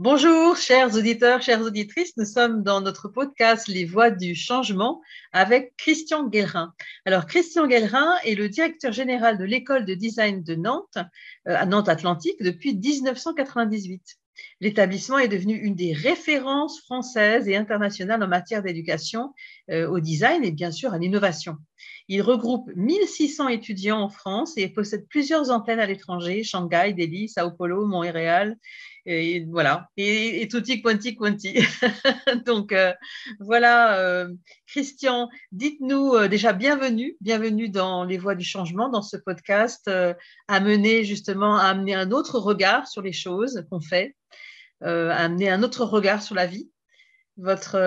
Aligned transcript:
Bonjour, 0.00 0.56
chers 0.56 0.94
auditeurs, 0.94 1.42
chères 1.42 1.60
auditrices. 1.60 2.16
Nous 2.16 2.24
sommes 2.24 2.62
dans 2.62 2.80
notre 2.80 3.08
podcast 3.08 3.66
Les 3.66 3.84
Voix 3.84 4.10
du 4.12 4.36
changement 4.36 5.02
avec 5.32 5.74
Christian 5.76 6.28
Guérin. 6.28 6.72
Alors, 7.04 7.26
Christian 7.26 7.66
Guérin 7.66 8.14
est 8.24 8.36
le 8.36 8.48
directeur 8.48 8.92
général 8.92 9.38
de 9.38 9.44
l'école 9.44 9.86
de 9.86 9.94
design 9.94 10.44
de 10.44 10.54
Nantes, 10.54 10.98
euh, 11.48 11.56
à 11.56 11.66
Nantes 11.66 11.88
Atlantique, 11.88 12.40
depuis 12.40 12.76
1998. 12.76 14.18
L'établissement 14.60 15.18
est 15.18 15.26
devenu 15.26 15.54
une 15.54 15.74
des 15.74 15.92
références 15.92 16.80
françaises 16.82 17.48
et 17.48 17.56
internationales 17.56 18.22
en 18.22 18.28
matière 18.28 18.62
d'éducation 18.62 19.34
euh, 19.70 19.88
au 19.88 19.98
design 19.98 20.44
et 20.44 20.52
bien 20.52 20.70
sûr 20.70 20.92
à 20.92 20.98
l'innovation. 20.98 21.56
Il 22.06 22.22
regroupe 22.22 22.70
1600 22.76 23.48
étudiants 23.48 24.00
en 24.00 24.08
France 24.08 24.56
et 24.56 24.68
possède 24.68 25.06
plusieurs 25.08 25.50
antennes 25.50 25.80
à 25.80 25.86
l'étranger, 25.86 26.44
Shanghai, 26.44 26.94
Delhi, 26.96 27.28
Sao 27.28 27.50
Paulo, 27.50 27.86
Montréal, 27.86 28.56
et 29.06 29.44
voilà, 29.50 29.88
et, 29.96 30.42
et 30.42 30.48
tutti 30.48 30.82
quanti 30.82 31.16
quanti. 31.16 31.58
Donc 32.46 32.72
euh, 32.72 32.92
voilà, 33.40 33.98
euh, 33.98 34.28
Christian, 34.66 35.28
dites-nous 35.52 36.14
euh, 36.14 36.28
déjà 36.28 36.52
bienvenue, 36.52 37.16
bienvenue 37.20 37.68
dans 37.68 38.04
les 38.04 38.18
voies 38.18 38.34
du 38.34 38.44
changement, 38.44 38.88
dans 38.88 39.02
ce 39.02 39.16
podcast, 39.16 39.90
amener 40.48 41.04
justement 41.04 41.56
à 41.56 41.64
amener 41.64 41.94
un 41.94 42.10
autre 42.10 42.38
regard 42.38 42.86
sur 42.86 43.02
les 43.02 43.12
choses 43.12 43.64
qu'on 43.70 43.80
fait, 43.80 44.14
amener 44.80 45.48
un 45.48 45.62
autre 45.62 45.84
regard 45.84 46.22
sur 46.22 46.34
la 46.34 46.46
vie. 46.46 46.70
Votre, 47.36 47.78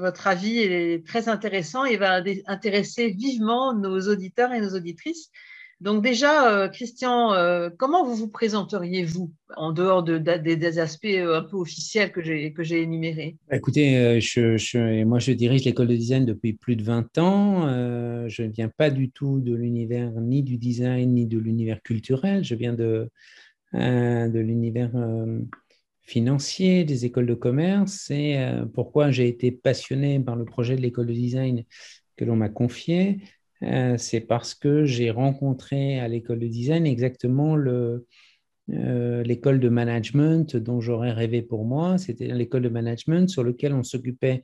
votre 0.00 0.26
avis 0.26 0.58
est 0.58 1.06
très 1.06 1.28
intéressant 1.28 1.84
et 1.84 1.96
va 1.96 2.20
intéresser 2.46 3.10
vivement 3.10 3.72
nos 3.72 4.00
auditeurs 4.08 4.52
et 4.52 4.60
nos 4.60 4.74
auditrices. 4.74 5.30
Donc 5.80 6.02
déjà, 6.02 6.52
euh, 6.52 6.68
Christian, 6.68 7.32
euh, 7.34 7.70
comment 7.76 8.04
vous 8.04 8.16
vous 8.16 8.28
présenteriez-vous 8.28 9.32
en 9.56 9.72
dehors 9.72 10.02
de, 10.02 10.18
des, 10.18 10.78
aspects 10.80 11.04
euh, 11.06 11.38
un 11.38 11.42
peu 11.42 11.56
officiels 11.56 12.10
que 12.10 12.20
j'ai 12.20 12.82
énumérés? 12.82 13.36
Bah, 13.48 13.56
Écoutez, 13.56 14.18
moi 15.06 15.18
je 15.20 15.32
dirige 15.32 15.64
l'école 15.64 15.86
de 15.86 15.94
design 15.94 16.24
depuis 16.26 16.52
plus 16.54 16.74
de 16.74 16.82
20 16.82 17.18
ans. 17.18 17.68
je 18.28 18.42
ne 18.42 18.50
viens 18.50 18.68
pas 18.68 18.90
du 18.90 19.10
tout 19.10 19.38
de 19.38 19.54
l'univers 19.54 20.10
ni 20.20 20.42
du 20.42 20.58
design 20.58 21.14
ni 21.14 21.26
de 21.26 21.38
l'univers 21.38 21.80
culturel. 21.82 22.42
Je 22.42 22.56
viens 22.56 22.74
de, 22.74 23.08
de 23.72 24.38
l'univers 24.38 24.90
financier, 26.02 26.84
des 26.84 27.04
écoles 27.04 27.26
de 27.26 27.34
commerce. 27.34 28.02
C'est 28.06 28.36
pourquoi 28.74 29.12
j'ai 29.12 29.28
été 29.28 29.52
passionné 29.52 30.18
par 30.18 30.34
le 30.34 30.44
projet 30.44 30.74
de 30.74 30.80
l'école 30.80 31.06
de 31.06 31.12
design 31.12 31.64
que 32.16 32.24
l'on 32.24 32.34
m'a 32.34 32.48
confié? 32.48 33.20
Euh, 33.62 33.96
c'est 33.96 34.20
parce 34.20 34.54
que 34.54 34.84
j'ai 34.84 35.10
rencontré 35.10 35.98
à 35.98 36.08
l'école 36.08 36.38
de 36.38 36.46
design 36.46 36.86
exactement 36.86 37.56
euh, 37.56 39.22
l'école 39.24 39.58
de 39.60 39.68
management 39.68 40.56
dont 40.56 40.80
j'aurais 40.80 41.12
rêvé 41.12 41.42
pour 41.42 41.64
moi. 41.64 41.98
C'était 41.98 42.28
l'école 42.28 42.62
de 42.62 42.68
management 42.68 43.28
sur 43.28 43.42
lequel 43.42 43.72
on 43.72 43.82
s'occupait 43.82 44.42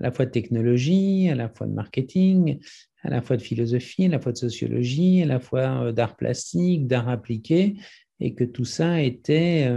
à 0.00 0.04
la 0.04 0.12
fois 0.12 0.26
de 0.26 0.30
technologie, 0.30 1.28
à 1.28 1.34
la 1.34 1.48
fois 1.48 1.66
de 1.66 1.72
marketing, 1.72 2.58
à 3.02 3.10
la 3.10 3.20
fois 3.20 3.36
de 3.36 3.42
philosophie, 3.42 4.06
à 4.06 4.08
la 4.08 4.18
fois 4.18 4.32
de 4.32 4.38
sociologie, 4.38 5.22
à 5.22 5.26
la 5.26 5.40
fois 5.40 5.84
euh, 5.86 5.92
d'art 5.92 6.16
plastique, 6.16 6.86
d'art 6.86 7.08
appliqué, 7.08 7.74
et 8.20 8.34
que 8.34 8.44
tout 8.44 8.64
ça 8.64 9.02
était 9.02 9.68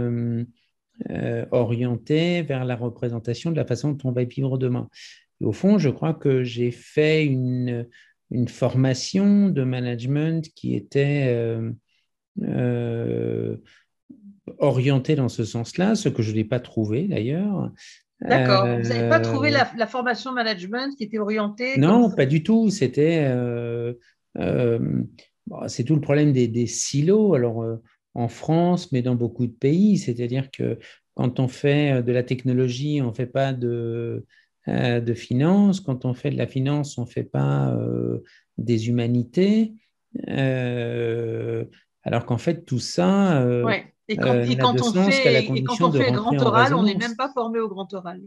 orienté 1.52 2.42
vers 2.42 2.64
la 2.64 2.76
représentation 2.76 3.50
de 3.50 3.56
la 3.56 3.64
façon 3.64 3.92
dont 3.92 4.08
on 4.08 4.12
va 4.12 4.24
vivre 4.24 4.58
demain. 4.58 4.88
au 5.40 5.52
fond, 5.52 5.78
je 5.78 5.90
crois 5.90 6.14
que 6.14 6.42
j'ai 6.44 6.70
fait 6.70 7.24
une, 7.24 7.86
une 8.30 8.48
formation 8.48 9.48
de 9.48 9.64
management 9.64 10.48
qui 10.54 10.74
était 10.74 11.26
euh, 11.28 11.70
euh, 12.42 13.56
orientée 14.58 15.16
dans 15.16 15.28
ce 15.28 15.44
sens-là, 15.44 15.94
ce 15.94 16.08
que 16.08 16.22
je 16.22 16.32
n'ai 16.32 16.44
pas 16.44 16.60
trouvé 16.60 17.08
d'ailleurs. 17.08 17.70
D'accord. 18.20 18.66
Vous 18.66 18.88
n'avez 18.88 19.08
pas 19.08 19.20
trouvé 19.20 19.50
la, 19.50 19.70
la, 19.76 19.86
formation 19.86 20.32
management 20.32 20.96
qui 20.96 21.04
était 21.04 21.18
orientée 21.18 21.78
Non, 21.78 22.10
pas 22.10 22.26
du 22.26 22.42
tout. 22.42 22.68
C'était. 22.68 23.24
Euh, 23.28 23.94
c'est 25.68 25.84
tout 25.84 25.94
le 25.94 26.00
problème 26.00 26.32
des, 26.32 26.48
des 26.48 26.66
silos. 26.66 27.34
Alors, 27.34 27.64
en 28.14 28.28
France, 28.28 28.90
mais 28.90 29.02
dans 29.02 29.14
beaucoup 29.14 29.46
de 29.46 29.52
pays, 29.52 29.98
c'est-à-dire 29.98 30.50
que 30.50 30.78
quand 31.18 31.40
on 31.40 31.48
fait 31.48 32.02
de 32.02 32.12
la 32.12 32.22
technologie, 32.22 33.00
on 33.02 33.08
ne 33.08 33.12
fait 33.12 33.26
pas 33.26 33.52
de, 33.52 33.68
euh, 33.68 34.26
de 34.68 35.14
finance. 35.14 35.80
Quand 35.80 36.04
on 36.04 36.14
fait 36.14 36.30
de 36.30 36.36
la 36.36 36.46
finance, 36.46 36.98
on 36.98 37.02
ne 37.02 37.06
fait 37.06 37.24
pas 37.24 37.70
euh, 37.74 38.22
des 38.56 38.88
humanités. 38.88 39.74
Euh, 40.28 41.64
alors 42.02 42.26
qu'en 42.26 42.38
fait, 42.38 42.64
tout 42.64 42.78
ça. 42.78 43.44
Et 44.08 44.16
quand, 44.16 44.30
on 44.30 45.10
fait, 45.10 46.10
le 46.10 46.16
grand 46.16 46.38
oral, 46.40 46.74
on 46.74 46.82
n'est 46.82 46.96
même 46.96 47.16
pas 47.16 47.30
formé 47.32 47.60
au 47.60 47.68
grand 47.68 47.92
oral. 47.92 48.22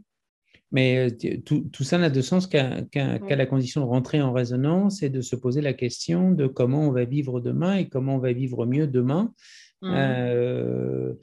Mais 0.71 1.09
tout, 1.43 1.83
ça 1.83 1.97
n'a 1.97 2.09
de 2.09 2.21
sens 2.21 2.47
qu'à 2.47 2.85
la 2.93 3.45
condition 3.45 3.81
de 3.81 3.85
rentrer 3.85 4.21
en 4.21 4.31
résonance 4.31 5.03
et 5.03 5.09
de 5.09 5.21
se 5.21 5.35
poser 5.35 5.59
la 5.59 5.73
question 5.73 6.31
de 6.31 6.47
comment 6.47 6.87
on 6.87 6.91
va 6.91 7.03
vivre 7.03 7.41
demain 7.41 7.75
et 7.75 7.89
comment 7.89 8.15
on 8.15 8.19
va 8.19 8.31
vivre 8.31 8.65
mieux 8.65 8.87
demain. 8.87 9.33
Mmh. 9.81 11.13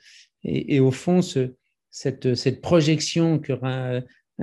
et, 0.42 0.80
au 0.80 0.90
fond, 0.90 1.20
cette, 1.22 2.34
cette, 2.34 2.60
projection 2.60 3.38
que 3.38 3.52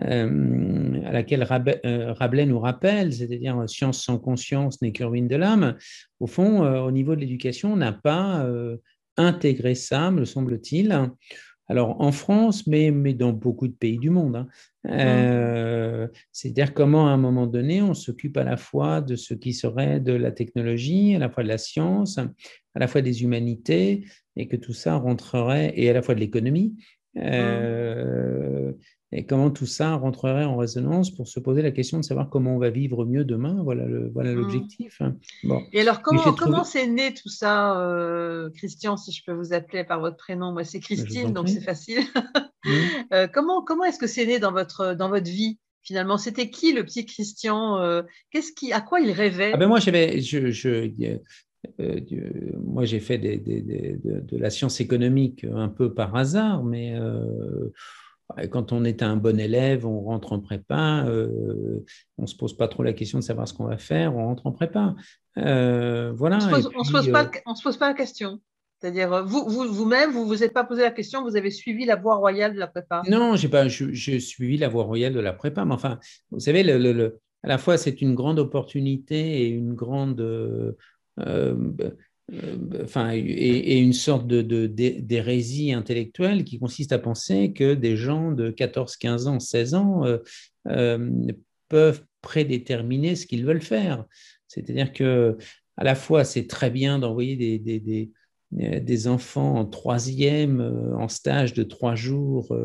euh, 0.03 1.01
à 1.05 1.11
laquelle 1.13 1.47
euh, 1.85 2.13
Rabelais 2.13 2.45
nous 2.45 2.59
rappelle, 2.59 3.13
c'est-à-dire 3.13 3.57
euh, 3.59 3.67
science 3.67 4.03
sans 4.03 4.19
conscience 4.19 4.81
n'est 4.81 4.91
que 4.91 5.05
ruine 5.05 5.29
de 5.29 5.37
l'âme, 5.37 5.77
au 6.19 6.27
fond, 6.27 6.61
au 6.65 6.91
niveau 6.91 7.15
de 7.15 7.21
l'éducation, 7.21 7.73
on 7.73 7.77
n'a 7.77 7.93
pas 7.93 8.47
intégré 9.17 9.75
ça, 9.75 10.11
me 10.11 10.25
semble-t-il. 10.25 10.97
Alors 11.67 11.99
en 11.99 12.11
France, 12.11 12.67
mais, 12.67 12.91
mais 12.91 13.13
dans 13.13 13.33
beaucoup 13.33 13.67
de 13.67 13.73
pays 13.73 13.97
du 13.97 14.09
monde. 14.09 14.47
Hein. 14.85 16.07
C'est-à-dire 16.31 16.73
comment 16.73 17.07
à 17.07 17.11
un 17.11 17.17
moment 17.17 17.47
donné, 17.47 17.81
on 17.81 17.93
s'occupe 17.93 18.37
à 18.37 18.43
la 18.43 18.55
fois 18.55 19.01
de 19.01 19.15
ce 19.15 19.33
qui 19.33 19.53
serait 19.53 19.99
de 19.99 20.13
la 20.13 20.31
technologie, 20.31 21.15
à 21.15 21.19
la 21.19 21.29
fois 21.29 21.43
de 21.43 21.49
la 21.49 21.57
science, 21.57 22.17
à 22.17 22.79
la 22.79 22.87
fois 22.87 23.01
des 23.01 23.23
humanités, 23.23 24.05
et 24.37 24.47
que 24.47 24.55
tout 24.55 24.73
ça 24.73 24.95
rentrerait, 24.95 25.73
et 25.75 25.89
à 25.89 25.93
la 25.93 26.01
fois 26.01 26.15
de 26.15 26.21
l'économie, 26.21 26.75
mmh 27.15 28.73
et 29.15 29.25
comment 29.25 29.49
tout 29.49 29.65
ça 29.65 29.95
rentrerait 29.95 30.43
en 30.43 30.57
résonance 30.57 31.09
pour 31.09 31.29
se 31.29 31.39
poser 31.39 31.61
la 31.61 31.71
question 31.71 31.97
de 31.97 32.03
savoir 32.03 32.29
comment 32.29 32.55
on 32.55 32.59
va 32.59 32.69
vivre 32.69 33.05
mieux 33.05 33.23
demain? 33.23 33.63
Voilà 33.63 33.85
voilà 34.13 34.33
mmh. 34.33 34.35
l'objectif. 34.35 35.01
Hein. 35.01 35.15
Bon. 35.43 35.63
Et 35.71 35.79
alors 35.79 36.01
comment 36.01 36.33
comment 36.33 36.65
c'est 36.65 36.85
né 36.87 37.13
tout 37.13 37.29
ça, 37.29 37.79
euh, 37.79 38.49
Christian, 38.49 38.97
si 38.97 39.13
je 39.13 39.23
peux 39.25 39.31
vous 39.31 39.53
appeler 39.53 39.85
par 39.85 40.01
votre 40.01 40.17
prénom? 40.17 40.51
Moi 40.51 40.65
c'est 40.65 40.81
Christine, 40.81 41.31
donc 41.31 41.49
c'est 41.49 41.63
facile. 41.63 42.03
Mmh. 42.67 43.13
Euh, 43.13 43.27
comment 43.31 43.63
comment 43.63 43.83
est-ce 43.83 43.99
que 43.99 44.07
c'est 44.07 44.25
né 44.25 44.39
dans 44.39 44.51
votre 44.51 44.95
dans 44.95 45.07
votre 45.07 45.29
vie 45.29 45.59
finalement? 45.83 46.17
C'était 46.17 46.49
qui 46.49 46.73
le 46.73 46.83
petit 46.83 47.05
Christian 47.05 47.77
euh, 47.79 48.01
Qu'est-ce 48.31 48.51
qui 48.51 48.73
à 48.73 48.81
quoi 48.81 49.01
il 49.01 49.11
rêvait? 49.11 49.51
Ah 49.53 49.57
ben 49.57 49.67
moi 49.67 49.79
j'avais 49.79 50.19
je, 50.19 50.49
je 50.49 50.89
moi, 52.57 52.85
j'ai 52.85 52.99
fait 52.99 53.19
des, 53.19 53.37
des, 53.37 53.61
de, 53.61 54.19
de, 54.19 54.37
la 54.39 54.49
science 54.49 54.81
économique 54.81 55.45
un 55.53 55.69
peu 55.69 55.93
par 55.93 56.15
hasard, 56.15 56.63
mais 56.63 56.95
quand 58.51 58.71
on 58.71 58.83
est 58.83 59.03
un 59.03 59.15
bon 59.15 59.39
élève, 59.39 59.85
on 59.85 60.01
rentre 60.01 60.33
en 60.33 60.39
prépa, 60.39 61.05
euh, 61.07 61.83
on 62.17 62.23
ne 62.23 62.27
se 62.27 62.35
pose 62.35 62.55
pas 62.57 62.67
trop 62.67 62.83
la 62.83 62.93
question 62.93 63.19
de 63.19 63.23
savoir 63.23 63.47
ce 63.47 63.53
qu'on 63.53 63.65
va 63.65 63.77
faire, 63.77 64.15
on 64.15 64.25
rentre 64.25 64.47
en 64.47 64.51
prépa. 64.51 64.95
Euh, 65.37 66.11
voilà. 66.15 66.37
On 66.37 66.57
ne 66.57 66.61
se, 66.61 66.91
pose, 66.91 67.11
pas, 67.11 67.25
euh, 67.25 67.53
se 67.55 67.63
pose 67.63 67.77
pas 67.77 67.89
la 67.89 67.93
question. 67.93 68.39
C'est-à-dire, 68.81 69.25
vous, 69.25 69.45
vous-même, 69.47 70.11
vous 70.11 70.21
ne 70.21 70.25
vous, 70.25 70.43
êtes 70.43 70.53
pas 70.53 70.63
posé 70.63 70.81
la 70.81 70.91
question, 70.91 71.23
vous 71.23 71.35
avez 71.35 71.49
suivi 71.49 71.85
la 71.85 71.95
voie 71.95 72.15
royale 72.15 72.53
de 72.53 72.59
la 72.59 72.67
prépa 72.67 73.03
Non, 73.07 73.35
j'ai 73.35 73.47
pas, 73.47 73.67
j'ai 73.67 74.19
suivi 74.19 74.57
la 74.57 74.67
voie 74.67 74.83
royale 74.83 75.13
de 75.13 75.19
la 75.19 75.33
prépa, 75.33 75.63
mais 75.63 75.73
enfin, 75.73 75.99
vous 76.31 76.39
savez, 76.39 76.63
le, 76.63 77.19
à 77.43 77.47
la 77.47 77.57
fois, 77.57 77.77
c'est 77.77 78.01
une 78.01 78.15
grande 78.15 78.39
opportunité 78.39 79.43
et 79.43 79.47
une 79.47 79.73
grande 79.73 80.19
euh, 81.19 81.55
enfin, 82.83 83.11
et, 83.13 83.79
une 83.79 83.93
sorte 83.93 84.27
de, 84.27 84.67
d'hérésie 84.67 85.73
intellectuelle 85.73 86.43
qui 86.43 86.59
consiste 86.59 86.91
à 86.91 86.99
penser 86.99 87.53
que 87.53 87.73
des 87.73 87.95
gens 87.95 88.31
de 88.31 88.49
14, 88.49 88.97
15 88.97 89.27
ans, 89.27 89.39
16 89.39 89.73
ans 89.75 90.05
euh, 90.05 90.17
euh, 90.67 91.11
peuvent 91.69 92.03
prédéterminer 92.21 93.15
ce 93.15 93.25
qu'ils 93.27 93.45
veulent 93.45 93.61
faire. 93.61 94.05
C'est-à-dire 94.47 94.93
que 94.93 95.37
à 95.77 95.83
la 95.83 95.95
fois, 95.95 96.23
c'est 96.23 96.47
très 96.47 96.69
bien 96.69 96.99
d'envoyer 96.99 97.35
des, 97.59 98.11
des, 98.79 99.07
enfants 99.07 99.55
en 99.55 99.65
troisième, 99.65 100.61
en 100.97 101.09
stage 101.09 101.53
de 101.53 101.63
trois 101.63 101.95
jours 101.95 102.55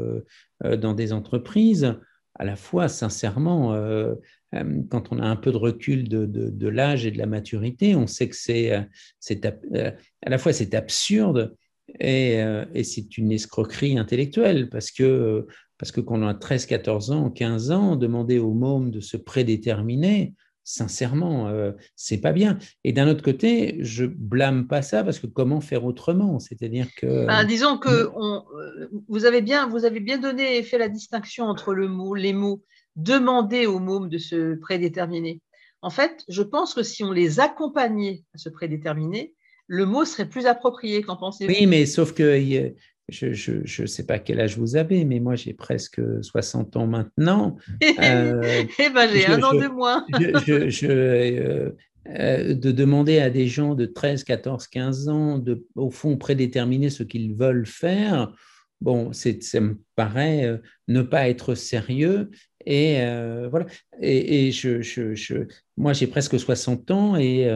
dans 0.63 0.95
des 0.95 1.13
entreprises. 1.13 1.97
À 2.41 2.45
la 2.45 2.57
fois, 2.57 2.89
sincèrement, 2.89 3.75
euh, 3.75 4.15
quand 4.53 5.13
on 5.13 5.19
a 5.19 5.27
un 5.27 5.37
peu 5.37 5.53
de 5.53 5.57
recul 5.57 6.09
de, 6.09 6.69
l'âge 6.69 7.07
et 7.07 7.11
de 7.11 7.19
la 7.19 7.27
maturité, 7.27 7.95
on 7.95 8.07
sait 8.07 8.29
que 8.29 8.37
c'est 8.37 8.73
euh, 8.73 8.83
euh, 9.75 9.91
à 10.25 10.31
la 10.31 10.39
fois 10.39 10.53
c'est 10.53 10.75
absurde 10.75 11.55
et, 11.99 12.41
c'est 12.85 13.19
une 13.19 13.33
escroquerie 13.33 13.99
intellectuelle 13.99 14.69
parce 14.71 14.91
que, 14.91 15.47
parce 15.79 15.91
que 15.91 16.01
quand 16.01 16.21
on 16.21 16.27
a 16.27 16.35
13, 16.35 16.67
14 16.67 17.11
ans, 17.11 17.31
15 17.31 17.71
ans, 17.73 17.97
demander 17.97 18.39
aux 18.39 18.53
mômes 18.53 18.91
de 18.91 19.01
se 19.01 19.17
prédéterminer, 19.17 20.35
sincèrement, 20.71 21.49
euh, 21.49 21.73
c'est 21.97 22.21
pas 22.21 22.33
bien. 22.33 22.59
Et 22.85 22.93
d'un 22.93 23.09
autre 23.09 23.23
côté, 23.23 23.79
je 23.81 24.05
blâme 24.05 24.69
pas 24.69 24.83
ça 24.83 25.03
parce 25.03 25.19
que 25.19 25.27
comment 25.27 25.61
faire 25.61 25.85
autrement? 25.85 26.39
C'est-à-dire 26.39 26.87
que. 26.97 27.27
Ben, 27.27 27.45
disons 27.45 27.79
que 27.79 28.11
on, 28.15 28.45
vous, 29.09 29.25
avez 29.25 29.43
bien, 29.43 29.69
vous 29.69 29.85
avez 29.85 30.01
bien 30.01 30.19
donné 30.19 30.59
et 30.59 30.63
fait 30.63 30.79
la 30.79 30.89
distinction 30.89 31.47
entre 31.47 31.75
le 31.75 31.89
mot, 31.89 32.15
les 32.15 32.33
mots 32.33 32.63
demander 32.97 33.67
aux 33.67 33.79
mômes 33.79 34.09
de 34.09 34.19
se 34.19 34.55
prédéterminer. 34.57 35.41
En 35.83 35.91
fait, 35.91 36.25
je 36.29 36.43
pense 36.43 36.75
que 36.75 36.83
si 36.83 37.03
on 37.05 37.13
les 37.13 37.41
accompagnait 37.41 38.23
à 38.35 38.39
se 38.39 38.49
prédéterminer, 38.49 39.35
le 39.67 39.87
mot 39.87 40.05
serait 40.05 40.29
plus 40.29 40.47
approprié. 40.47 41.03
Qu'en 41.03 41.17
pensez-vous? 41.17 41.53
Oui, 41.53 41.67
mais 41.67 41.87
sauf 41.87 42.13
que 42.13 42.39
je 43.09 43.83
ne 43.83 43.87
sais 43.87 44.05
pas 44.05 44.19
quel 44.19 44.41
âge 44.41 44.59
vous 44.59 44.77
avez, 44.77 45.05
mais 45.05 45.21
moi 45.21 45.37
j'ai 45.37 45.55
presque 45.55 46.01
60 46.23 46.77
ans 46.77 46.87
maintenant. 46.87 47.57
Euh, 47.83 48.65
eh 48.79 48.91
ben, 48.91 49.09
j'ai 49.11 49.27
un 49.27 49.43
an 49.43 49.55
de 49.55 49.69
moins. 49.69 50.05
Euh, 50.21 51.71
euh, 52.09 52.55
de 52.55 52.73
demander 52.73 53.21
à 53.21 53.31
des 53.31 53.47
gens 53.47 53.75
de 53.75 53.87
13, 53.87 54.25
14, 54.25 54.67
15 54.67 55.09
ans 55.09 55.39
de, 55.39 55.67
au 55.77 55.91
fond, 55.91 56.17
prédéterminer 56.17 56.91
ce 56.91 57.03
qu'ils 57.03 57.35
veulent 57.35 57.67
faire, 57.67 58.33
bon, 58.81 59.13
ça 59.13 59.61
me 59.61 59.79
paraît 59.97 60.61
ne 60.89 61.03
pas 61.03 61.29
être 61.29 61.55
sérieux. 61.55 62.31
Et 62.67 62.99
voilà. 63.51 63.67
Et, 64.01 64.53
je, 64.53 64.83
je, 64.83 65.47
moi, 65.77 65.93
j'ai 65.93 66.07
presque 66.07 66.39
60 66.39 66.91
ans 66.91 67.17
et 67.17 67.49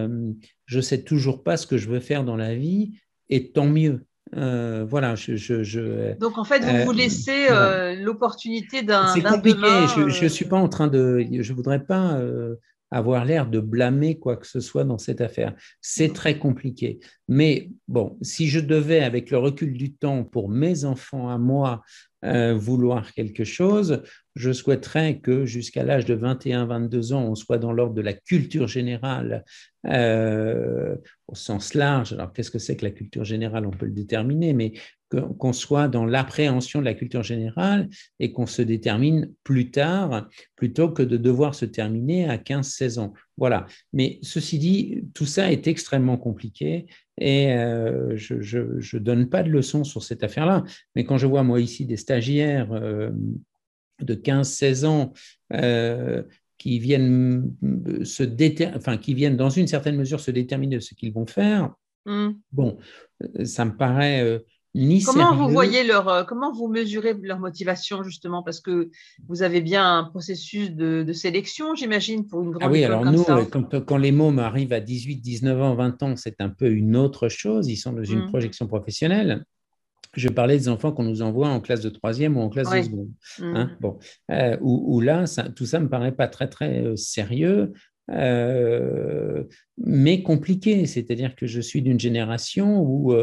je 0.67 0.77
ne 0.77 0.83
sais 0.83 1.03
toujours 1.03 1.43
pas 1.43 1.57
ce 1.57 1.67
que 1.67 1.77
je 1.77 1.89
veux 1.89 2.01
faire 2.01 2.25
dans 2.25 2.37
la 2.37 2.55
vie, 2.55 2.93
et 3.29 3.51
tant 3.53 3.67
mieux. 3.67 4.07
Euh, 4.37 4.85
voilà, 4.89 5.15
je, 5.15 6.19
Donc 6.19 6.39
en 6.39 6.45
fait, 6.45 6.61
vous 6.61 6.85
vous 6.85 6.91
euh, 6.91 6.95
laissez 6.95 7.47
euh, 7.51 7.95
l'opportunité 7.95 8.83
d'un. 8.83 9.09
C'est 9.15 9.23
compliqué. 9.23 9.61
je 9.61 10.25
ne 10.25 10.29
suis 10.29 10.47
pas 10.47 10.57
en 10.57 10.69
train 10.69 10.89
de. 10.89 11.25
Je 11.31 11.53
voudrais 11.53 11.85
pas 11.85 12.19
avoir 12.95 13.25
l'air 13.25 13.49
de 13.49 13.61
blâmer 13.61 14.19
quoi 14.19 14.37
que 14.37 14.47
ce 14.47 14.61
soit 14.61 14.85
dans 14.85 14.99
cette 14.99 15.21
affaire. 15.21 15.55
C'est 15.81 16.13
très 16.13 16.39
compliqué. 16.39 17.01
Mais 17.29 17.71
bon, 17.89 18.17
si 18.23 18.49
je 18.49 18.61
devais, 18.61 19.01
avec 19.01 19.31
le 19.31 19.39
recul 19.39 19.77
du 19.77 19.93
temps, 19.93 20.25
pour 20.25 20.49
mes 20.49 20.85
enfants 20.85 21.29
à 21.29 21.39
moi, 21.39 21.83
vouloir 22.23 23.13
quelque 23.13 23.45
chose, 23.45 24.03
je 24.35 24.53
souhaiterais 24.53 25.19
que 25.19 25.47
jusqu'à 25.47 25.85
l'âge 25.85 26.05
de 26.07 26.17
21-22 26.17 27.13
ans, 27.13 27.25
on 27.25 27.35
soit 27.35 27.59
dans 27.59 27.73
l'ordre 27.73 27.95
de 27.95 28.01
la 28.01 28.13
culture 28.13 28.67
générale 28.67 29.45
euh, 29.87 30.97
au 31.29 31.35
sens 31.35 31.75
large. 31.75 32.13
Alors, 32.13 32.33
qu'est-ce 32.33 32.51
que 32.51 32.59
c'est 32.59 32.77
que 32.77 32.85
la 32.85 32.91
culture 32.91 33.25
générale? 33.25 33.67
On 33.67 33.71
peut 33.71 33.87
le 33.87 33.93
déterminer, 33.93 34.53
mais 34.53 34.73
qu'on 35.39 35.53
soit 35.53 35.87
dans 35.87 36.05
l'appréhension 36.05 36.81
de 36.81 36.85
la 36.85 36.95
culture 36.95 37.23
générale 37.23 37.89
et 38.19 38.33
qu'on 38.33 38.47
se 38.47 38.63
détermine 38.63 39.31
plus 39.45 39.71
tard, 39.71 40.29
plutôt 40.57 40.91
que 40.91 41.03
de 41.03 41.17
devoir 41.17 41.55
se 41.55 41.65
terminer 41.65 42.29
à 42.29 42.37
15-16 42.37 42.99
ans. 42.99 43.13
Voilà. 43.37 43.67
Mais 43.93 44.19
ceci 44.23 44.59
dit, 44.59 45.05
tout 45.15 45.27
ça 45.27 45.53
est 45.53 45.69
extrêmement 45.69 46.17
compliqué 46.17 46.87
et 47.21 47.53
euh, 47.53 48.17
je 48.17 48.97
ne 48.97 48.99
donne 48.99 49.29
pas 49.29 49.45
de 49.45 49.51
leçons 49.51 49.85
sur 49.85 50.03
cette 50.03 50.25
affaire-là. 50.25 50.65
Mais 50.97 51.05
quand 51.05 51.19
je 51.19 51.27
vois, 51.27 51.43
moi, 51.43 51.61
ici, 51.61 51.87
des 51.87 51.97
stagiaires 51.97 52.73
euh, 52.73 53.11
de 54.01 54.15
15-16 54.15 54.87
ans 54.87 55.13
euh, 55.53 56.23
qui 56.59 56.79
viennent 56.79 57.53
se 58.05 58.25
enfin, 58.77 58.97
qui 58.97 59.15
viennent 59.15 59.37
dans 59.37 59.51
une 59.51 59.67
certaine 59.67 59.97
mesure 59.97 60.21
se 60.21 60.31
déterminer 60.31 60.77
de 60.77 60.81
ce 60.81 60.95
qu'ils 60.95 61.13
vont 61.13 61.27
faire, 61.27 61.75
mmh. 62.07 62.31
bon, 62.53 62.79
ça 63.45 63.65
me 63.65 63.77
paraît 63.77 64.23
euh, 64.23 64.39
ni 64.75 65.03
comment 65.05 65.37
vous 65.37 65.49
voyez 65.51 65.85
leur, 65.85 66.09
euh, 66.09 66.25
comment 66.25 66.53
vous 66.53 66.67
mesurez 66.67 67.15
leur 67.23 67.39
motivation 67.39 68.03
justement? 68.03 68.43
Parce 68.43 68.61
que 68.61 68.91
vous 69.29 69.43
avez 69.43 69.61
bien 69.61 69.99
un 69.99 70.05
processus 70.05 70.73
de, 70.73 71.13
sélection, 71.13 71.75
j'imagine, 71.77 72.27
pour 72.27 72.43
une 72.43 72.51
grande 72.51 72.65
ah 72.65 72.73
oui, 72.73 72.83
alors 72.83 73.05
nous, 73.05 73.23
Quand, 73.25 73.85
quand, 73.85 73.97
les 73.97 74.11
mômes 74.11 74.41
arrivent 74.41 74.73
à 74.73 74.81
18, 74.81 75.17
19 75.17 75.63
ans, 75.63 75.75
20 75.77 76.03
ans, 76.03 76.17
c'est 76.17 76.41
un 76.41 76.49
peu 76.49 76.71
une 76.71 76.97
autre 76.97 77.29
chose. 77.29 77.69
Ils 77.69 77.77
sont 77.77 77.93
dans 77.93 78.03
une 78.03 78.25
mmh. 78.25 78.29
projection 78.29 78.67
professionnelle 78.67 79.45
je 80.17 80.29
parlais 80.29 80.57
des 80.57 80.69
enfants 80.69 80.93
qu'on 80.93 81.05
nous 81.05 81.23
envoie 81.23 81.49
en 81.49 81.61
classe 81.61 81.81
de 81.81 81.91
troisième 81.91 82.37
ou 82.37 82.41
en 82.41 82.49
classe 82.49 82.71
de 82.71 82.83
seconde. 82.83 83.11
Hein, 83.41 83.65
mmh. 83.65 83.77
bon, 83.81 83.99
euh, 84.31 84.57
où, 84.61 85.01
là, 85.01 85.25
tout 85.55 85.67
ça 85.67 85.81
me 85.81 85.89
paraît 85.89 86.13
pas 86.13 86.29
très 86.29 86.49
très 86.49 86.83
euh, 86.83 86.97
sérieux, 86.97 87.73
euh, 88.11 89.45
mais 89.79 90.23
compliqué. 90.23 90.87
C'est-à-dire 90.87 91.35
que 91.35 91.47
je 91.47 91.61
suis 91.61 91.83
d'une 91.83 92.01
génération 92.01 92.81
où 92.81 93.15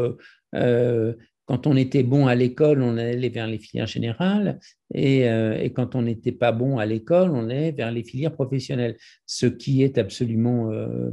quand 1.46 1.66
on 1.66 1.76
était 1.76 2.04
bon 2.04 2.28
à 2.28 2.34
l'école, 2.34 2.82
on 2.82 2.96
allait 2.96 3.28
vers 3.28 3.48
les 3.48 3.58
filières 3.58 3.86
générales, 3.86 4.60
et, 4.94 5.22
et 5.22 5.72
quand 5.72 5.94
on 5.96 6.02
n'était 6.02 6.32
pas 6.32 6.52
bon 6.52 6.78
à 6.78 6.86
l'école, 6.86 7.30
on 7.30 7.50
allait 7.50 7.72
vers 7.72 7.90
les 7.90 8.04
filières 8.04 8.32
professionnelles, 8.32 8.96
ce 9.26 9.46
qui 9.46 9.82
est 9.82 9.98
absolument 9.98 10.70
euh, 10.70 11.10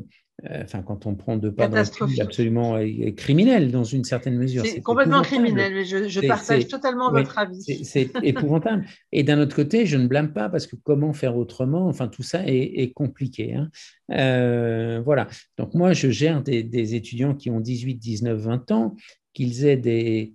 enfin, 0.47 0.81
quand 0.81 1.05
on 1.05 1.15
prend 1.15 1.37
deux 1.37 1.51
pas 1.51 1.67
dans 1.67 1.83
absolument 2.19 2.77
euh, 2.77 3.11
criminel 3.11 3.71
dans 3.71 3.83
une 3.83 4.03
certaine 4.03 4.37
mesure. 4.37 4.65
C'est 4.65 4.81
complètement 4.81 5.21
criminel, 5.21 5.73
mais 5.73 5.85
je, 5.85 6.27
partage 6.27 6.67
totalement 6.67 7.11
votre 7.11 7.37
avis. 7.37 7.83
C'est 7.83 8.11
épouvantable. 8.23 8.85
Et 9.11 9.23
d'un 9.23 9.39
autre 9.39 9.55
côté, 9.55 9.85
je 9.85 9.97
ne 9.97 10.07
blâme 10.07 10.33
pas 10.33 10.49
parce 10.49 10.67
que 10.67 10.75
comment 10.75 11.13
faire 11.13 11.35
autrement, 11.37 11.87
enfin, 11.87 12.07
tout 12.07 12.23
ça 12.23 12.43
est, 12.45 12.93
compliqué. 12.93 13.53
Hein. 13.53 13.69
Euh, 14.11 15.01
voilà. 15.03 15.27
Donc, 15.57 15.73
moi, 15.73 15.93
je 15.93 16.09
gère 16.09 16.41
des, 16.41 16.95
étudiants 16.95 17.35
qui 17.35 17.49
ont 17.49 17.59
18, 17.59 17.95
19, 17.95 18.39
20 18.39 18.71
ans, 18.71 18.95
qu'ils 19.33 19.65
aient 19.65 19.77
des, 19.77 20.33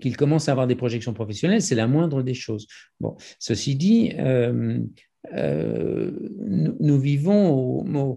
qu'ils 0.00 0.16
commencent 0.16 0.48
à 0.48 0.52
avoir 0.52 0.66
des 0.66 0.76
projections 0.76 1.14
professionnelles, 1.14 1.62
c'est 1.62 1.74
la 1.74 1.86
moindre 1.86 2.22
des 2.22 2.34
choses. 2.34 2.66
Bon, 3.00 3.16
ceci 3.38 3.76
dit, 3.76 4.12
nous, 5.30 6.98
vivons 6.98 7.50
au, 7.50 7.84
euh, 7.84 8.14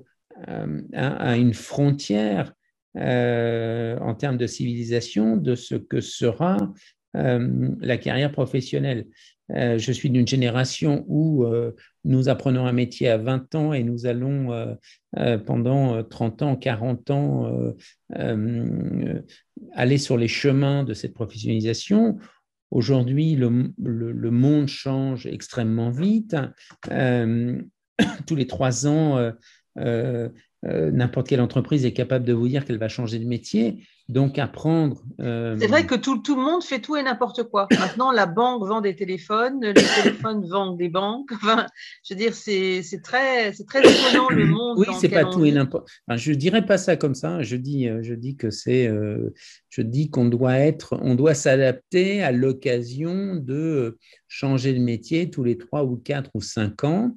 à, 0.94 1.38
une 1.38 1.54
frontière 1.54 2.54
euh, 2.98 3.98
en 4.00 4.16
termes 4.16 4.38
de 4.38 4.48
civilisation 4.48 5.38
de 5.38 5.56
ce 5.56 5.76
que 5.76 6.02
sera 6.02 6.74
euh, 7.16 7.70
la 7.80 7.98
carrière 7.98 8.32
professionnelle. 8.32 9.08
je 9.50 9.92
suis 9.92 10.10
d'une 10.10 10.28
génération 10.28 11.06
où 11.08 11.46
nous 12.04 12.30
apprenons 12.30 12.66
un 12.66 12.72
métier 12.74 13.10
à 13.10 13.18
20 13.18 13.56
ans 13.56 13.74
et 13.74 13.84
nous 13.84 14.06
allons 14.06 14.76
pendant 15.46 16.04
30 16.04 16.42
ans, 16.42 16.56
40 16.56 17.12
ans 17.12 17.74
aller 19.74 19.98
sur 19.98 20.18
les 20.18 20.28
chemins 20.28 20.84
de 20.84 20.94
cette 20.94 21.14
professionnalisation. 21.14 22.18
Aujourd'hui, 22.72 23.36
le, 23.36 23.72
le, 23.78 24.32
monde 24.32 24.68
change 24.68 25.28
extrêmement 25.28 25.92
vite. 25.92 26.36
tous 28.28 28.36
les 28.36 28.48
trois 28.48 28.88
ans, 28.88 29.32
euh, 29.78 30.30
euh, 30.66 30.90
n'importe 30.90 31.28
quelle 31.28 31.42
entreprise 31.42 31.86
est 31.86 31.94
capable 31.94 32.26
de 32.26 32.34
vous 32.34 32.48
dire 32.48 32.66
qu'elle 32.66 32.80
va 32.80 32.88
changer 32.88 33.20
de 33.20 33.26
métier. 33.26 33.84
Donc, 34.08 34.40
apprendre. 34.40 35.04
Euh, 35.20 35.56
c'est 35.60 35.68
vrai 35.68 35.86
que 35.86 35.96
tout, 35.96 36.20
tout, 36.20 36.36
le 36.36 36.42
monde 36.42 36.64
fait 36.64 36.80
tout 36.80 36.96
et 36.96 37.04
n'importe 37.04 37.44
quoi. 37.44 37.68
Maintenant, 37.80 38.12
la 38.12 38.26
banque 38.26 38.64
vend 38.64 38.82
des 38.82 38.96
téléphones, 38.96 39.60
les 39.62 39.74
téléphones 39.74 40.48
vendent 40.48 40.78
des 40.78 40.90
banques. 40.90 41.32
Enfin, 41.34 41.68
je 42.04 42.14
veux 42.14 42.20
dire, 42.20 42.34
c'est 42.34 42.84
très, 43.04 43.52
très 43.52 43.80
étonnant 43.80 44.30
le 44.30 44.46
monde. 44.46 44.80
Oui, 44.80 44.88
c'est 45.00 45.10
pas 45.10 45.26
tout 45.26 45.46
et 45.46 45.52
n'importe. 45.52 45.88
Enfin, 46.08 46.18
je 46.18 46.34
dirais 46.34 46.66
pas 46.66 46.78
ça 46.78 46.96
comme 46.98 47.16
ça. 47.16 47.44
Je 47.44 47.56
dis, 47.58 47.88
je 48.02 48.14
dis 48.14 48.36
que 48.36 48.50
c'est, 48.50 48.90
je 49.70 49.82
dis 49.82 50.10
qu'on 50.10 50.26
doit 50.26 50.58
être, 50.58 50.98
on 51.02 51.16
doit 51.16 51.36
s'adapter 51.36 52.24
à 52.24 52.32
l'occasion 52.32 53.36
de 53.36 53.98
changer 54.28 54.74
de 54.74 54.80
métier 54.80 55.30
tous 55.30 55.44
les 55.44 55.58
trois 55.58 55.84
ou 55.84 55.96
quatre 55.96 56.32
ou 56.34 56.42
cinq 56.42 56.84
ans 56.84 57.16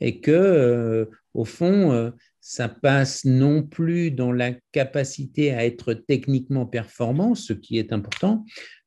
et 0.00 0.20
que, 0.20 0.30
euh, 0.30 1.04
au 1.34 1.44
fond, 1.44 1.92
euh, 1.92 2.10
ça 2.40 2.68
passe 2.68 3.24
non 3.24 3.62
plus 3.62 4.10
dans 4.10 4.32
la 4.32 4.52
capacité 4.72 5.52
à 5.52 5.64
être 5.64 5.92
techniquement 5.94 6.66
performant, 6.66 7.34
ce 7.34 7.52
qui 7.52 7.78
est 7.78 7.92
important, 7.92 8.44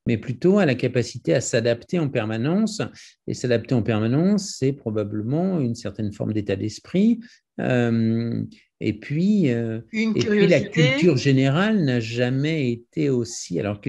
mais 0.08 0.18
plutôt 0.18 0.58
à 0.58 0.66
la 0.66 0.76
capacité 0.76 1.34
à 1.34 1.42
s'adapter 1.42 2.00
en 2.00 2.10
permanence. 2.10 2.82
Et 3.28 3.34
s'adapter 3.34 3.76
en 3.76 3.84
permanence, 3.84 4.56
c'est 4.58 4.74
probablement 4.74 5.60
une 5.60 5.76
certaine 5.76 6.12
forme 6.12 6.34
d'état 6.34 6.56
d'esprit. 6.56 7.20
Euh, 7.60 8.44
et 8.80 8.94
puis, 8.94 9.46
et 9.46 9.82
puis, 9.92 10.48
la 10.48 10.62
culture 10.62 11.16
générale 11.16 11.84
n'a 11.84 12.00
jamais 12.00 12.72
été 12.72 13.12
aussi. 13.12 13.60
Alors, 13.60 13.80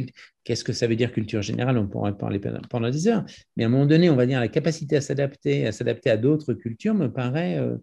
Qu'est-ce 0.45 0.65
que 0.65 0.73
ça 0.73 0.87
veut 0.87 0.97
dire 0.97 1.13
culture 1.13 1.41
générale? 1.41 1.79
On 1.79 1.87
pourrait 1.87 2.17
parler 2.17 2.41
pendant 2.69 2.91
des 2.91 3.07
heures. 3.07 3.25
Mais 3.57 3.63
à 3.65 3.67
un 3.69 3.71
moment 3.71 3.87
donné, 3.87 4.11
on 4.11 4.17
va 4.17 4.27
dire 4.27 4.41
la 4.41 4.49
capacité 4.49 4.97
à 4.97 5.01
s'adapter, 5.01 5.67
à 5.67 5.73
s'adapter 5.73 6.11
à 6.11 6.17
d'autres 6.17 6.53
cultures 6.55 6.95
me 6.95 7.07
paraît 7.07 7.59
euh, 7.59 7.77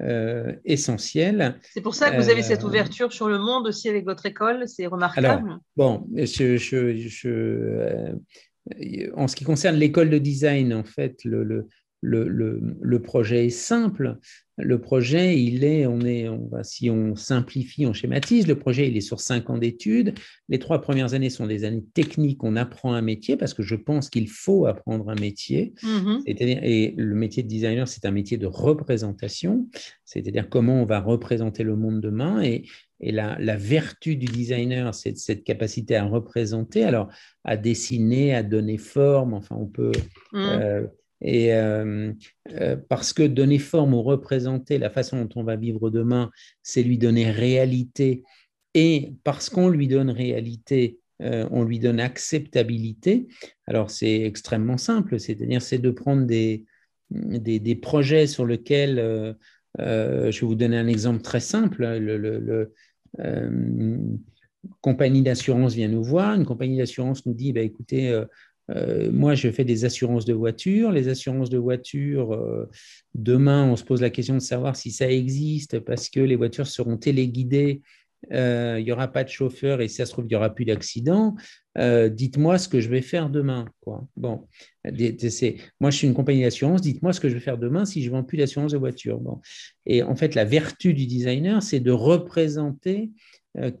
euh, 0.00 0.52
essentielle. 0.64 1.60
C'est 1.74 1.82
pour 1.82 1.94
ça 1.94 2.10
que 2.10 2.16
vous 2.16 2.30
avez 2.30 2.42
cette 2.42 2.64
euh, 2.64 2.68
ouverture 2.68 3.12
sur 3.12 3.28
le 3.28 3.38
monde 3.38 3.66
aussi 3.66 3.88
avec 3.88 4.06
votre 4.06 4.24
école. 4.24 4.66
C'est 4.66 4.86
remarquable. 4.86 5.26
Alors, 5.26 5.58
bon, 5.76 6.06
je, 6.14 6.56
en 9.14 9.28
ce 9.28 9.36
qui 9.36 9.44
concerne 9.44 9.76
l'école 9.76 10.10
de 10.10 10.18
design, 10.18 10.72
en 10.72 10.84
fait, 10.84 11.22
le, 11.24 11.44
le, 11.44 11.68
projet 13.02 13.46
est 13.46 13.50
simple. 13.50 14.18
Le 14.58 14.80
projet, 14.80 15.38
il 15.38 15.64
est, 15.64 15.84
on 15.84 16.00
est, 16.00 16.30
on 16.30 16.46
va, 16.46 16.64
si 16.64 16.88
on 16.88 17.14
simplifie, 17.14 17.84
on 17.84 17.92
schématise, 17.92 18.46
le 18.46 18.58
projet, 18.58 18.88
il 18.88 18.96
est 18.96 19.02
sur 19.02 19.20
cinq 19.20 19.50
ans 19.50 19.58
d'études. 19.58 20.14
Les 20.48 20.58
trois 20.58 20.80
premières 20.80 21.12
années 21.12 21.28
sont 21.28 21.46
des 21.46 21.64
années 21.64 21.84
techniques, 21.92 22.42
on 22.42 22.56
apprend 22.56 22.94
un 22.94 23.02
métier 23.02 23.36
parce 23.36 23.52
que 23.52 23.62
je 23.62 23.74
pense 23.74 24.08
qu'il 24.08 24.28
faut 24.30 24.64
apprendre 24.64 25.10
un 25.10 25.14
métier. 25.14 25.74
Mm-hmm. 25.82 26.22
Et 26.26 26.94
le 26.96 27.14
métier 27.14 27.42
de 27.42 27.48
designer, 27.48 27.86
c'est 27.86 28.06
un 28.06 28.10
métier 28.12 28.38
de 28.38 28.46
représentation, 28.46 29.68
c'est-à-dire 30.06 30.48
comment 30.48 30.80
on 30.80 30.86
va 30.86 31.00
représenter 31.00 31.62
le 31.62 31.76
monde 31.76 32.00
demain. 32.00 32.42
Et, 32.42 32.64
et 33.00 33.12
la, 33.12 33.56
vertu 33.56 34.16
du 34.16 34.24
designer, 34.24 34.94
c'est 34.94 35.18
cette 35.18 35.44
capacité 35.44 35.96
à 35.96 36.04
représenter, 36.04 36.84
alors 36.84 37.08
à 37.44 37.58
dessiner, 37.58 38.34
à 38.34 38.42
donner 38.42 38.78
forme, 38.78 39.34
enfin 39.34 39.56
on 39.58 39.66
peut... 39.66 39.92
Mm. 40.32 40.38
Euh, 40.38 40.86
et 41.20 41.54
euh, 41.54 42.12
euh, 42.52 42.76
parce 42.88 43.12
que 43.12 43.22
donner 43.22 43.58
forme 43.58 43.94
ou 43.94 44.02
représenter 44.02 44.78
la 44.78 44.90
façon 44.90 45.24
dont 45.24 45.40
on 45.40 45.44
va 45.44 45.56
vivre 45.56 45.90
demain, 45.90 46.30
c'est 46.62 46.82
lui 46.82 46.98
donner 46.98 47.30
réalité. 47.30 48.22
Et 48.74 49.14
parce 49.24 49.48
qu'on 49.48 49.68
lui 49.68 49.88
donne 49.88 50.10
réalité, 50.10 50.98
on 51.18 51.62
lui 51.62 51.78
donne 51.78 51.98
acceptabilité. 51.98 53.26
Alors 53.66 53.90
c'est 53.90 54.20
extrêmement 54.20 54.76
simple, 54.76 55.18
c'est-à-dire 55.18 55.62
c'est 55.62 55.78
de 55.78 55.90
prendre 55.90 56.26
des, 56.26 56.66
des, 57.10 57.74
projets 57.76 58.26
sur 58.26 58.44
lesquels... 58.44 58.96
je 59.78 60.40
vais 60.40 60.46
vous 60.46 60.54
donner 60.54 60.76
un 60.76 60.88
exemple 60.88 61.22
très 61.22 61.40
simple. 61.40 61.86
le, 61.96 62.70
euh, 63.20 63.96
compagnie 64.80 65.22
d'assurance 65.22 65.74
vient 65.74 65.88
nous 65.88 66.02
voir, 66.02 66.34
une 66.34 66.44
compagnie 66.44 66.78
d'assurance 66.78 67.24
nous 67.26 67.34
dit, 67.34 67.52
bah, 67.52 67.60
écoutez, 67.60 68.10
euh, 68.10 68.24
euh, 68.70 69.10
moi, 69.12 69.34
je 69.34 69.50
fais 69.50 69.64
des 69.64 69.84
assurances 69.84 70.24
de 70.24 70.34
voiture. 70.34 70.90
Les 70.92 71.08
assurances 71.08 71.50
de 71.50 71.58
voiture, 71.58 72.66
demain, 73.14 73.64
on 73.70 73.76
se 73.76 73.84
pose 73.84 74.00
la 74.00 74.10
question 74.10 74.34
de 74.34 74.40
savoir 74.40 74.76
si 74.76 74.90
ça 74.90 75.10
existe 75.10 75.80
parce 75.80 76.08
que 76.08 76.20
les 76.20 76.36
voitures 76.36 76.66
seront 76.66 76.96
téléguidées. 76.96 77.82
Il 78.30 78.82
n'y 78.82 78.90
aura 78.90 79.08
pas 79.08 79.22
de 79.22 79.28
chauffeur 79.28 79.80
et 79.80 79.88
si 79.88 79.96
ça 79.96 80.06
se 80.06 80.10
trouve, 80.10 80.24
il 80.24 80.28
n'y 80.28 80.36
aura 80.36 80.52
plus 80.52 80.64
d'accident. 80.64 81.36
dites-moi 81.76 82.58
ce 82.58 82.68
que 82.68 82.80
je 82.80 82.88
vais 82.88 83.02
faire 83.02 83.30
demain. 83.30 83.66
Bon, 84.16 84.48
moi, 85.80 85.90
je 85.90 85.96
suis 85.96 86.08
une 86.08 86.14
compagnie 86.14 86.42
d'assurance. 86.42 86.80
Dites-moi 86.80 87.12
ce 87.12 87.20
que 87.20 87.28
je 87.28 87.34
vais 87.34 87.40
faire 87.40 87.58
demain 87.58 87.84
si 87.84 88.02
je 88.02 88.10
ne 88.10 88.16
vends 88.16 88.24
plus 88.24 88.38
d'assurance 88.38 88.72
de 88.72 88.78
voiture. 88.78 89.20
Bon. 89.20 89.40
Et 89.84 90.02
en 90.02 90.16
fait, 90.16 90.34
la 90.34 90.44
vertu 90.44 90.92
du 90.92 91.06
designer, 91.06 91.62
c'est 91.62 91.80
de 91.80 91.92
représenter 91.92 93.10
euh, 93.10 93.12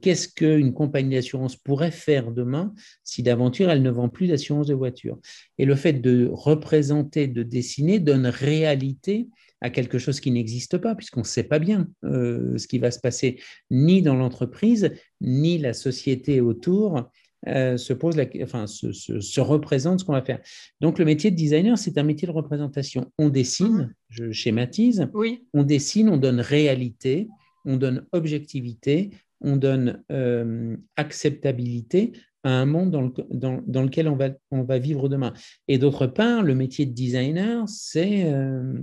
qu'est-ce 0.00 0.28
qu'une 0.28 0.72
compagnie 0.72 1.14
d'assurance 1.14 1.56
pourrait 1.56 1.90
faire 1.90 2.30
demain 2.32 2.72
si 3.04 3.22
d'aventure 3.22 3.70
elle 3.70 3.82
ne 3.82 3.90
vend 3.90 4.08
plus 4.08 4.28
d'assurance 4.28 4.66
de 4.66 4.74
voiture? 4.74 5.18
Et 5.58 5.64
le 5.64 5.74
fait 5.74 5.94
de 5.94 6.28
représenter, 6.32 7.28
de 7.28 7.42
dessiner, 7.42 7.98
donne 7.98 8.26
réalité 8.26 9.28
à 9.60 9.70
quelque 9.70 9.98
chose 9.98 10.20
qui 10.20 10.30
n'existe 10.30 10.78
pas, 10.78 10.94
puisqu'on 10.94 11.20
ne 11.20 11.26
sait 11.26 11.44
pas 11.44 11.58
bien 11.58 11.88
euh, 12.04 12.56
ce 12.58 12.66
qui 12.66 12.78
va 12.78 12.90
se 12.90 13.00
passer 13.00 13.40
ni 13.70 14.02
dans 14.02 14.14
l'entreprise, 14.14 14.92
ni 15.20 15.58
la 15.58 15.72
société 15.72 16.40
autour. 16.40 17.10
Euh, 17.48 17.76
se 17.76 17.92
pose 17.92 18.16
la, 18.16 18.24
enfin, 18.42 18.66
se, 18.66 19.40
représente 19.40 20.00
ce 20.00 20.04
qu'on 20.04 20.14
va 20.14 20.22
faire. 20.22 20.40
Donc, 20.80 20.98
le 20.98 21.04
métier 21.04 21.30
de 21.30 21.36
designer, 21.36 21.78
c'est 21.78 21.96
un 21.96 22.02
métier 22.02 22.26
de 22.26 22.32
représentation. 22.32 23.12
On 23.18 23.28
dessine, 23.28 23.68
mhm. 23.68 23.94
je 24.08 24.32
schématise, 24.32 25.08
oui. 25.14 25.46
on 25.54 25.62
dessine, 25.62 26.08
on 26.08 26.16
donne 26.16 26.40
réalité, 26.40 27.28
on 27.64 27.76
donne 27.76 28.04
objectivité, 28.12 29.10
on 29.40 29.56
donne 29.56 30.02
euh, 30.10 30.76
acceptabilité 30.96 32.12
à 32.44 32.50
un 32.50 32.66
monde 32.66 32.90
dans, 32.90 33.12
dans, 33.30 33.62
dans, 33.66 33.82
lequel 33.82 34.08
on 34.08 34.16
va, 34.16 34.30
on 34.50 34.62
va 34.62 34.78
vivre 34.78 35.08
demain. 35.08 35.32
Et 35.68 35.78
d'autre 35.78 36.06
part, 36.06 36.42
le 36.42 36.54
métier 36.54 36.86
de 36.86 36.92
designer, 36.92 37.68
c'est 37.68 38.32
euh, 38.32 38.74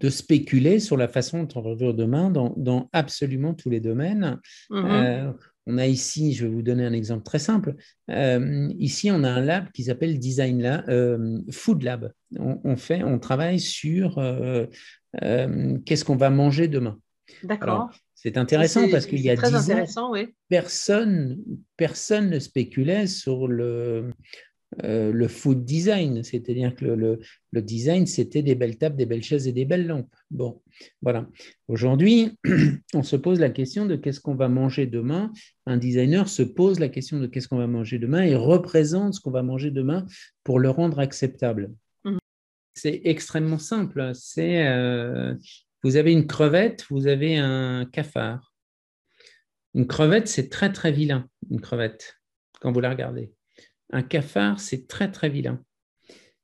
de 0.00 0.08
spéculer 0.08 0.80
sur 0.80 0.96
la 0.96 1.08
façon 1.08 1.42
dont 1.42 1.60
on 1.60 1.62
va 1.62 1.74
vivre 1.74 1.92
demain 1.92 2.30
dans, 2.30 2.54
dans 2.56 2.88
absolument 2.92 3.54
tous 3.54 3.70
les 3.70 3.80
domaines. 3.80 4.38
Mhm. 4.70 5.34
On 5.70 5.76
a 5.76 5.86
ici, 5.86 6.32
je 6.32 6.46
vais 6.46 6.52
vous 6.52 6.62
donner 6.62 6.86
un 6.86 6.94
exemple 6.94 7.24
très 7.24 7.38
simple. 7.38 7.74
Euh, 8.10 8.72
ici, 8.78 9.10
on 9.10 9.22
a 9.22 9.28
un 9.28 9.42
lab 9.42 9.70
qui 9.72 9.84
s'appelle 9.84 10.18
Design 10.18 10.62
Lab, 10.62 10.88
euh, 10.88 11.40
Food 11.50 11.82
Lab. 11.82 12.10
On, 12.38 12.76
fait, 12.76 13.04
on 13.04 13.18
travaille 13.18 13.60
sur 13.60 14.16
euh, 14.16 14.66
qu'est-ce 15.84 16.06
qu'on 16.06 16.16
va 16.16 16.30
manger 16.30 16.68
demain. 16.68 16.98
D'accord. 17.42 17.90
C'est 18.20 18.36
intéressant 18.36 18.88
parce 18.90 19.06
qu'il 19.06 19.20
y 19.20 19.30
a 19.30 19.36
dix 19.36 19.70
ans, 19.70 20.12
personne, 20.48 21.38
personne 21.76 22.30
ne 22.30 22.40
spéculait 22.40 23.06
sur 23.06 23.46
le, 23.46 24.10
euh, 24.82 25.12
le 25.12 25.28
food 25.28 25.64
design, 25.64 26.24
c'est-à-dire 26.24 26.74
que 26.74 26.84
le, 26.84 27.20
design, 27.62 28.06
c'était 28.06 28.42
des 28.42 28.56
belles 28.56 28.76
tables, 28.76 28.96
des 28.96 29.06
belles 29.06 29.22
chaises 29.22 29.46
et 29.46 29.52
des 29.52 29.64
belles 29.64 29.86
lampes. 29.86 30.12
Bon, 30.32 30.60
voilà. 31.00 31.28
Aujourd'hui, 31.68 32.36
on 32.92 33.04
se 33.04 33.14
pose 33.14 33.38
la 33.38 33.50
question 33.50 33.86
de 33.86 33.94
qu'est-ce 33.94 34.20
qu'on 34.20 34.34
va 34.34 34.48
manger 34.48 34.86
demain. 34.86 35.32
Un 35.66 35.76
designer 35.76 36.28
se 36.28 36.42
pose 36.42 36.80
la 36.80 36.88
question 36.88 37.20
de 37.20 37.28
qu'est-ce 37.28 37.46
qu'on 37.46 37.58
va 37.58 37.68
manger 37.68 38.00
demain 38.00 38.22
et 38.22 38.34
représente 38.34 39.14
ce 39.14 39.20
qu'on 39.20 39.30
va 39.30 39.44
manger 39.44 39.70
demain 39.70 40.06
pour 40.42 40.58
le 40.58 40.70
rendre 40.70 40.98
acceptable. 40.98 41.72
Mhm. 42.04 42.18
C'est 42.74 43.00
extrêmement 43.04 43.58
simple. 43.58 44.10
C'est 44.12 44.66
euh, 44.66 45.34
vous 45.82 45.96
avez 45.96 46.12
une 46.12 46.26
crevette, 46.26 46.84
vous 46.90 47.06
avez 47.06 47.36
un 47.36 47.86
cafard. 47.86 48.52
Une 49.74 49.86
crevette, 49.86 50.28
c'est 50.28 50.48
très 50.48 50.72
très 50.72 50.92
vilain, 50.92 51.28
une 51.50 51.60
crevette, 51.60 52.16
quand 52.60 52.72
vous 52.72 52.80
la 52.80 52.90
regardez. 52.90 53.32
Un 53.90 54.02
cafard, 54.02 54.60
c'est 54.60 54.86
très 54.88 55.10
très 55.10 55.28
vilain. 55.28 55.62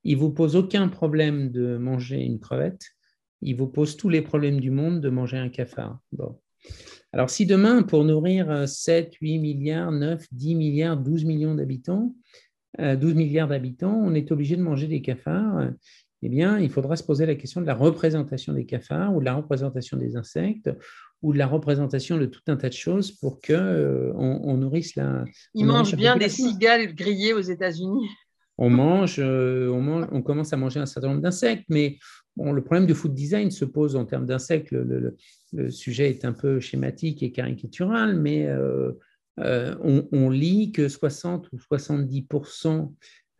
Il 0.05 0.19
vous 0.19 0.31
pose 0.31 0.57
aucun 0.57 0.89
problème 0.89 1.51
de 1.51 1.77
manger 1.77 2.23
une 2.23 2.39
crevette. 2.39 2.83
Il 3.41 3.57
vous 3.57 3.67
pose 3.67 3.97
tous 3.97 4.09
les 4.09 4.23
problèmes 4.23 4.61
du 4.61 4.71
monde 4.71 5.01
de 5.01 5.09
manger 5.09 5.39
un 5.39 5.49
cafard. 5.49 5.99
Bon. 6.13 6.39
Alors 7.13 7.31
si 7.31 7.47
demain, 7.47 7.83
pour 7.83 8.05
nourrir 8.05 8.69
7, 8.69 9.15
8 9.21 9.39
milliards, 9.39 9.93
9, 9.93 10.27
10 10.33 10.55
milliards, 10.55 10.97
12 10.97 11.25
millions 11.25 11.55
d'habitants, 11.55 12.15
12 12.79 13.13
euh, 13.13 13.15
milliards 13.15 13.49
d'habitants, 13.49 14.01
on 14.03 14.15
est 14.15 14.33
obligé 14.33 14.57
de 14.57 14.63
manger 14.63 14.89
des 14.89 15.01
cafards, 15.01 15.71
eh 16.25 16.29
bien, 16.31 16.59
il 16.59 16.71
faudra 16.71 16.97
se 16.97 17.03
poser 17.03 17.27
la 17.27 17.35
question 17.35 17.61
de 17.61 17.67
la 17.67 17.75
représentation 17.75 18.55
des 18.55 18.65
cafards 18.65 19.15
ou 19.15 19.21
de 19.21 19.27
la 19.27 19.35
représentation 19.35 19.99
des 19.99 20.17
insectes 20.17 20.71
ou 21.21 21.35
de 21.35 21.39
la 21.39 21.47
représentation 21.47 22.17
de 22.17 22.25
tout 22.25 22.41
un 22.47 22.57
tas 22.57 22.71
de 22.71 22.75
choses 22.75 23.13
pour 23.13 23.41
qu'on 23.43 23.53
euh, 23.53 24.11
on 24.15 24.57
nourrisse 24.57 24.97
la. 24.97 25.25
Ils 25.53 25.67
mangent 25.67 25.97
bien 25.97 26.17
des 26.17 26.31
cigales 26.31 26.95
grillées 26.95 27.35
aux 27.35 27.43
États-Unis. 27.43 28.09
On 28.57 28.71
mange, 28.71 29.17
euh, 29.19 29.69
on 29.69 29.83
mange, 29.83 30.07
on 30.13 30.23
commence 30.23 30.55
à 30.55 30.57
manger 30.57 30.81
un 30.81 30.87
certain 30.87 31.09
nombre 31.09 31.21
d'insectes, 31.21 31.67
mais 31.69 31.99
bon, 32.37 32.53
le 32.53 32.65
problème 32.65 32.87
du 32.87 32.95
food 32.95 33.13
design 33.13 33.51
se 33.51 33.67
pose 33.67 33.95
en 33.95 34.07
termes 34.07 34.27
d'insectes. 34.27 34.71
Le, 34.71 35.17
sujet 35.69 36.09
est 36.09 36.25
un 36.25 36.33
peu 36.33 36.59
schématique 36.59 37.23
et 37.23 37.33
caricatural, 37.33 38.19
mais 38.19 38.47
euh, 38.47 38.93
on, 39.39 40.09
on, 40.11 40.31
lit 40.31 40.73
que 40.73 40.89
60 40.89 41.49
ou 41.53 41.59
70 41.59 42.27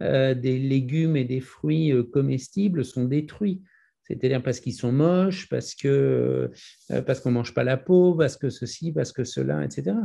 des 0.01 0.59
légumes 0.59 1.17
et 1.17 1.25
des 1.25 1.41
fruits 1.41 1.93
comestibles 2.13 2.85
sont 2.85 3.05
détruits 3.05 3.63
c'est-à-dire 4.05 4.43
parce 4.43 4.61
qu'ils 4.61 4.75
sont 4.75 4.93
moches, 4.93 5.49
parce 5.49 5.75
que 5.75 6.51
euh, 6.91 7.03
parce 7.03 7.21
qu'on 7.21 7.31
mange 7.31 7.55
pas 7.55 7.65
la 7.65 7.77
peau, 7.77 8.15
parce 8.15 8.37
que 8.37 8.51
ceci, 8.51 8.93
parce 8.93 9.13
que 9.13 9.25
cela, 9.25 9.65
etc. 9.65 9.97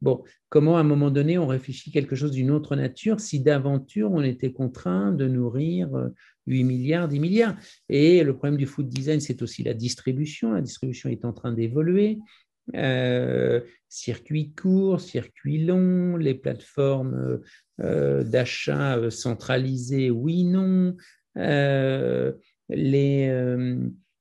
Bon, 0.00 0.22
comment 0.48 0.76
à 0.76 0.80
un 0.80 0.84
moment 0.84 1.10
donné 1.10 1.38
on 1.38 1.46
réfléchit 1.46 1.90
quelque 1.90 2.14
chose 2.14 2.30
d'une 2.30 2.50
autre 2.50 2.76
nature 2.76 3.20
si 3.20 3.40
d'aventure 3.40 4.12
on 4.12 4.22
était 4.22 4.52
contraint 4.52 5.12
de 5.12 5.26
nourrir 5.26 5.88
8 6.46 6.62
euh, 6.62 6.66
milliards, 6.66 7.08
10 7.08 7.18
milliards? 7.18 7.56
Et 7.88 8.22
le 8.22 8.32
problème 8.34 8.56
du 8.56 8.66
food 8.66 8.88
design, 8.88 9.20
c'est 9.20 9.42
aussi 9.42 9.64
la 9.64 9.74
distribution. 9.74 10.52
La 10.52 10.62
distribution 10.62 11.10
est 11.10 11.24
en 11.24 11.32
train 11.32 11.52
d'évoluer. 11.52 12.18
Euh, 12.74 13.60
circuits 13.88 14.52
courts, 14.52 15.00
circuits 15.00 15.64
longs, 15.64 16.16
les 16.16 16.34
plateformes 16.34 17.40
d'achat 17.78 19.10
centralisées, 19.10 20.10
oui, 20.10 20.44
non. 20.44 20.94
Euh, 21.38 22.32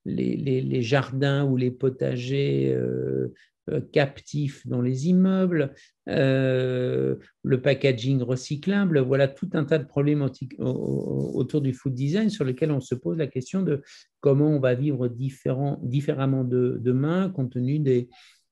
les, 0.06 0.62
les, 0.62 0.82
jardins 0.82 1.44
ou 1.44 1.58
les 1.58 1.72
potagers 1.72 2.74
euh, 2.74 3.34
euh, 3.70 3.82
captifs 3.92 4.66
dans 4.66 4.82
les 4.82 5.10
immeubles, 5.10 5.74
le 6.06 7.18
packaging 7.62 8.22
recyclable, 8.22 9.00
voilà 9.00 9.27
tout 9.27 9.50
un 9.54 9.66
tas 9.66 9.80
de 9.80 9.86
problèmes 9.86 10.25
autour 10.60 11.60
du 11.60 11.74
food 11.74 11.94
design 11.94 12.30
sur 12.30 12.46
lesquels 12.46 12.72
on 12.72 12.80
se 12.80 12.96
pose 12.96 13.18
la 13.18 13.27
question 13.27 13.63
de 13.63 13.82
comment 14.22 14.48
on 14.48 14.60
va 14.60 14.75
vivre 14.75 15.10
différemment 15.10 16.44
de, 16.46 16.80
demain 16.82 17.30
compte 17.30 17.51
tenu 17.51 17.80
des, 17.80 18.08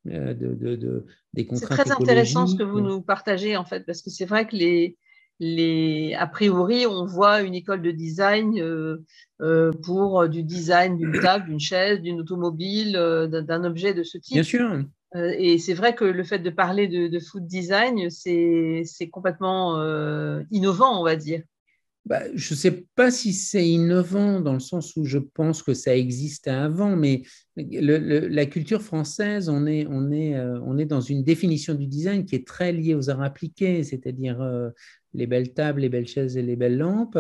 de, 0.06 0.34
de, 0.34 1.06
des 1.34 1.46
contraintes. 1.46 1.70
C'est 1.70 1.84
très 1.84 1.92
intéressant 1.92 2.48
ce 2.48 2.56
que 2.56 2.64
vous 2.64 2.82
nous 2.82 3.02
partagez 3.02 3.58
en 3.58 3.66
fait, 3.66 3.86
parce 3.86 4.02
que 4.02 4.10
c'est 4.10 4.26
vrai 4.26 4.48
que 4.48 4.56
les, 4.56 4.98
les, 5.40 6.16
a 6.18 6.28
priori, 6.28 6.86
on 6.86 7.06
voit 7.06 7.42
une 7.42 7.56
école 7.56 7.82
de 7.82 7.92
design 7.92 8.60
euh, 8.60 9.04
euh, 9.42 9.72
pour 9.84 10.28
du 10.30 10.44
design 10.44 10.98
d'une 10.98 11.12
table, 11.22 11.50
d'une 11.50 11.60
chaise, 11.60 12.02
d'une 12.02 12.22
automobile, 12.22 12.96
euh, 12.96 13.28
d'un 13.28 13.64
objet 13.64 13.94
de 13.94 14.04
ce 14.04 14.18
type. 14.18 14.36
Bien 14.36 14.44
sûr. 14.44 14.84
et 15.16 15.58
c'est 15.58 15.74
vrai 15.74 15.96
que 15.96 16.06
le 16.06 16.24
fait 16.24 16.40
de 16.40 16.50
parler 16.50 16.88
de, 16.88 17.20
food 17.20 17.46
design, 17.48 18.10
c'est 18.10 19.10
complètement 19.12 19.76
innovant, 20.52 21.00
on 21.00 21.04
va 21.04 21.16
dire. 21.16 21.42
Bah, 22.06 22.22
je 22.36 22.54
ne 22.54 22.58
sais 22.58 22.86
pas 22.94 23.10
si 23.10 23.34
c'est 23.34 23.68
innovant 23.68 24.40
dans 24.40 24.54
le 24.54 24.60
sens 24.60 24.96
où 24.96 25.06
je 25.06 25.18
pense 25.18 25.64
que 25.64 25.74
ça 25.74 25.98
existait 25.98 26.52
avant, 26.52 26.96
mais 26.96 27.24
la 27.56 28.46
culture 28.46 28.84
française, 28.84 29.50
euh, 29.50 30.60
on 30.64 30.78
est 30.78 30.86
dans 30.86 31.02
une 31.02 31.24
définition 31.24 31.74
du 31.74 31.88
design 31.88 32.26
qui 32.26 32.36
est 32.36 32.46
très 32.46 32.72
liée 32.72 32.94
aux 32.94 33.10
arts 33.10 33.24
appliqués, 33.24 33.84
c'est-à-dire 33.84 34.40
euh, 34.40 34.70
les 35.16 35.26
belles 35.26 35.54
tables, 35.54 35.82
les 35.82 35.90
belles 35.90 36.08
chaises 36.08 36.38
et 36.38 36.44
les 36.44 36.56
belles 36.56 36.78
lampes, 36.78 37.18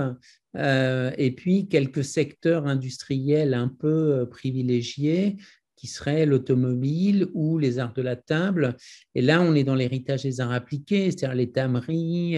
euh, 0.56 1.12
et 1.18 1.32
puis 1.32 1.68
quelques 1.68 2.04
secteurs 2.04 2.68
industriels 2.68 3.56
un 3.56 3.70
peu 3.70 4.28
privilégiés 4.30 5.38
qui 5.78 5.88
seraient 5.88 6.28
l'automobile 6.28 7.28
ou 7.34 7.58
les 7.58 7.80
arts 7.80 7.94
de 7.94 8.02
la 8.02 8.16
table. 8.16 8.78
Et 9.16 9.22
là, 9.22 9.42
on 9.42 9.56
est 9.56 9.64
dans 9.64 9.76
l'héritage 9.76 10.24
des 10.24 10.42
arts 10.42 10.52
appliqués, 10.52 11.12
c'est-à-dire 11.12 11.36
les 11.36 11.52
tameries 11.52 12.38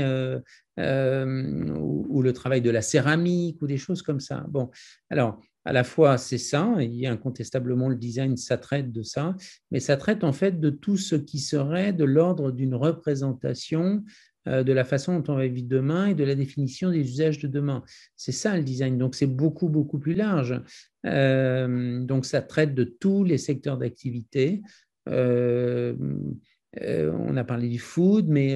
euh, 0.79 1.73
ou, 1.77 2.21
le 2.21 2.33
travail 2.33 2.61
de 2.61 2.69
la 2.69 2.81
céramique 2.81 3.61
ou 3.61 3.67
des 3.67 3.77
choses 3.77 4.01
comme 4.01 4.19
ça. 4.19 4.45
Bon, 4.49 4.69
alors, 5.09 5.39
à 5.65 5.73
la 5.73 5.83
fois, 5.83 6.17
c'est 6.17 6.37
ça, 6.37 6.75
il 6.79 7.05
a 7.05 7.11
incontestablement 7.11 7.89
le 7.89 7.95
design, 7.95 8.37
ça 8.37 8.57
traite 8.57 8.91
de 8.91 9.03
ça, 9.03 9.35
mais 9.69 9.79
ça 9.79 9.97
traite 9.97 10.23
en 10.23 10.31
fait 10.31 10.59
de 10.59 10.69
tout 10.69 10.97
ce 10.97 11.15
qui 11.15 11.39
serait 11.39 11.93
de 11.93 12.05
l'ordre 12.05 12.51
d'une 12.51 12.73
représentation 12.73 14.03
euh, 14.47 14.63
de 14.63 14.71
la 14.71 14.85
façon 14.85 15.19
dont 15.19 15.33
on 15.33 15.35
va 15.35 15.47
vivre 15.47 15.67
demain 15.67 16.07
et 16.07 16.15
de 16.15 16.23
la 16.23 16.35
définition 16.35 16.89
des 16.89 17.01
usages 17.01 17.39
de 17.39 17.47
demain. 17.47 17.83
C'est 18.15 18.31
ça 18.31 18.55
le 18.55 18.63
design. 18.63 18.97
Donc 18.97 19.15
c'est 19.15 19.27
beaucoup, 19.27 19.67
beaucoup 19.67 19.99
plus 19.99 20.13
large. 20.13 20.61
Euh, 21.05 21.99
donc 21.99 22.25
ça 22.25 22.41
traite 22.41 22.73
de 22.73 22.85
tous 22.85 23.23
les 23.23 23.37
secteurs 23.37 23.77
d'activité. 23.77 24.61
Euh, 25.09 25.95
on 26.79 27.37
a 27.37 27.43
parlé 27.43 27.69
du 27.69 27.79
food, 27.79 28.27
mais 28.27 28.55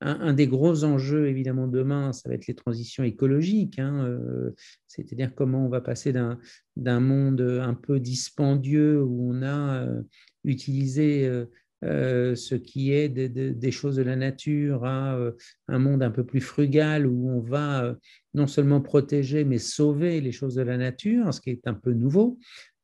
un, 0.00 0.32
des 0.34 0.46
gros 0.46 0.84
enjeux, 0.84 1.28
évidemment, 1.28 1.68
demain, 1.68 2.12
ça 2.12 2.28
va 2.28 2.34
être 2.34 2.46
les 2.46 2.54
transitions 2.54 3.04
écologiques. 3.04 3.78
Hein, 3.78 4.18
c'est-à-dire 4.88 5.34
comment 5.34 5.64
on 5.64 5.68
va 5.68 5.80
passer 5.80 6.12
d'un 6.12 7.00
monde 7.00 7.40
un 7.40 7.74
peu 7.74 8.00
dispendieux 8.00 9.02
où 9.02 9.32
on 9.32 9.42
a 9.42 9.86
utilisé 10.44 11.46
euh, 11.84 12.36
ce 12.36 12.54
qui 12.54 12.92
est 12.92 13.08
des 13.08 13.70
choses 13.72 13.96
de 13.96 14.02
la 14.02 14.14
nature 14.14 14.84
à 14.84 15.16
euh, 15.16 15.32
un 15.66 15.80
monde 15.80 16.04
un 16.04 16.12
peu 16.12 16.24
plus 16.24 16.40
frugal 16.40 17.08
où 17.08 17.28
on 17.28 17.40
va 17.40 17.84
euh, 17.84 17.94
non 18.34 18.46
seulement 18.46 18.80
protéger 18.80 19.42
mais 19.42 19.58
sauver 19.58 20.20
les 20.20 20.30
choses 20.30 20.54
de 20.54 20.62
la 20.62 20.76
nature, 20.76 21.34
ce 21.34 21.40
qui 21.40 21.50
est 21.50 21.66
un 21.66 21.74
peu 21.74 21.92
nouveau. 21.92 22.38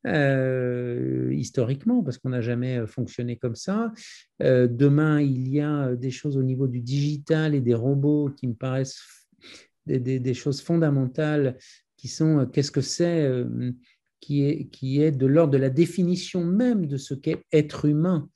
Historiquement, 0.05 2.03
parce 2.03 2.19
qu'on 2.19 2.31
n'a 2.31 2.41
jamais 2.41 2.87
fonctionné 2.87 3.37
comme 3.37 3.57
ça. 3.57 3.93
demain, 4.41 5.21
il 5.21 5.49
y 5.49 5.61
a 5.61 5.95
des 5.95 6.11
choses 6.11 6.37
au 6.37 6.43
niveau 6.43 6.69
du 6.69 6.81
digital 6.81 7.55
et 7.55 7.61
des 7.61 7.75
robots 7.75 8.31
qui 8.31 8.47
me 8.47 8.55
paraissent 8.55 9.01
des, 9.87 10.35
choses 10.35 10.61
fondamentales 10.61 11.59
qui 11.97 12.09
sont 12.09 12.47
qu'est-ce 12.47 12.71
que 12.71 12.81
c'est 12.81 13.45
qui 14.21 14.45
est, 14.45 14.67
qui 14.67 15.03
est 15.03 15.13
de 15.13 15.27
l'ordre 15.27 15.53
de 15.53 15.59
la 15.59 15.71
définition 15.71 16.45
même 16.45 16.87
de 16.87 16.97
ce 16.97 17.15
qu'est 17.15 17.43
être 17.53 17.85
humain. 17.85 18.29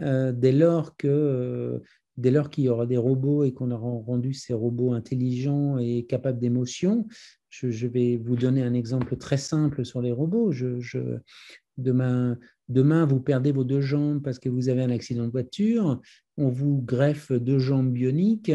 Euh, 0.00 0.32
dès 0.32 0.52
lors 0.52 0.96
que 0.96 1.08
euh, 1.08 1.78
dès 2.20 2.30
lors 2.30 2.50
qu'il 2.50 2.64
y 2.64 2.68
aura 2.68 2.86
des 2.86 2.96
robots 2.96 3.44
et 3.44 3.52
qu'on 3.52 3.70
aura 3.70 3.88
rendu 4.04 4.34
ces 4.34 4.52
robots 4.52 4.92
intelligents 4.92 5.78
et 5.78 6.04
capables 6.04 6.38
d'émotion, 6.38 7.06
je, 7.48 7.86
vais 7.86 8.16
vous 8.16 8.36
donner 8.36 8.62
un 8.62 8.74
exemple 8.74 9.16
très 9.16 9.38
simple 9.38 9.84
sur 9.84 10.00
les 10.00 10.12
robots. 10.12 10.52
Demain, 11.76 13.06
vous 13.06 13.20
perdez 13.20 13.52
vos 13.52 13.64
deux 13.64 13.80
jambes 13.80 14.22
parce 14.22 14.38
que 14.38 14.48
vous 14.48 14.68
avez 14.68 14.82
un 14.82 14.90
accident 14.90 15.24
de 15.24 15.32
voiture 15.32 16.00
on 16.40 16.48
vous 16.48 16.80
greffe 16.80 17.32
deux 17.32 17.58
jambes 17.58 17.92
bioniques. 17.92 18.50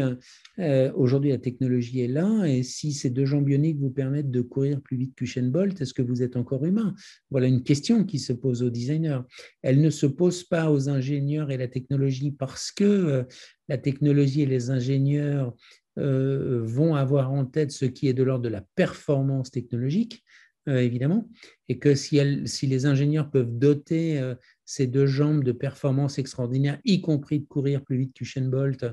Euh, 0.58 0.92
aujourd'hui, 0.94 1.30
la 1.30 1.38
technologie 1.38 2.00
est 2.00 2.08
là, 2.08 2.44
et 2.44 2.62
si 2.64 2.92
ces 2.92 3.10
deux 3.10 3.26
jambes 3.26 3.44
bioniques 3.44 3.78
vous 3.78 3.90
permettent 3.90 4.30
de 4.30 4.40
courir 4.40 4.80
plus 4.80 4.96
vite 4.96 5.14
qu'Usain 5.14 5.48
Bolt, 5.48 5.80
est-ce 5.80 5.94
que 5.94 6.02
vous 6.02 6.22
êtes 6.22 6.36
encore 6.36 6.64
humain? 6.64 6.94
Voilà 7.30 7.46
une 7.46 7.62
question 7.62 8.04
qui 8.04 8.18
se 8.18 8.32
pose 8.32 8.62
aux 8.64 8.70
designers. 8.70 9.20
Elle 9.62 9.80
ne 9.80 9.90
se 9.90 10.06
pose 10.06 10.42
pas 10.42 10.70
aux 10.70 10.88
ingénieurs 10.88 11.52
et 11.52 11.56
la 11.56 11.68
technologie 11.68 12.32
parce 12.32 12.72
que 12.72 12.84
euh, 12.84 13.22
la 13.68 13.78
technologie 13.78 14.42
et 14.42 14.46
les 14.46 14.70
ingénieurs 14.70 15.54
euh, 15.98 16.62
vont 16.64 16.96
avoir 16.96 17.32
en 17.32 17.46
tête 17.46 17.70
ce 17.70 17.84
qui 17.84 18.08
est 18.08 18.14
de 18.14 18.24
l'ordre 18.24 18.44
de 18.44 18.48
la 18.48 18.64
performance 18.74 19.50
technologique, 19.50 20.24
évidemment, 20.68 21.30
et 21.68 21.78
que 21.78 21.94
si, 21.94 22.20
si, 22.46 22.66
les 22.66 22.86
ingénieurs 22.86 23.30
peuvent 23.30 23.56
doter 23.56 24.20
ces 24.66 24.88
deux 24.88 25.06
jambes 25.06 25.44
de 25.44 25.52
performance 25.52 26.18
extraordinaire, 26.18 26.78
y 26.84 27.00
compris 27.00 27.38
de 27.38 27.46
courir 27.46 27.82
plus 27.82 27.98
vite 27.98 28.12
qu'Usain 28.12 28.48
Bolt, 28.48 28.84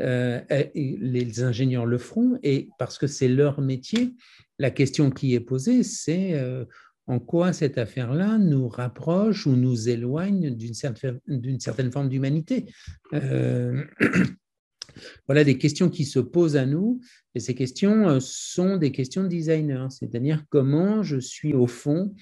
euh, 0.00 0.40
les 0.74 1.42
ingénieurs 1.42 1.86
le 1.86 1.98
feront, 1.98 2.38
et 2.42 2.68
parce 2.78 2.98
que 2.98 3.06
c'est 3.06 3.28
leur 3.28 3.60
métier, 3.60 4.14
la 4.58 4.70
question 4.70 5.10
qui 5.10 5.34
est 5.34 5.40
posée, 5.40 5.82
c'est 5.82 6.34
euh, 6.34 6.66
en 7.06 7.18
quoi 7.18 7.54
cette 7.54 7.78
affaire-là 7.78 8.38
nous 8.38 8.68
rapproche 8.68 9.46
ou 9.46 9.56
nous 9.56 9.88
éloigne 9.88 10.54
d'une 10.54 10.74
certaine, 10.74 11.20
certaine, 11.58 11.90
forme 11.90 12.10
d'humanité? 12.10 12.66
Euh, 13.14 13.82
voilà 15.26 15.42
des 15.42 15.56
questions 15.56 15.88
qui 15.88 16.04
se 16.04 16.18
posent 16.18 16.56
à 16.56 16.66
nous, 16.66 17.00
et 17.34 17.40
ces 17.40 17.54
questions 17.54 18.20
sont 18.20 18.76
des 18.76 18.92
questions 18.92 19.22
de 19.22 19.28
designer, 19.28 19.90
c'est-à-dire 19.90 20.44
comment 20.50 21.02
je 21.02 21.18
suis 21.18 21.54
au 21.54 21.66
fond 21.66 22.14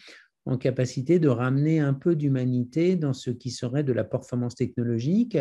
en 0.45 0.59
capacité 0.59 1.19
de 1.19 1.29
ramener 1.29 1.79
un 1.79 1.95
peu 1.95 2.17
d'humanité 2.17 2.97
dans 2.97 3.13
ce 3.13 3.31
qui 3.31 3.51
serait 3.51 3.85
de 3.85 3.93
la 3.93 4.05
performance 4.05 4.55
technologique 4.55 5.39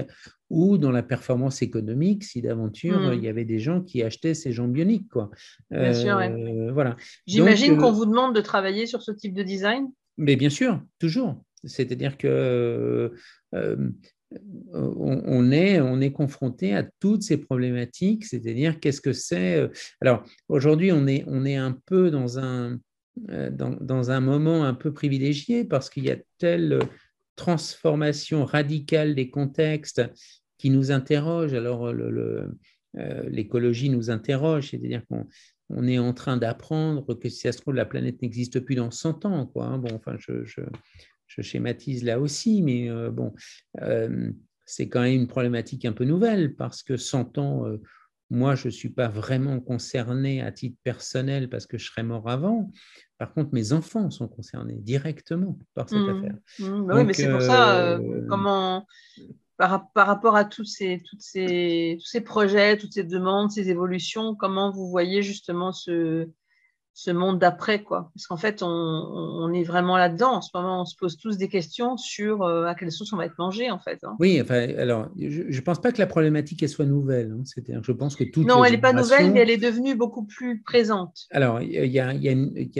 ou 0.50 0.78
dans 0.78 0.92
la 0.92 1.02
performance 1.02 1.62
économique, 1.62 2.24
si 2.24 2.42
d'aventure 2.42 3.00
hmm. 3.00 3.14
il 3.14 3.24
y 3.24 3.28
avait 3.28 3.46
des 3.46 3.60
gens 3.60 3.82
qui 3.82 4.04
achetaient 4.04 4.34
ces 4.34 4.52
gens 4.52 4.68
bioniques. 4.68 5.10
Quoi. 5.10 5.32
Bien 5.72 5.94
sûr, 5.94 6.18
euh, 6.18 6.72
voilà. 6.72 6.98
J'imagine 7.26 7.78
qu'on 7.78 7.90
euh, 7.90 7.92
vous 7.92 8.06
demande 8.06 8.36
de 8.36 8.42
travailler 8.42 8.86
sur 8.86 9.02
ce 9.02 9.12
type 9.12 9.34
de 9.34 9.44
design? 9.44 9.88
Mais 10.18 10.36
bien 10.36 10.50
sûr, 10.50 10.82
toujours. 11.00 11.44
C'est-à-dire 11.64 12.18
que 12.18 13.12
euh, 13.56 13.90
on, 14.74 15.52
est, 15.52 15.82
on 15.82 16.00
est 16.00 16.12
confronté 16.12 16.76
à 16.76 16.84
toutes 17.00 17.24
ces 17.24 17.38
problématiques, 17.38 18.26
c'est-à-dire 18.26 18.80
qu'est-ce 18.80 19.02
que 19.02 19.14
c'est. 19.14 19.70
Alors 20.00 20.24
aujourd'hui, 20.48 20.92
on 20.92 21.08
est, 21.08 21.24
on 21.28 21.46
est 21.46 21.56
un 21.56 21.78
peu 21.86 22.12
dans 22.12 22.40
un 22.40 22.78
euh, 23.30 23.50
dans, 23.52 24.10
un 24.10 24.22
moment 24.22 24.64
un 24.64 24.74
peu 24.74 24.94
privilégié 24.94 25.66
parce 25.66 25.90
qu'il 25.90 26.06
y 26.06 26.12
a 26.12 26.18
telle 26.38 26.80
transformation 27.36 28.46
radicale 28.46 29.16
des 29.16 29.30
contextes 29.30 30.02
qui 30.58 30.70
nous 30.70 30.92
interroge. 30.92 31.54
Alors, 31.54 31.88
euh, 31.88 32.48
l'écologie 33.30 33.90
nous 33.90 34.10
interroge, 34.10 34.70
c'est-à-dire 34.70 35.06
qu'on 35.08 35.28
on 35.70 35.88
est 35.88 36.00
en 36.00 36.14
train 36.14 36.38
d'apprendre 36.38 37.14
que 37.14 37.30
si 37.30 37.42
ça 37.42 37.52
se 37.52 37.60
trouve, 37.60 37.76
la 37.76 37.86
planète 37.86 38.22
n'existe 38.22 38.60
plus 38.60 38.76
dans 38.76 38.92
100 38.92 39.26
ans. 39.26 39.46
Quoi, 39.46 39.66
hein. 39.66 39.78
Bon, 39.78 39.94
enfin, 39.94 40.16
je, 40.18 40.44
je, 40.46 40.62
schématise 41.42 42.04
là 42.04 42.20
aussi, 42.20 42.62
mais 42.62 42.90
euh, 42.90 43.10
bon, 43.10 43.34
c'est 44.66 44.90
quand 44.90 45.02
même 45.02 45.14
une 45.14 45.28
problématique 45.28 45.86
un 45.86 45.94
peu 45.94 46.04
nouvelle 46.04 46.56
parce 46.56 46.84
que 46.84 46.98
100 46.98 47.38
ans, 47.38 47.66
moi, 48.32 48.56
je 48.56 48.68
ne 48.68 48.72
suis 48.72 48.90
pas 48.90 49.10
vraiment 49.10 49.60
concerné 49.60 50.42
à 50.42 50.54
titre 50.54 50.78
personnel 50.84 51.50
parce 51.50 51.68
que 51.68 51.78
je 51.78 51.86
serais 51.86 52.02
mort 52.02 52.30
avant. 52.30 52.72
Par 53.18 53.34
contre, 53.34 53.50
mes 53.52 53.74
enfants 53.74 54.10
sont 54.10 54.30
concernés 54.30 54.78
directement 54.78 55.60
par 55.74 55.90
cette 55.90 56.00
mmh. 56.00 56.18
affaire. 56.18 56.36
Mmh. 56.60 56.86
Bah 56.88 56.94
oui, 56.96 57.04
mais 57.04 57.14
c'est 57.14 57.30
pour 57.30 57.42
ça, 57.42 57.78
euh, 57.78 58.00
euh, 58.00 58.26
comment, 58.30 58.88
par, 59.58 59.90
rapport 59.96 60.38
à 60.38 60.46
tous 60.46 60.64
ces, 60.64 61.04
toutes 61.10 61.22
ces, 61.22 61.98
tous 62.00 62.08
ces 62.08 62.22
projets, 62.22 62.78
toutes 62.78 62.94
ces 62.94 63.04
demandes, 63.04 63.52
ces 63.52 63.70
évolutions, 63.70 64.34
comment 64.34 64.72
vous 64.72 64.90
voyez 64.90 65.22
justement 65.22 65.74
ce, 65.74 66.30
ce 66.94 67.12
monde 67.12 67.40
d'après, 67.40 67.84
quoi. 67.84 68.12
Parce 68.14 68.28
qu'en 68.28 68.38
fait, 68.38 68.62
on, 68.62 69.52
est 69.54 69.64
vraiment 69.64 69.98
là-dedans. 69.98 70.36
En 70.36 70.42
ce 70.42 70.50
moment, 70.54 70.82
on 70.82 70.86
se 70.86 70.96
pose 70.96 71.18
tous 71.18 71.38
des 71.38 71.48
questions 71.48 71.98
sur 71.98 72.44
euh, 72.44 72.66
à 72.66 72.76
quelle 72.76 72.92
sauce 72.92 73.14
on 73.14 73.18
va 73.18 73.26
être 73.26 73.38
mangé, 73.38 73.72
en 73.72 73.80
fait. 73.80 74.00
Hein. 74.04 74.16
Oui, 74.20 74.40
enfin, 74.42 74.68
alors, 74.78 75.10
je 75.18 75.44
ne 75.44 75.62
pense 75.62 75.80
pas 75.80 75.92
que 75.92 76.00
la 76.00 76.08
problématique 76.08 76.62
elle 76.64 76.70
soit 76.70 76.86
nouvelle. 76.86 77.32
Hein. 77.32 77.44
C'est-à-dire, 77.46 77.82
je 77.84 77.92
pense 77.92 78.16
que 78.16 78.24
toute 78.24 78.46
non, 78.46 78.64
elle 78.64 78.74
n'est 78.74 78.82
pas 78.82 78.94
nouvelle, 78.94 79.32
mais 79.32 79.42
elle 79.42 79.50
est 79.50 79.58
devenue 79.58 79.96
beaucoup 79.96 80.26
plus 80.26 80.62
présente. 80.62 81.28
Alors, 81.32 81.62
il 81.62 81.72
y 81.72 82.00
a, 82.00 82.14
y, 82.14 82.30
a 82.30 82.34
y, 82.34 82.72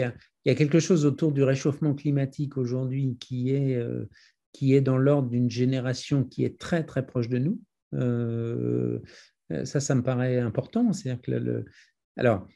y 0.44 0.50
a, 0.50 0.54
quelque 0.54 0.78
chose 0.78 1.06
autour 1.06 1.32
du 1.32 1.42
réchauffement 1.42 1.94
climatique 1.94 2.56
aujourd'hui 2.56 3.16
qui 3.18 3.50
est 3.50 3.76
euh, 3.76 4.08
qui 4.52 4.74
est 4.74 4.82
dans 4.82 4.98
l'ordre 4.98 5.30
d'une 5.30 5.50
génération 5.50 6.24
qui 6.24 6.44
est 6.44 6.58
très 6.58 6.84
très 6.84 7.06
proche 7.06 7.28
de 7.28 7.38
nous. 7.38 7.58
Euh, 7.94 8.98
ça, 9.64 9.80
ça 9.80 9.94
me 9.94 10.02
paraît 10.02 10.38
important. 10.38 10.92
C'est-à-dire 10.92 11.22
que 11.22 11.30
le, 11.30 11.64
alors 12.16 12.46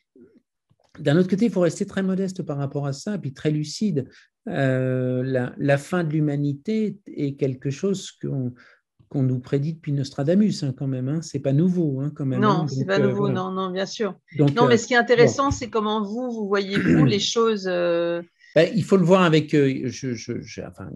d'un 1.00 1.16
autre 1.16 1.28
côté, 1.28 1.46
il 1.46 1.50
faut 1.50 1.60
rester 1.60 1.86
très 1.86 2.02
modeste 2.02 2.42
par 2.42 2.58
rapport 2.58 2.86
à 2.86 2.92
ça, 2.92 3.18
puis 3.18 3.32
très 3.32 3.50
lucide. 3.50 4.08
Euh, 4.48 5.52
la, 5.56 5.78
fin 5.78 6.04
de 6.04 6.12
l'humanité 6.12 6.98
est 7.06 7.34
quelque 7.34 7.70
chose 7.70 8.12
qu'on 8.12 9.22
nous 9.22 9.40
prédit 9.40 9.74
depuis 9.74 9.92
Nostradamus 9.92 10.62
hein, 10.62 10.72
quand 10.76 10.86
même. 10.86 11.08
Hein. 11.08 11.20
C'est 11.22 11.40
pas 11.40 11.52
nouveau 11.52 12.00
hein, 12.00 12.12
quand 12.14 12.26
même. 12.26 12.40
Non, 12.40 12.62
hein. 12.62 12.68
c'est 12.68 12.84
pas 12.84 13.00
euh, 13.00 13.08
nouveau. 13.08 13.28
Non, 13.28 13.50
non, 13.50 13.70
bien 13.70 13.86
sûr. 13.86 14.14
non, 14.38 14.66
mais 14.66 14.74
euh, 14.74 14.76
ce 14.76 14.86
qui 14.86 14.94
est 14.94 14.98
intéressant, 14.98 15.50
c'est 15.50 15.68
comment 15.68 16.02
vous 16.02 16.30
vous 16.30 16.46
voyez 16.46 16.78
vous 16.78 17.04
les 17.04 17.18
choses. 17.18 17.64
Ben, 17.64 18.70
il 18.74 18.84
faut 18.84 18.96
le 18.96 19.04
voir 19.04 19.22
avec. 19.22 19.50
Je, 19.50 20.66
enfin, 20.66 20.90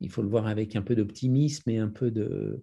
il 0.00 0.10
faut 0.10 0.22
le 0.22 0.28
voir 0.28 0.46
avec 0.46 0.74
un 0.74 0.82
peu 0.82 0.94
d'optimisme 0.94 1.68
et 1.68 1.78
un 1.78 1.88
peu 1.88 2.10
de 2.10 2.62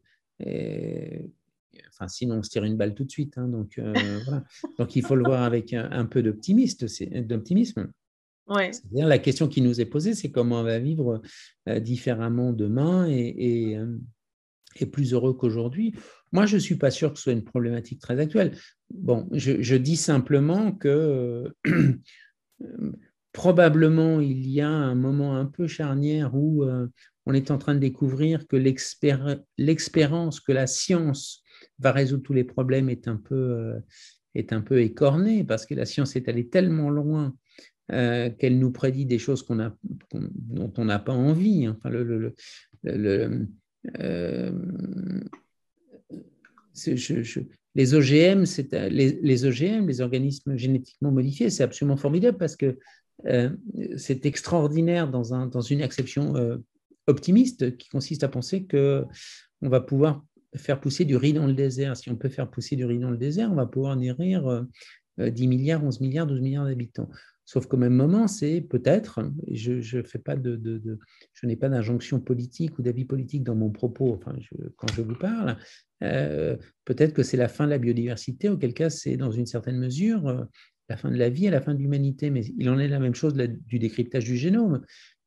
enfin, 1.89 2.07
sinon 2.07 2.37
on 2.37 2.43
se 2.43 2.49
tire 2.49 2.63
une 2.63 2.77
balle 2.77 2.93
tout 2.93 3.03
de 3.03 3.11
suite. 3.11 3.37
Hein, 3.37 3.47
donc, 3.47 3.79
voilà. 3.79 4.43
donc 4.77 4.95
il 4.95 5.05
faut 5.05 5.15
le 5.15 5.23
voir 5.23 5.43
avec 5.43 5.73
un, 5.73 6.05
peu 6.05 6.23
d'optimisme. 6.23 6.87
C'est-à-dire 8.71 9.07
la 9.07 9.17
question 9.17 9.47
qui 9.47 9.61
nous 9.61 9.81
est 9.81 9.85
posée, 9.85 10.13
c'est 10.13 10.31
comment 10.31 10.59
on 10.59 10.63
va 10.63 10.79
vivre 10.79 11.21
différemment 11.79 12.53
demain 12.53 13.07
et, 13.09 13.77
et 14.75 14.85
plus 14.85 15.13
heureux 15.13 15.33
qu'aujourd'hui. 15.33 15.95
Moi, 16.31 16.45
je 16.45 16.55
ne 16.55 16.61
suis 16.61 16.75
pas 16.75 16.91
sûr 16.91 17.11
que 17.11 17.17
ce 17.17 17.23
soit 17.23 17.33
une 17.33 17.43
problématique 17.43 18.01
très 18.01 18.19
actuelle. 18.19 18.57
Bon, 18.93 19.27
je, 19.31 19.75
dis 19.75 19.95
simplement 19.95 20.71
que 20.73 21.47
euh, 21.65 21.93
probablement 23.31 24.19
il 24.19 24.47
y 24.47 24.61
a 24.61 24.69
un 24.69 24.95
moment 24.95 25.35
un 25.37 25.45
peu 25.45 25.67
charnière 25.67 26.35
où 26.35 26.63
euh, 26.63 26.87
on 27.25 27.33
est 27.33 27.51
en 27.51 27.57
train 27.57 27.73
de 27.73 27.79
découvrir 27.79 28.47
que 28.47 28.55
l'expérience, 28.55 30.39
que 30.39 30.51
la 30.51 30.67
science 30.67 31.41
va 31.79 31.91
résoudre 31.91 32.23
tous 32.23 32.33
les 32.33 32.43
problèmes 32.43 32.89
est 32.89 33.07
un 33.07 33.17
peu, 33.17 33.35
euh, 33.35 33.79
est 34.33 34.53
un 34.53 34.61
peu 34.61 34.81
écornée 34.81 35.43
parce 35.43 35.65
que 35.65 35.75
la 35.75 35.85
science 35.85 36.15
est 36.15 36.29
allée 36.29 36.47
tellement 36.47 36.89
loin 36.89 37.35
qu'elle 37.87 38.57
nous 38.57 38.71
prédit 38.71 39.05
des 39.05 39.19
choses 39.19 39.43
qu'on 39.43 39.57
dont 40.01 40.73
on 40.75 40.85
n'a 40.85 40.97
pas 40.97 41.13
envie. 41.13 41.67
Enfin, 41.67 41.89
le, 41.89 42.03
le, 42.03 42.33
euh, 43.99 44.51
les 47.75 47.93
OGM, 47.93 48.43
les, 48.89 49.19
les, 49.21 49.45
OGM, 49.45 49.87
les 49.87 50.01
organismes 50.01 50.57
génétiquement 50.57 51.11
modifiés, 51.11 51.49
c'est 51.49 51.63
absolument 51.63 51.97
formidable 51.97 52.37
parce 52.37 52.55
que 52.55 52.77
euh, 53.27 53.49
c'est 53.97 54.25
extraordinaire 54.25 55.09
dans, 55.09 55.33
un, 55.33 55.47
dans, 55.47 55.61
une 55.61 55.81
acception 55.81 56.35
euh, 56.35 56.57
optimiste 57.07 57.77
qui 57.77 57.89
consiste 57.89 58.23
à 58.23 58.27
penser 58.27 58.65
que 58.65 59.05
on 59.61 59.69
va 59.69 59.79
pouvoir 59.79 60.25
faire 60.57 60.79
pousser 60.79 61.05
du 61.05 61.15
riz 61.15 61.33
dans 61.33 61.47
le 61.47 61.53
désert. 61.53 61.95
Si 61.97 62.09
on 62.09 62.15
peut 62.15 62.29
faire 62.29 62.49
pousser 62.49 62.75
du 62.75 62.85
riz 62.85 62.99
dans 62.99 63.11
le 63.11 63.17
désert, 63.17 63.51
on 63.51 63.55
va 63.55 63.65
pouvoir 63.65 63.95
nourrir 63.95 64.65
10 65.17 65.47
milliards, 65.47 65.83
11 65.83 66.01
milliards, 66.01 66.27
12 66.27 66.41
milliards 66.41 66.65
d'habitants. 66.65 67.09
Sauf 67.45 67.67
qu'au 67.67 67.77
même 67.77 67.93
moment, 67.93 68.27
c'est 68.27 68.59
peut-être, 68.59 69.19
je, 69.51 69.79
je, 69.79 70.01
fais 70.01 70.17
pas 70.17 70.35
de, 70.35 70.59
je 71.33 71.45
n'ai 71.45 71.55
pas 71.55 71.69
d'injonction 71.69 72.19
politique 72.19 72.79
ou 72.79 72.81
d'avis 72.81 73.05
politique 73.05 73.43
dans 73.43 73.53
mon 73.53 73.69
propos 73.69 74.13
enfin, 74.15 74.35
quand 74.77 74.91
je 74.95 75.03
vous 75.03 75.13
parle, 75.13 75.55
euh, 76.01 76.57
peut-être 76.85 77.13
que 77.13 77.21
c'est 77.21 77.37
la 77.37 77.47
fin 77.47 77.65
de 77.65 77.69
la 77.69 77.77
biodiversité, 77.77 78.49
auquel 78.49 78.73
cas 78.73 78.89
c'est 78.89 79.15
dans 79.15 79.29
une 79.29 79.45
certaine 79.45 79.77
mesure 79.77 80.27
euh, 80.27 80.43
la 80.89 80.97
fin 80.97 81.11
de 81.11 81.17
la 81.17 81.29
vie 81.29 81.45
et 81.45 81.51
la 81.51 81.61
fin 81.61 81.75
de 81.75 81.79
l'humanité. 81.79 82.31
Mais 82.31 82.41
il 82.57 82.67
en 82.67 82.79
est 82.79 82.87
la 82.87 82.99
même 82.99 83.15
chose 83.15 83.35
du 83.35 83.77
décryptage 83.77 84.25
du 84.25 84.37
génome. 84.37 84.81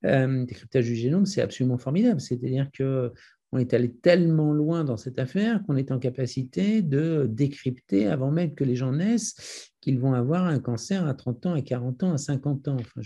Euh, 0.05 0.45
décryptage 0.45 0.87
du 0.87 0.97
génome, 0.97 1.25
c'est 1.25 1.41
absolument 1.41 1.79
formidable. 1.79 2.21
C'est-à-dire 2.21 2.69
que 2.73 3.13
on 3.53 3.59
est 3.59 3.73
allé 3.73 3.91
tellement 3.91 4.53
loin 4.53 4.85
dans 4.85 4.97
cette 4.97 5.19
affaire 5.19 5.63
qu'on 5.65 5.77
est 5.77 5.91
en 5.91 5.99
capacité 5.99 6.83
de 6.83 7.27
décrypter 7.29 8.07
avant 8.07 8.31
même 8.31 8.55
que 8.55 8.65
les 8.65 8.77
gens 8.77 8.93
naissent 8.93 9.71
qu'ils 9.81 9.99
vont 9.99 10.13
avoir 10.13 10.45
un 10.45 10.59
cancer 10.59 11.07
à 11.07 11.15
30 11.15 11.47
ans, 11.47 11.55
à 11.55 11.63
40 11.63 12.03
ans, 12.03 12.13
à 12.13 12.19
50 12.19 12.69
ans. 12.69 12.77
Enfin, 12.79 13.01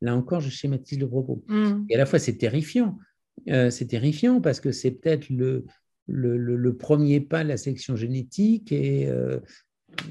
là 0.00 0.14
encore, 0.14 0.40
je 0.40 0.50
schématise 0.50 0.98
le 0.98 1.08
propos. 1.08 1.42
Mm. 1.48 1.84
Et 1.88 1.94
à 1.94 1.98
la 1.98 2.06
fois, 2.06 2.18
c'est 2.18 2.36
terrifiant. 2.36 2.98
Euh, 3.48 3.70
c'est 3.70 3.86
terrifiant 3.86 4.40
parce 4.40 4.60
que 4.60 4.70
c'est 4.70 4.90
peut-être 4.90 5.30
le, 5.30 5.64
le, 6.06 6.76
premier 6.76 7.20
pas 7.20 7.42
de 7.42 7.48
la 7.48 7.56
sélection 7.56 7.96
génétique 7.96 8.70
et, 8.70 9.08
euh, 9.08 9.40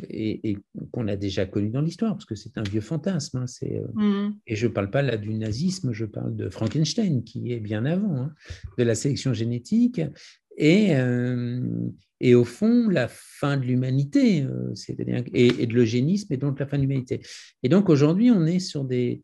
et, 0.10 0.58
qu'on 0.91 1.08
a 1.08 1.15
déjà 1.15 1.46
connu 1.46 1.69
dans 1.69 1.82
l'histoire, 1.82 2.13
parce 2.13 2.26
que 2.26 2.36
c'est 2.36 2.58
un 2.58 2.63
vieux 2.63 2.82
fantasme. 2.82 3.38
Hein, 3.38 3.46
euh, 3.63 3.88
mm. 3.93 4.36
Et 4.48 4.56
je 4.56 4.67
ne 4.67 4.72
parle 4.72 4.89
pas 4.89 5.02
là 5.02 5.17
du 5.17 5.34
nazisme, 5.34 5.91
je 5.91 6.06
parle 6.06 6.36
de 6.36 6.50
Frankenstein, 6.50 7.24
qui 7.24 7.52
est 7.52 7.60
bien 7.60 7.86
avant, 7.86 8.15
hein, 8.15 8.34
de 8.78 8.84
la 8.84 8.96
sélection 8.96 9.34
génétique. 9.34 10.02
Et, 10.58 10.96
euh, 10.96 11.62
et 12.19 12.36
au 12.36 12.43
fond, 12.43 12.88
la 12.89 13.08
fin 13.08 13.58
de 13.58 13.63
l'humanité, 13.65 14.43
euh, 14.43 14.74
et, 15.34 15.67
de 15.67 15.74
l'eugénisme, 15.74 16.32
et 16.34 16.38
donc 16.38 16.60
la 16.60 16.67
fin 16.67 16.78
de 16.78 16.84
l'humanité. 16.84 17.22
Et 17.63 17.69
donc 17.69 17.89
aujourd'hui, 17.89 18.32
on 18.32 18.46
est 18.46 18.60
sur 18.60 18.86
des, 18.86 19.24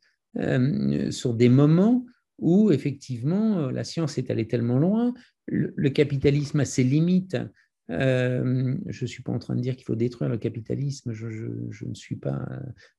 sur 1.12 1.34
des 1.34 1.50
moments 1.50 2.06
où 2.38 2.72
effectivement 2.72 3.70
la 3.70 3.84
science 3.84 4.18
est 4.18 4.32
allée 4.32 4.48
tellement 4.48 4.80
loin, 4.80 5.14
le 5.48 5.90
capitalisme 5.90 6.60
a 6.60 6.66
ses 6.66 6.84
limites 6.84 7.36
euh, 7.90 8.76
je 8.88 9.04
ne 9.04 9.08
suis 9.08 9.24
pas 9.24 9.32
en 9.32 9.40
train 9.40 9.56
de 9.56 9.62
dire 9.62 9.76
qu'il 9.76 9.86
faut 9.86 9.96
détruire 9.96 10.30
le 10.30 10.38
capitalisme, 10.38 11.14
je, 11.14 11.28
ne 11.28 11.94
suis 11.94 12.16
pas. 12.16 12.48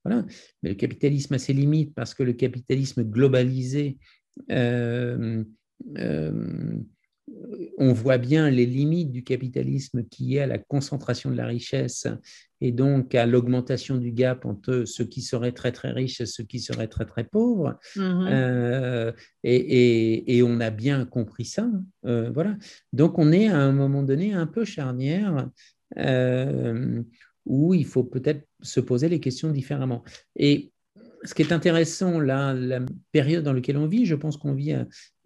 voilà. 0.04 0.24
Mais 0.62 0.70
le 0.70 0.74
capitalisme 0.74 1.34
a 1.34 1.38
ses 1.38 1.52
limites 1.52 1.94
parce 1.94 2.14
que 2.14 2.22
le 2.22 2.32
capitalisme 2.32 3.04
globalisé 3.04 3.98
euh, 4.50 5.44
euh, 5.98 6.76
on 7.78 7.92
voit 7.92 8.18
bien 8.18 8.50
les 8.50 8.66
limites 8.66 9.10
du 9.10 9.24
capitalisme 9.24 10.04
qui 10.04 10.36
est 10.36 10.40
à 10.40 10.46
la 10.46 10.58
concentration 10.58 11.30
de 11.30 11.36
la 11.36 11.46
richesse 11.46 12.06
et 12.60 12.72
donc 12.72 13.14
à 13.14 13.26
l'augmentation 13.26 13.96
du 13.96 14.12
gap 14.12 14.44
entre 14.44 14.84
ceux 14.84 15.04
qui 15.04 15.22
seraient 15.22 15.52
très 15.52 15.72
très 15.72 15.90
riches 15.90 16.20
et 16.20 16.26
ceux 16.26 16.44
qui 16.44 16.60
seraient 16.60 16.88
très 16.88 17.06
très 17.06 17.24
pauvres. 17.24 17.78
Mm-hmm. 17.96 18.28
Euh, 18.30 19.12
et, 19.44 20.42
on 20.42 20.60
a 20.60 20.70
bien 20.70 21.04
compris 21.06 21.44
ça. 21.44 21.68
Euh, 22.04 22.30
voilà. 22.30 22.56
Donc 22.92 23.18
on 23.18 23.32
est 23.32 23.48
à 23.48 23.58
un 23.58 23.72
moment 23.72 24.02
donné 24.02 24.32
un 24.32 24.46
peu 24.46 24.64
charnière 24.64 25.48
euh, 25.98 27.02
où 27.46 27.74
il 27.74 27.86
faut 27.86 28.04
peut-être 28.04 28.46
se 28.60 28.80
poser 28.80 29.08
les 29.08 29.20
questions 29.20 29.50
différemment. 29.50 30.02
Et 30.36 30.72
ce 31.24 31.34
qui 31.34 31.42
est 31.42 31.52
intéressant, 31.52 32.18
la 32.20 32.80
période 33.12 33.44
dans 33.44 33.52
laquelle 33.52 33.76
on 33.76 33.86
vit, 33.86 34.06
je 34.06 34.14
pense 34.14 34.36
qu'on 34.36 34.54
vit 34.54 34.74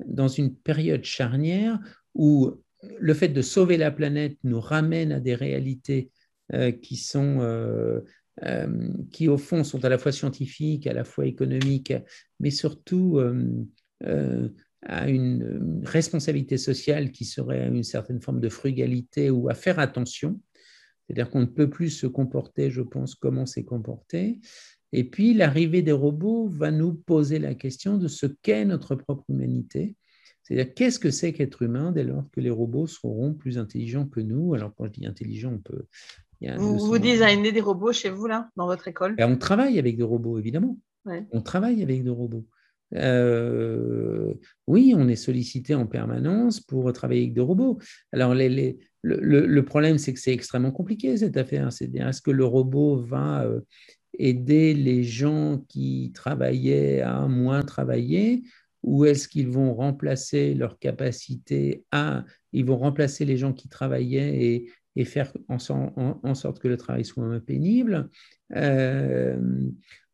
dans 0.04 0.28
une 0.28 0.54
période 0.54 1.04
charnière 1.04 1.78
où 2.14 2.52
le 2.98 3.14
fait 3.14 3.28
de 3.28 3.42
sauver 3.42 3.76
la 3.76 3.90
planète 3.90 4.37
nous 4.44 4.61
ramène 4.61 5.12
à 5.12 5.20
des 5.20 5.35
réalités 5.35 6.11
euh, 6.52 6.72
qui 6.72 6.96
sont 6.96 7.38
euh, 7.40 8.00
euh, 8.44 8.88
qui 9.11 9.28
au 9.28 9.38
fond 9.38 9.64
sont 9.64 9.85
à 9.85 9.88
la 9.88 9.98
fois 9.98 10.12
scientifiques, 10.12 10.87
à 10.87 10.92
la 10.92 11.04
fois 11.04 11.26
économiques, 11.26 11.94
mais 12.40 12.50
surtout 12.50 13.20
à 14.87 15.09
une 15.09 15.83
responsabilité 15.85 16.59
sociale 16.59 17.11
qui 17.11 17.24
serait 17.24 17.68
une 17.68 17.85
certaine 17.85 18.20
forme 18.20 18.40
de 18.40 18.48
frugalité 18.50 19.30
ou 19.30 19.48
à 19.48 19.54
faire 19.54 19.78
attention. 19.78 20.40
C'est-à-dire 21.07 21.30
qu'on 21.30 21.40
ne 21.40 21.46
peut 21.46 21.70
plus 21.70 21.90
se 21.90 22.07
comporter, 22.07 22.70
je 22.70 22.83
pense, 22.83 23.14
comme 23.14 23.38
on 23.38 23.46
s'est 23.46 23.64
comporté. 23.64 24.40
Et 24.96 25.04
puis 25.04 25.35
l'arrivée 25.35 25.83
des 25.83 25.92
robots 25.92 26.48
va 26.48 26.70
nous 26.70 26.94
poser 26.94 27.38
la 27.38 27.54
question 27.54 27.98
de 27.98 28.09
ce 28.09 28.26
qu'est 28.26 28.64
notre 28.64 28.94
propre 28.94 29.24
humanité 29.28 29.96
c'est-à-dire, 30.44 30.74
qu'est-ce 30.74 30.98
que 30.98 31.11
c'est 31.11 31.33
qu'être 31.33 31.62
humain 31.62 31.90
dès 31.90 32.04
lors 32.04 32.30
que 32.30 32.40
les 32.40 32.50
robots 32.50 32.87
seront 32.87 33.33
plus 33.33 33.57
intelligents 33.57 34.07
que 34.07 34.20
nous? 34.20 34.54
Alors, 34.54 34.74
quand 34.76 34.85
je 34.85 34.90
dis 34.90 35.07
intelligent, 35.07 35.52
on 35.54 35.59
peut. 35.59 35.87
Vous, 36.59 36.78
vous 36.78 36.98
designez 36.98 37.50
des 37.50 37.62
robots 37.62 37.92
chez 37.92 38.11
vous, 38.11 38.26
là, 38.26 38.50
dans 38.54 38.66
votre 38.66 38.87
école? 38.87 39.16
Ben, 39.16 39.33
On 39.33 39.38
travaille 39.38 39.78
avec 39.78 39.96
des 39.96 40.02
robots, 40.02 40.38
évidemment. 40.38 40.78
On 41.33 41.40
travaille 41.40 41.83
avec 41.83 42.04
des 42.04 42.11
robots. 42.11 42.44
Euh, 42.94 44.35
oui, 44.66 44.94
on 44.94 45.09
est 45.09 45.16
sollicité 45.16 45.74
en 45.74 45.87
permanence 45.87 46.61
pour 46.61 46.92
travailler 46.92 47.22
avec 47.22 47.35
des 47.35 47.40
robots. 47.40 47.78
Alors, 48.12 48.35
les, 48.35 48.78
le, 49.02 49.61
problème, 49.62 49.96
c'est 49.96 50.12
que 50.12 50.20
c'est 50.20 50.35
extrêmement 50.35 50.72
compliqué 50.72 51.16
cette 51.16 51.38
affaire. 51.38 51.72
C'est-à-dire, 51.72 52.07
est-ce 52.07 52.20
que 52.20 52.30
le 52.30 52.44
robot 52.44 52.96
va 52.96 53.44
euh, 53.44 53.61
aider 54.18 54.74
les 54.74 55.03
gens 55.03 55.64
qui 55.68 56.12
travaillaient 56.14 57.00
à 57.00 57.27
moins 57.27 57.62
travailler 57.62 58.44
ou 58.85 59.07
est-ce 59.07 59.29
qu'ils 59.29 59.48
vont 59.48 59.74
remplacer 59.74 60.55
leur 60.55 60.79
capacité 60.79 61.85
à, 61.90 62.24
ils 62.53 62.66
vont 62.66 62.77
remplacer 62.77 63.24
les 63.24 63.38
gens 63.38 63.53
qui 63.53 63.68
travaillaient 63.68 64.44
et, 64.44 64.70
et 64.96 65.05
faire 65.05 65.33
en, 65.48 65.59
sorte 65.59 66.59
que 66.59 66.68
le 66.68 66.77
travail 66.77 67.05
soit 67.05 67.24
moins 67.24 67.40
pénible 67.40 68.11
euh, 68.55 69.38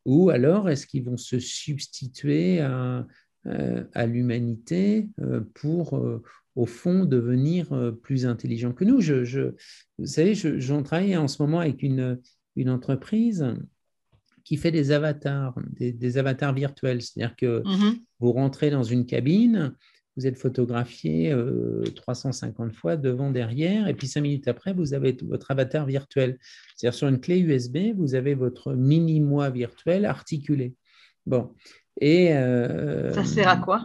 Ou 0.05 0.31
alors 0.31 0.71
est-ce 0.71 0.87
qu'ils 0.87 1.05
vont 1.05 1.17
se 1.17 1.39
substituer 1.41 2.61
à, 2.61 3.07
euh, 3.47 3.85
l'humanité 4.07 5.09
euh, 5.21 5.41
pour, 5.55 6.01
au 6.55 6.67
fond, 6.67 7.05
devenir 7.05 7.95
plus 8.03 8.25
intelligents 8.25 8.73
que 8.73 8.85
nous? 8.85 9.01
Je, 9.01 9.55
Vous 9.99 10.07
savez, 10.07 10.35
j'en 10.35 10.85
travaille 10.85 11.17
en 11.17 11.29
ce 11.29 11.43
moment 11.43 11.59
avec 11.59 11.83
une, 11.83 12.21
une 12.55 12.71
entreprise 12.71 13.55
qui 14.51 14.57
fait 14.57 14.73
des 14.73 14.91
avatars, 14.91 15.55
des, 15.79 16.19
avatars 16.19 16.53
virtuels. 16.53 17.03
C'est-à-dire 17.03 17.37
que 17.37 17.63
mhm. 17.65 18.01
vous 18.19 18.33
rentrez 18.33 18.69
dans 18.69 18.83
une 18.83 19.07
cabine, 19.07 19.77
vous 20.17 20.27
êtes 20.27 20.37
photographié 20.37 21.33
350 21.95 22.67
euh, 22.67 22.73
fois 22.73 22.97
devant, 22.97 23.31
derrière, 23.31 23.87
et 23.87 23.95
puis 23.95 24.09
cinq 24.09 24.23
minutes 24.23 24.49
après, 24.49 24.73
vous 24.73 24.93
avez 24.93 25.17
votre 25.23 25.53
avatar 25.53 25.87
virtuel. 25.87 26.37
C'est-à-dire 26.75 26.99
sur 26.99 27.07
une 27.07 27.21
clé 27.21 27.39
USB, 27.39 27.95
vous 27.97 28.17
avez 28.17 28.35
votre 28.35 28.73
mini-moi 28.73 29.51
virtuel 29.51 30.05
articulé. 30.05 30.75
Bon. 31.27 31.55
Et, 32.01 32.35
euh, 32.35 33.13
ça 33.13 33.25
sert 33.25 33.49
à 33.49 33.57
quoi? 33.59 33.85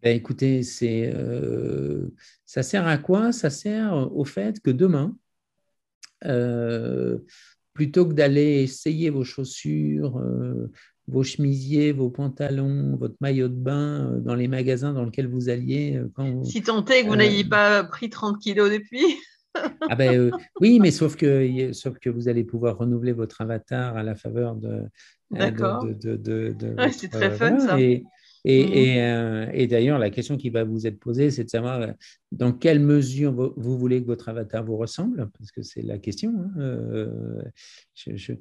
Ben, 0.00 0.14
écoutez, 0.14 0.62
c'est, 0.62 1.10
euh, 1.12 2.14
ça 2.46 2.62
sert 2.62 2.86
à 2.86 2.98
quoi? 2.98 3.32
Ça 3.32 3.50
sert 3.50 4.14
au 4.16 4.24
fait 4.24 4.60
que 4.60 4.70
demain, 4.70 5.16
plutôt 7.80 8.04
que 8.04 8.12
d'aller 8.12 8.62
essayer 8.62 9.08
vos 9.08 9.24
chaussures, 9.24 10.18
euh, 10.18 10.70
vos 11.08 11.22
chemisiers, 11.22 11.92
vos 11.92 12.10
pantalons, 12.10 12.94
votre 12.98 13.14
maillot 13.22 13.48
de 13.48 13.54
bain 13.54 14.04
euh, 14.04 14.20
dans 14.20 14.34
les 14.34 14.48
magasins 14.48 14.92
dans 14.92 15.06
lesquels 15.06 15.28
vous 15.28 15.48
alliez. 15.48 15.96
Euh, 15.96 16.44
Si 16.44 16.62
tant 16.62 16.84
est 16.84 17.04
que 17.04 17.08
vous 17.08 17.16
n'ayez 17.16 17.42
pas 17.42 17.82
pris 17.84 18.10
30 18.10 18.38
kilos 18.38 18.70
depuis. 18.70 19.16
ah 19.88 19.96
ben, 19.96 20.30
oui, 20.60 20.78
mais 20.78 20.90
sauf 20.90 21.16
que, 21.16 21.72
sauf 21.72 21.98
que 21.98 22.10
vous 22.10 22.28
allez 22.28 22.44
pouvoir 22.44 22.76
renouveler 22.76 23.12
votre 23.12 23.40
avatar 23.40 23.96
à 23.96 24.02
la 24.02 24.14
faveur 24.14 24.56
de. 24.56 24.82
D'accord. 25.30 25.86
De, 25.86 26.16
de, 26.16 26.54
c'est 26.92 27.08
très 27.08 27.30
fun 27.30 27.58
ça. 27.60 27.80
Et, 27.80 28.04
et, 28.44 29.00
mmh. 29.00 29.50
et, 29.52 29.66
d'ailleurs, 29.66 29.98
la 29.98 30.10
question 30.10 30.36
qui 30.36 30.50
va 30.50 30.64
vous 30.64 30.86
être 30.86 30.98
posée, 30.98 31.30
c'est 31.30 31.44
de 31.44 31.50
savoir 31.50 31.94
dans 32.32 32.52
quelle 32.52 32.80
mesure 32.80 33.32
vous, 33.32 33.78
voulez 33.78 34.00
que 34.00 34.06
votre 34.06 34.28
avatar 34.28 34.64
vous 34.64 34.76
ressemble, 34.76 35.30
parce 35.38 35.52
que 35.52 35.62
c'est 35.62 35.82
la 35.82 35.98
question. 35.98 36.34
Hein, 36.58 37.08
je, 37.94 38.32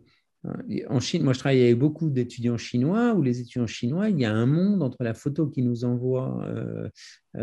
en 0.87 0.99
Chine, 1.01 1.23
moi, 1.23 1.33
je 1.33 1.39
travaille 1.39 1.63
avec 1.63 1.77
beaucoup 1.77 2.09
d'étudiants 2.09 2.57
chinois, 2.57 3.13
où 3.13 3.21
les 3.21 3.41
étudiants 3.41 3.67
chinois, 3.67 4.09
il 4.09 4.19
y 4.19 4.25
a 4.25 4.33
un 4.33 4.45
monde 4.45 4.81
entre 4.81 5.03
la 5.03 5.13
photo 5.13 5.47
qu'ils 5.47 5.65
nous 5.65 5.83
envoient 5.83 6.45
euh, 6.45 6.89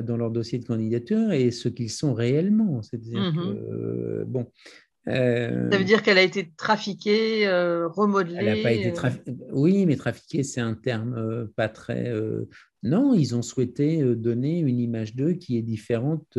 dans 0.03 0.17
leur 0.17 0.31
dossier 0.31 0.59
de 0.59 0.65
candidature 0.65 1.33
et 1.33 1.51
ce 1.51 1.69
qu'ils 1.69 1.91
sont 1.91 2.15
réellement. 2.15 2.83
C'est-à-dire 2.83 3.21
mmh 3.21 3.35
que, 3.35 4.25
bon. 4.27 4.47
Euh, 5.09 5.71
Ça 5.71 5.79
veut 5.79 5.85
dire 5.85 6.03
qu'elle 6.03 6.19
a 6.19 6.23
été 6.23 6.53
trafiquée, 6.57 7.47
euh, 7.47 7.87
remodelée 7.89 8.37
Elle 8.41 8.63
pas 8.63 8.73
été 8.73 8.93
Oui, 9.53 9.87
mais 9.87 9.97
trafiquée, 9.97 10.43
c'est 10.43 10.61
un 10.61 10.75
terme 10.75 11.49
pas 11.57 11.69
très. 11.69 12.13
Non, 12.83 13.15
ils 13.15 13.35
ont 13.35 13.43
souhaité 13.43 14.03
donner 14.17 14.61
une 14.61 14.79
image 14.79 15.15
d'eux 15.15 15.33
qui 15.33 15.57
est 15.59 15.63
différente 15.63 16.39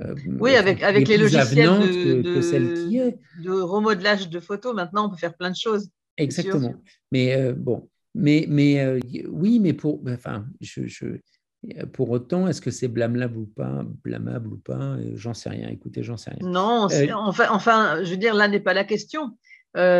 euh, 0.00 0.14
oui, 0.40 0.56
avec, 0.56 0.82
avec 0.82 1.06
les 1.06 1.16
logiciels 1.16 1.68
de, 1.68 3.42
de, 3.42 3.50
remodelage 3.60 4.28
de 4.28 4.40
photos, 4.40 4.74
maintenant 4.74 5.06
on 5.06 5.10
peut 5.10 5.16
faire 5.16 5.36
plein 5.36 5.50
de 5.50 5.56
choses. 5.56 5.88
Exactement. 6.16 6.74
Mais 7.12 7.36
euh, 7.36 7.52
bon, 7.52 7.88
mais, 8.14 8.46
mais 8.48 8.80
euh, 8.80 8.98
oui, 9.28 9.60
mais 9.60 9.72
pour, 9.72 10.02
enfin, 10.08 10.46
je, 10.60 10.86
je, 10.88 11.06
pour 11.92 12.10
autant, 12.10 12.46
est-ce 12.48 12.60
que 12.60 12.70
c'est 12.70 12.88
blâmable 12.88 13.36
ou 13.36 13.46
pas, 13.46 13.84
blâmable 14.02 14.52
ou 14.52 14.56
pas? 14.56 14.96
J'en 15.14 15.34
sais 15.34 15.48
rien. 15.48 15.68
Écoutez, 15.68 16.02
j'en 16.02 16.16
sais 16.16 16.30
rien. 16.30 16.48
Non, 16.48 16.88
enfin, 17.12 17.46
enfin, 17.50 18.04
je 18.04 18.10
veux 18.10 18.16
dire, 18.16 18.34
là 18.34 18.48
n'est 18.48 18.60
pas 18.60 18.74
la 18.74 18.84
question. 18.84 19.36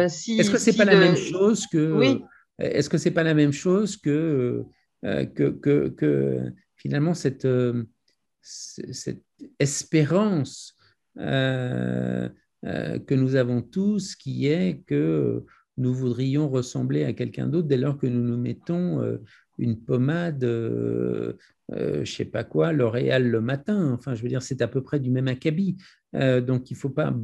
si, 0.08 0.38
est-ce 0.38 0.50
que 0.50 0.58
c'est 0.58 0.76
pas 0.76 0.84
la 0.84 0.96
même 0.96 1.16
chose 1.16 1.66
que 1.66 1.92
Oui. 1.92 2.22
Est-ce 2.58 2.88
que 2.88 2.98
c'est 2.98 3.10
pas 3.10 3.24
la 3.24 3.34
même 3.34 3.52
chose 3.52 3.96
que 3.96 4.64
que, 5.02 5.50
que, 5.50 5.88
que, 5.88 6.52
finalement 6.76 7.14
cette 7.14 7.46
cette 8.44 9.22
espérance 9.58 10.76
euh, 11.18 12.28
euh, 12.64 12.98
que 12.98 13.14
nous 13.14 13.36
avons 13.36 13.62
tous, 13.62 14.16
qui 14.16 14.46
est 14.46 14.82
que 14.86 15.44
nous 15.76 15.94
voudrions 15.94 16.48
ressembler 16.48 17.04
à 17.04 17.12
quelqu'un 17.12 17.46
d'autre 17.46 17.68
dès 17.68 17.76
lors 17.76 17.98
que 17.98 18.06
nous 18.06 18.22
nous 18.22 18.36
mettons 18.38 19.02
euh, 19.02 19.18
une 19.58 19.78
pommade, 19.78 20.42
je 20.42 21.34
ne 21.70 22.04
sais 22.04 22.24
pas 22.24 22.44
quoi, 22.44 22.72
L'Oréal 22.72 23.28
le 23.28 23.40
matin. 23.40 23.92
Enfin, 23.92 24.14
je 24.14 24.22
veux 24.22 24.28
dire, 24.28 24.42
c'est 24.42 24.62
à 24.62 24.68
peu 24.68 24.82
près 24.82 25.00
du 25.00 25.10
même 25.10 25.28
acabit. 25.28 25.76
donc, 26.12 26.70
il 26.70 26.76
faut 26.76 26.90
pas. 26.90 27.14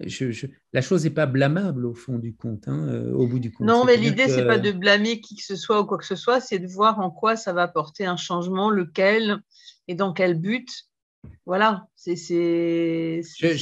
Je, 0.00 0.46
la 0.72 0.80
chose 0.80 1.04
n'est 1.04 1.10
pas 1.10 1.26
blâmable 1.26 1.84
au 1.84 1.94
fond 1.94 2.18
du 2.18 2.34
compte, 2.34 2.66
hein, 2.66 3.04
au 3.12 3.26
bout 3.26 3.38
du 3.38 3.52
compte. 3.52 3.66
Non, 3.66 3.84
mais 3.84 3.96
l'idée, 3.96 4.28
ce 4.28 4.40
n'est 4.40 4.46
pas 4.46 4.58
de 4.58 4.72
blâmer 4.72 5.20
qui 5.20 5.36
que 5.36 5.42
ce 5.42 5.56
soit 5.56 5.80
ou 5.80 5.84
quoi 5.84 5.98
que 5.98 6.06
ce 6.06 6.16
soit, 6.16 6.40
c'est 6.40 6.58
de 6.58 6.66
voir 6.66 6.98
en 7.00 7.10
quoi 7.10 7.36
ça 7.36 7.52
va 7.52 7.62
apporter 7.62 8.06
un 8.06 8.16
changement, 8.16 8.70
lequel 8.70 9.38
et 9.88 9.94
dans 9.94 10.12
quel 10.12 10.38
but. 10.38 10.68
Voilà, 11.46 11.86
c'est. 11.94 12.16
Je, 12.16 13.54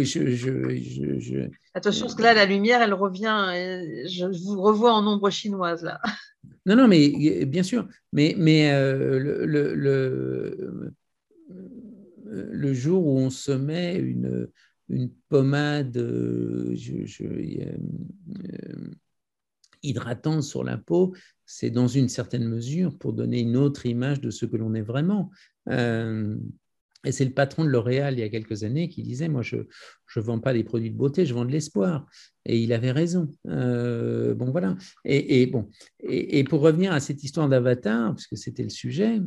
je, 0.00 1.48
Attention, 1.78 2.06
parce 2.06 2.16
que 2.16 2.22
là, 2.22 2.34
la 2.34 2.44
lumière, 2.44 2.82
elle 2.82 2.92
revient. 2.92 3.52
Je 4.08 4.26
vous 4.26 4.60
revois 4.60 4.92
en 4.92 5.06
ombre 5.06 5.30
chinoise, 5.30 5.84
là. 5.84 6.00
Non, 6.66 6.76
non, 6.76 6.88
mais 6.88 7.44
bien 7.46 7.62
sûr. 7.62 7.88
Mais, 8.12 8.34
mais 8.36 8.70
euh, 8.72 9.18
le, 9.18 9.74
le, 9.74 10.92
le, 12.26 12.74
jour 12.74 13.06
où 13.06 13.18
on 13.18 13.30
se 13.30 13.52
met 13.52 13.96
une, 13.96 14.48
une 14.88 15.10
pommade 15.28 15.96
euh, 15.96 16.74
euh, 17.20 17.76
hydratante 19.82 20.42
sur 20.42 20.64
la 20.64 20.76
peau, 20.78 21.14
c'est 21.46 21.70
dans 21.70 21.88
une 21.88 22.08
certaine 22.08 22.46
mesure 22.46 22.98
pour 22.98 23.12
donner 23.12 23.40
une 23.40 23.56
autre 23.56 23.86
image 23.86 24.20
de 24.20 24.30
ce 24.30 24.44
que 24.44 24.56
l'on 24.56 24.74
est 24.74 24.82
vraiment. 24.82 25.30
Euh, 25.70 26.36
et 27.04 27.12
c'est 27.12 27.24
le 27.24 27.32
patron 27.32 27.64
de 27.64 27.68
L'Oréal 27.68 28.14
il 28.14 28.20
y 28.20 28.24
a 28.24 28.28
quelques 28.28 28.64
années 28.64 28.88
qui 28.88 29.02
disait, 29.02 29.28
moi 29.28 29.42
je 29.42 29.56
ne 29.56 30.20
vends 30.20 30.40
pas 30.40 30.52
des 30.52 30.64
produits 30.64 30.90
de 30.90 30.96
beauté, 30.96 31.26
je 31.26 31.34
vends 31.34 31.44
de 31.44 31.52
l'espoir. 31.52 32.06
Et 32.44 32.58
il 32.58 32.72
avait 32.72 32.90
raison. 32.90 33.32
Euh, 33.48 34.34
bon 34.34 34.50
voilà. 34.50 34.76
Et, 35.04 35.46
bon. 35.46 35.68
Et, 36.00 36.42
pour 36.44 36.60
revenir 36.60 36.92
à 36.92 37.00
cette 37.00 37.22
histoire 37.22 37.48
d'avatar, 37.48 38.14
puisque 38.14 38.36
c'était 38.36 38.64
le 38.64 38.70
sujet, 38.70 39.20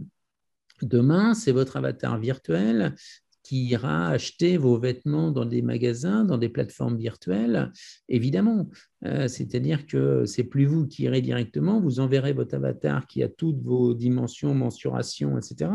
demain 0.81 1.33
c'est 1.33 1.51
votre 1.51 1.77
avatar 1.77 2.19
virtuel 2.19 2.95
qui 3.43 3.65
ira 3.65 4.09
acheter 4.09 4.57
vos 4.57 4.77
vêtements 4.77 5.31
dans 5.31 5.45
des 5.45 5.61
magasins, 5.61 6.25
dans 6.25 6.37
des 6.37 6.49
plateformes 6.49 6.97
virtuelles, 6.97 7.71
évidemment. 8.07 8.69
Euh, 9.05 9.27
c'est-à-dire 9.27 9.87
que 9.87 10.25
c'est 10.25 10.43
plus 10.43 10.65
vous 10.65 10.87
qui 10.87 11.03
irez 11.03 11.21
directement, 11.21 11.81
vous 11.81 11.99
enverrez 11.99 12.33
votre 12.33 12.55
avatar 12.55 13.07
qui 13.07 13.23
a 13.23 13.29
toutes 13.29 13.61
vos 13.61 13.93
dimensions, 13.93 14.53
mensurations, 14.53 15.37
etc. 15.37 15.71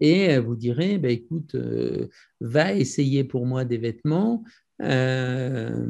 Et 0.00 0.38
vous 0.38 0.56
direz, 0.56 0.98
bah, 0.98 1.08
écoute, 1.08 1.54
euh, 1.54 2.08
va 2.40 2.74
essayer 2.74 3.24
pour 3.24 3.46
moi 3.46 3.64
des 3.64 3.78
vêtements. 3.78 4.44
Euh, 4.80 5.86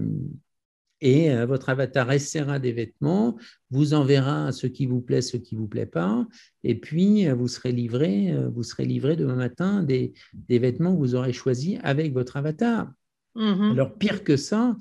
et 1.00 1.30
euh, 1.30 1.46
votre 1.46 1.68
avatar 1.68 2.10
essaiera 2.10 2.58
des 2.58 2.72
vêtements, 2.72 3.36
vous 3.70 3.94
enverra 3.94 4.50
ce 4.52 4.66
qui 4.66 4.86
vous 4.86 5.00
plaît, 5.00 5.22
ce 5.22 5.36
qui 5.36 5.54
ne 5.54 5.60
vous 5.60 5.68
plaît 5.68 5.86
pas, 5.86 6.26
et 6.64 6.74
puis 6.74 7.28
euh, 7.28 7.34
vous 7.34 7.48
serez 7.48 7.72
livré, 7.72 8.32
euh, 8.32 8.48
vous 8.48 8.64
serez 8.64 8.84
livré 8.84 9.14
demain 9.14 9.36
matin 9.36 9.82
des, 9.82 10.12
vêtements 10.48 10.92
que 10.92 10.98
vous 10.98 11.14
aurez 11.14 11.32
choisis 11.32 11.78
avec 11.82 12.12
votre 12.12 12.36
avatar. 12.36 12.90
Mm-hmm. 13.36 13.72
Alors 13.72 13.94
pire 13.94 14.24
que 14.24 14.36
ça, 14.36 14.76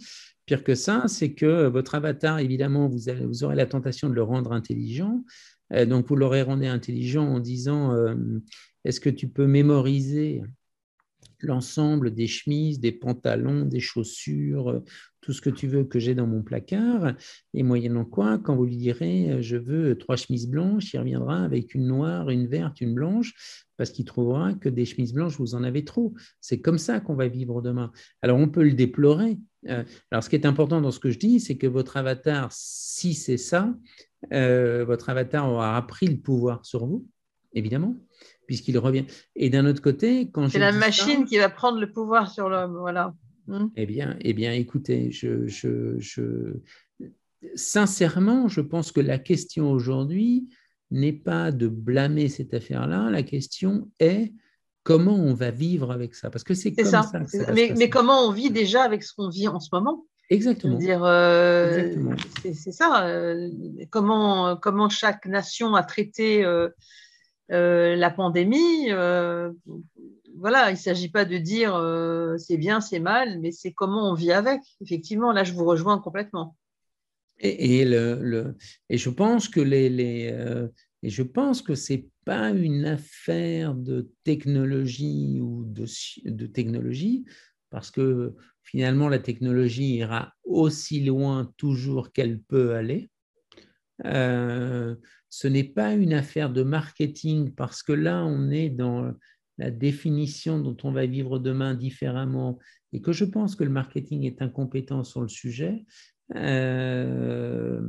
pire 0.48 0.64
que 0.64 0.74
ça, 0.74 1.04
c'est 1.08 1.34
que 1.34 1.68
votre 1.68 1.94
avatar, 1.94 2.40
évidemment, 2.40 2.88
vous, 2.88 3.02
vous, 3.28 3.44
aurez 3.44 3.56
la 3.56 3.68
tentation 3.68 4.10
de 4.10 4.16
le 4.16 4.24
rendre 4.24 4.54
intelligent. 4.54 5.24
donc 5.86 6.08
vous 6.08 6.16
l'aurez 6.16 6.42
rendu 6.42 6.66
intelligent 6.66 7.28
en 7.28 7.40
disant, 7.40 7.94
est-ce 8.88 9.02
que 9.02 9.10
tu 9.10 9.28
peux 9.28 9.48
mémoriser 9.48 10.44
l'ensemble 11.42 12.14
des 12.14 12.26
chemises, 12.26 12.80
des 12.80 12.94
pantalons, 12.94 13.66
des 13.66 13.82
chaussures, 13.82 14.82
tout 15.20 15.34
ce 15.34 15.42
que 15.42 15.50
tu 15.50 15.68
veux 15.68 15.84
que 15.84 16.00
j'ai 16.00 16.16
dans 16.16 16.26
mon 16.26 16.42
placard, 16.42 17.14
et 17.54 17.64
moyennant 17.64 18.06
quoi, 18.06 18.40
quand 18.40 18.56
vous 18.56 18.64
lui 18.64 18.78
direz 18.78 19.30
euh, 19.30 19.42
je 19.42 19.58
veux 19.58 19.98
trois 19.98 20.16
chemises 20.16 20.48
blanches, 20.48 20.94
il 20.94 21.00
reviendra 21.00 21.44
avec 21.44 21.76
une 21.76 21.86
noire, 21.86 22.30
une 22.30 22.48
verte, 22.48 22.80
une 22.80 22.94
blanche, 22.94 23.34
parce 23.76 23.90
qu'il 23.90 24.06
trouvera 24.06 24.54
que 24.54 24.70
des 24.70 24.86
chemises 24.86 25.14
blanches, 25.14 25.38
vous 25.38 25.54
en 25.54 25.64
avez 25.64 25.84
trop. 25.84 26.14
C'est 26.40 26.62
comme 26.62 26.78
ça 26.78 27.02
qu'on 27.02 27.16
va 27.16 27.28
vivre 27.28 27.62
demain. 27.62 27.92
Alors 28.22 28.40
on 28.40 28.48
peut 28.48 28.64
le 28.64 28.72
déplorer. 28.72 29.38
Euh, 29.68 29.84
alors 30.12 30.24
ce 30.24 30.30
qui 30.30 30.38
est 30.38 30.46
important 30.46 30.80
dans 30.80 30.92
ce 30.92 31.00
que 31.00 31.12
je 31.12 31.20
dis, 31.20 31.42
c'est 31.42 31.58
que 31.58 31.68
votre 31.68 31.98
avatar, 31.98 32.48
si 32.54 33.14
c'est 33.14 33.38
ça, 33.38 33.76
euh, 34.32 34.86
votre 34.86 35.10
avatar 35.10 35.52
aura 35.52 35.76
appris 35.76 36.08
le 36.08 36.18
pouvoir 36.18 36.66
sur 36.66 36.86
vous, 36.86 37.06
évidemment 37.54 37.98
puisqu'il 38.48 38.78
revient. 38.80 39.06
Et 39.36 39.52
d'un 39.52 39.68
autre 39.68 39.82
côté, 39.82 40.30
quand 40.32 40.50
c'est 40.50 40.58
la 40.58 40.72
machine 40.72 41.26
qui 41.26 41.38
va 41.38 41.50
prendre 41.50 41.80
le 41.80 41.92
pouvoir 41.92 42.32
sur 42.32 42.50
l'homme, 42.50 42.78
voilà. 42.78 43.14
Hmm. 43.46 43.68
Eh 43.76 43.86
bien, 43.86 44.18
eh 44.22 44.34
bien, 44.34 44.52
écoutez, 44.54 45.12
je, 45.12 45.48
je, 45.48 46.58
sincèrement, 47.56 48.48
je 48.48 48.62
pense 48.62 48.92
que 48.92 49.00
la 49.00 49.20
question 49.20 49.72
aujourd'hui 49.72 50.50
n'est 50.90 51.14
pas 51.14 51.52
de 51.52 51.68
blâmer 51.68 52.30
cette 52.30 52.54
affaire-là. 52.54 53.10
La 53.10 53.24
question 53.24 53.90
est 54.00 54.34
comment 54.84 55.16
on 55.16 55.34
va 55.34 55.52
vivre 55.52 55.92
avec 55.92 56.16
ça, 56.16 56.30
parce 56.30 56.44
que 56.44 56.54
c'est 56.54 56.74
comme 56.74 56.86
ça. 56.86 57.12
mais, 57.54 57.74
mais, 57.78 57.90
comment 57.90 58.26
on 58.26 58.32
vit 58.32 58.52
déjà 58.52 58.84
avec 58.84 59.04
ce 59.04 59.14
qu'on 59.14 59.30
vit 59.30 59.48
en 59.48 59.60
ce 59.60 59.70
moment? 59.74 60.06
Exactement. 60.30 60.78
Dire, 60.78 61.04
euh, 61.04 61.90
c'est 62.44 62.72
ça. 62.72 63.08
Euh, 63.08 63.50
comment, 63.90 64.58
comment 64.58 64.90
chaque 64.90 65.26
nation 65.26 65.76
a 65.76 65.84
traité 65.84 66.44
euh, 66.44 66.70
la 67.50 68.10
pandémie 68.10 68.90
voilà, 70.38 70.70
il 70.70 70.74
ne 70.74 70.80
s'agit 70.80 71.10
pas 71.10 71.26
de 71.26 71.38
dire 71.38 71.76
euh, 71.76 72.38
c'est 72.38 72.58
bien, 72.58 72.80
c'est 72.80 73.00
mal, 73.00 73.40
mais 73.40 73.52
c'est 73.52 73.74
comment 73.74 74.12
on 74.12 74.14
vit 74.14 74.32
avec. 74.32 74.62
Effectivement, 74.82 75.32
là, 75.32 75.44
je 75.44 75.54
vous 75.54 75.66
rejoins 75.66 76.00
complètement. 76.00 76.56
Et, 77.40 77.86
je 77.86 79.10
pense 79.10 79.48
que 79.48 79.60
les, 79.60 79.90
les 79.90 80.30
euh, 80.32 80.68
c'est 81.76 82.08
pas 82.26 82.50
une 82.50 82.86
affaire 82.86 83.76
de 83.76 84.10
technologie 84.24 85.40
ou 85.40 85.64
de, 85.66 86.46
technologie, 86.48 87.26
parce 87.70 87.92
que 87.92 88.36
finalement 88.64 89.08
la 89.08 89.20
technologie 89.20 89.98
ira 89.98 90.34
aussi 90.44 91.04
loin 91.04 91.54
toujours 91.58 92.12
qu'elle 92.12 92.40
peut 92.42 92.74
aller. 92.74 93.10
Euh, 94.06 94.96
ce 95.38 95.48
n'est 95.48 95.64
pas 95.64 95.94
une 95.94 96.14
affaire 96.14 96.50
de 96.50 96.64
marketing, 96.64 97.52
parce 97.52 97.84
que 97.84 97.92
là 97.92 98.26
on 98.26 98.50
est 98.50 98.72
dans 98.72 99.14
la 99.60 99.70
définition 99.70 100.58
dont 100.60 100.76
on 100.84 100.92
va 100.92 101.06
vivre 101.06 101.38
demain 101.38 101.76
différemment 101.76 102.58
et 102.92 103.02
que 103.02 103.12
je 103.12 103.24
pense 103.24 103.56
que 103.56 103.64
le 103.64 103.70
marketing 103.70 104.24
est 104.24 104.42
incompétent 104.42 105.04
sur 105.04 105.22
le 105.22 105.28
sujet, 105.28 105.86
euh, 106.34 107.80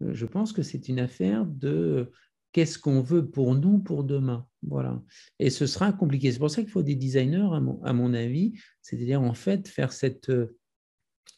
je 0.00 0.24
pense 0.24 0.54
que 0.54 0.62
c'est 0.62 0.88
une 0.88 1.00
affaire 1.00 1.44
de 1.44 2.10
qu'est-ce 2.52 2.78
qu'on 2.78 3.02
veut 3.02 3.28
pour 3.28 3.54
nous 3.56 3.80
pour 3.80 4.02
demain. 4.02 4.46
Voilà. 4.62 5.02
Et 5.38 5.50
ce 5.50 5.66
sera 5.66 5.92
compliqué. 5.92 6.32
C'est 6.32 6.38
pour 6.38 6.50
ça 6.50 6.62
qu'il 6.62 6.70
faut 6.70 6.82
des 6.82 6.94
designers, 6.94 7.50
à 7.84 7.92
mon, 7.92 8.14
avis, 8.14 8.54
c'est-à-dire 8.80 9.20
en 9.20 9.34
fait 9.34 9.68
faire 9.68 9.92
cette, 9.92 10.32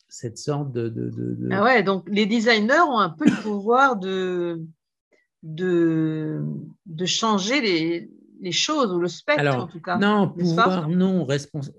cette 0.08 0.38
sorte 0.38 0.72
de, 0.72 1.48
Ah 1.50 1.64
ouais, 1.64 1.82
donc 1.82 2.08
les 2.08 2.26
designers 2.26 2.86
ont 2.88 3.00
un 3.00 3.10
peu 3.10 3.24
le 3.24 3.42
pouvoir 3.42 3.96
de, 3.96 4.64
de, 5.42 6.40
de 6.86 7.04
changer 7.06 7.60
les, 7.60 8.10
les 8.40 8.52
choses 8.52 8.92
ou 8.92 8.98
le 8.98 9.08
spectre 9.08 9.56
en 9.56 9.66
tout 9.66 9.80
cas. 9.80 9.98
Non, 9.98 10.28
pouvoir, 10.28 10.88
non, 10.88 11.26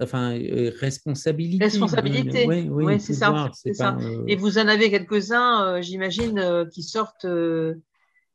enfin, 0.01 0.37
euh, 0.37 0.71
responsabilité. 0.79 1.63
Responsabilité, 1.65 2.45
oui, 2.47 2.99
c'est 2.99 3.13
ça. 3.13 3.49
ça. 3.73 3.97
Euh, 3.99 4.23
Et 4.27 4.35
vous 4.35 4.57
en 4.57 4.67
avez 4.67 4.89
quelques-uns, 4.89 5.65
euh, 5.65 5.81
j'imagine, 5.81 6.67
qui 6.71 6.83
sortent 6.83 7.27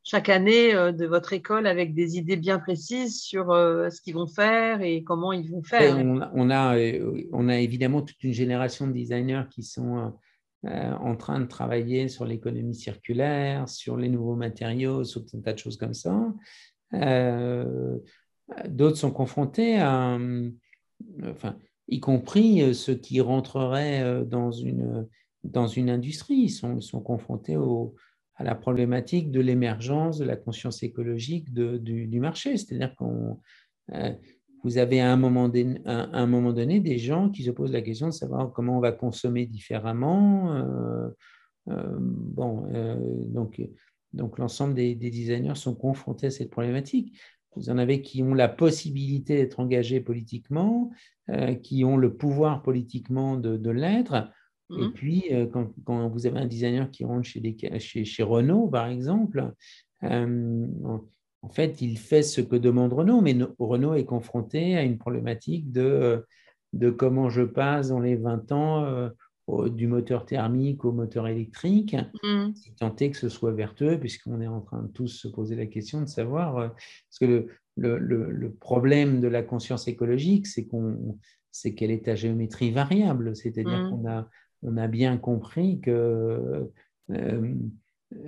chaque 0.03 0.29
année 0.29 0.73
de 0.73 1.05
votre 1.05 1.33
école 1.33 1.67
avec 1.67 1.93
des 1.93 2.17
idées 2.17 2.37
bien 2.37 2.57
précises 2.57 3.21
sur 3.21 3.47
ce 3.49 4.01
qu'ils 4.01 4.15
vont 4.15 4.27
faire 4.27 4.81
et 4.81 5.03
comment 5.03 5.33
ils 5.33 5.51
vont 5.51 5.61
faire. 5.61 5.97
On, 5.97 6.21
on, 6.33 6.49
a, 6.49 6.75
on 7.31 7.49
a 7.49 7.59
évidemment 7.59 8.01
toute 8.01 8.23
une 8.23 8.33
génération 8.33 8.87
de 8.87 8.93
designers 8.93 9.43
qui 9.51 9.61
sont 9.61 10.13
en 10.65 11.15
train 11.15 11.39
de 11.39 11.45
travailler 11.45 12.09
sur 12.09 12.25
l'économie 12.25 12.75
circulaire, 12.75 13.69
sur 13.69 13.95
les 13.95 14.09
nouveaux 14.09 14.35
matériaux, 14.35 15.03
sur 15.05 15.23
un 15.33 15.39
tas 15.39 15.53
de 15.53 15.57
choses 15.57 15.77
comme 15.77 15.93
ça. 15.93 16.33
Euh, 16.93 17.97
D'autres 18.67 18.97
sont 18.97 19.11
confrontés 19.11 19.79
à, 19.79 20.17
enfin, 21.23 21.57
y 21.87 21.99
compris 21.99 22.61
euh, 22.61 22.73
ceux 22.73 22.95
qui 22.95 23.21
rentreraient 23.21 24.01
euh, 24.01 24.23
dans 24.23 24.51
une, 24.51 25.07
dans 25.43 25.67
une 25.67 25.89
industrie, 25.89 26.35
ils 26.35 26.49
sont, 26.49 26.79
confrontés 27.01 27.57
à 28.35 28.43
la 28.43 28.55
problématique 28.55 29.31
de 29.31 29.39
l'émergence 29.39 30.17
de 30.17 30.25
la 30.25 30.35
conscience 30.35 30.83
écologique 30.83 31.53
du, 31.53 32.19
marché. 32.19 32.57
C'est-à-dire 32.57 32.95
qu'on 32.95 33.39
euh, 33.93 34.13
vous 34.63 34.77
avez 34.77 34.99
à 35.01 35.11
un, 35.11 35.17
moment 35.17 35.49
donné, 35.49 35.79
un 35.85 36.27
moment 36.27 36.53
donné 36.53 36.79
des 36.79 36.97
gens 36.97 37.29
qui 37.29 37.43
se 37.43 37.51
posent 37.51 37.71
la 37.71 37.81
question 37.81 38.07
de 38.07 38.13
savoir 38.13 38.51
comment 38.51 38.77
on 38.77 38.81
va 38.81 38.91
consommer 38.91 39.45
différemment. 39.45 40.63
bon, 41.65 42.67
donc, 43.27 43.61
donc 44.13 44.37
l'ensemble 44.37 44.73
des, 44.73 44.95
des, 44.95 45.09
designers 45.09 45.55
sont 45.55 45.75
confrontés 45.75 46.27
à 46.27 46.31
cette 46.31 46.49
problématique. 46.49 47.17
Vous 47.55 47.69
en 47.69 47.77
avez 47.77 48.01
qui 48.01 48.21
ont 48.23 48.33
la 48.33 48.47
possibilité 48.47 49.35
d'être 49.35 49.59
engagés 49.59 50.01
politiquement, 50.01 50.91
euh, 51.29 51.55
qui 51.55 51.83
ont 51.83 51.97
le 51.97 52.13
pouvoir 52.13 52.61
politiquement 52.61 53.37
de, 53.37 53.69
l'être. 53.69 54.29
Et 54.71 54.83
mhm. 54.83 54.93
puis, 54.93 55.23
euh, 55.31 55.47
quand, 55.47 56.09
vous 56.09 56.27
avez 56.27 56.39
un 56.39 56.45
designer 56.45 56.91
qui 56.91 57.03
rentre 57.03 57.27
chez, 57.27 58.05
chez, 58.05 58.23
Renault, 58.23 58.67
par 58.67 58.87
exemple, 58.87 59.51
euh, 60.03 60.67
en 61.41 61.49
fait, 61.49 61.81
il 61.81 61.97
fait 61.97 62.23
ce 62.23 62.41
que 62.41 62.55
demande 62.55 62.93
Renault, 62.93 63.21
mais 63.21 63.37
Renault 63.59 63.95
est 63.95 64.05
confronté 64.05 64.75
à 64.75 64.83
une 64.83 64.97
problématique 64.97 65.71
de, 65.71 66.25
de 66.73 66.89
comment 66.89 67.29
je 67.29 67.43
passe 67.43 67.89
dans 67.89 67.99
les 67.99 68.15
20 68.15 68.51
ans 68.51 69.09
du 69.67 69.87
moteur 69.87 70.25
thermique 70.25 70.85
au 70.85 70.91
moteur 70.91 71.27
électrique, 71.27 71.95
mm. 72.23 72.53
si 72.55 72.73
tant 72.75 72.91
que 72.91 73.17
ce 73.17 73.29
soit 73.29 73.51
vertueux, 73.51 73.99
puisqu'on 73.99 74.41
est 74.41 74.47
en 74.47 74.61
train 74.61 74.83
de 74.83 74.91
tous 74.91 75.07
se 75.07 75.27
poser 75.27 75.55
la 75.55 75.65
question 75.65 76.01
de 76.01 76.07
savoir, 76.07 76.57
euh, 76.57 76.67
parce 76.67 77.19
que 77.19 77.47
le, 77.77 77.97
le, 77.97 78.31
le, 78.31 78.53
problème 78.53 79.21
de 79.21 79.27
la 79.27 79.41
conscience 79.41 79.87
écologique, 79.87 80.47
c'est 80.47 80.65
qu'on 80.65 81.17
c'est 81.51 81.73
qu'elle 81.73 81.91
est 81.91 82.07
à 82.07 82.15
géométrie 82.15 82.71
variable, 82.71 83.35
c'est-à-dire 83.35 83.85
mm. 83.85 83.89
qu'on 83.89 84.09
a, 84.09 84.29
on 84.61 84.77
a 84.77 84.87
bien 84.87 85.17
compris 85.17 85.79
que 85.79 86.69
euh, 87.11 87.55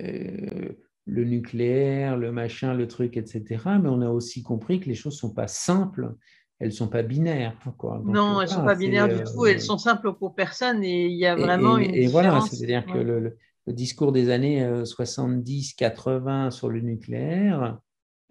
euh, 0.00 0.68
le 1.04 1.24
nucléaire, 1.24 2.16
le 2.16 2.30
machin, 2.32 2.74
le 2.74 2.86
truc, 2.86 3.16
etc., 3.16 3.44
mais 3.82 3.88
on 3.88 4.00
a 4.02 4.08
aussi 4.08 4.42
compris 4.42 4.80
que 4.80 4.88
les 4.88 4.94
choses 4.94 5.14
ne 5.14 5.18
sont 5.18 5.34
pas 5.34 5.48
simples 5.48 6.14
elles 6.62 6.68
ne 6.68 6.74
sont 6.74 6.88
pas 6.88 7.02
binaires. 7.02 7.56
Quoi. 7.76 8.00
non, 8.04 8.40
elles 8.40 8.48
ne 8.48 8.54
sont 8.54 8.64
pas 8.64 8.76
binaires 8.76 9.08
du 9.08 9.24
tout, 9.24 9.46
elles 9.46 9.56
euh, 9.56 9.58
sont 9.58 9.78
simples 9.78 10.12
pour 10.12 10.36
personne 10.36 10.84
et 10.84 11.06
il 11.06 11.18
y 11.18 11.26
a 11.26 11.34
vraiment 11.34 11.76
une 11.76 11.92
et 11.92 12.06
voilà, 12.06 12.40
c'est-à-dire 12.40 12.86
que 12.86 12.98
le, 12.98 13.36
discours 13.66 14.12
des 14.12 14.30
années 14.30 14.64
70-80 14.64 16.46
euh, 16.46 16.50
sur 16.50 16.68
le 16.68 16.80
nucléaire, 16.80 17.80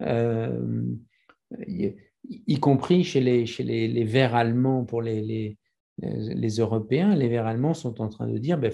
euh, 0.00 0.82
y, 1.66 2.58
compris 2.58 3.04
chez 3.04 3.20
les, 3.20 3.44
chez 3.44 3.64
les, 3.64 3.86
les 3.86 4.04
Verts 4.04 4.34
allemands 4.34 4.84
pour 4.84 5.02
les, 5.02 5.20
les, 5.20 5.58
les, 5.98 6.56
Européens, 6.56 7.14
les 7.14 7.28
Verts 7.28 7.46
allemands 7.46 7.74
sont 7.74 8.00
en 8.00 8.08
train 8.08 8.28
de 8.28 8.38
dire 8.38 8.56
ben, 8.56 8.72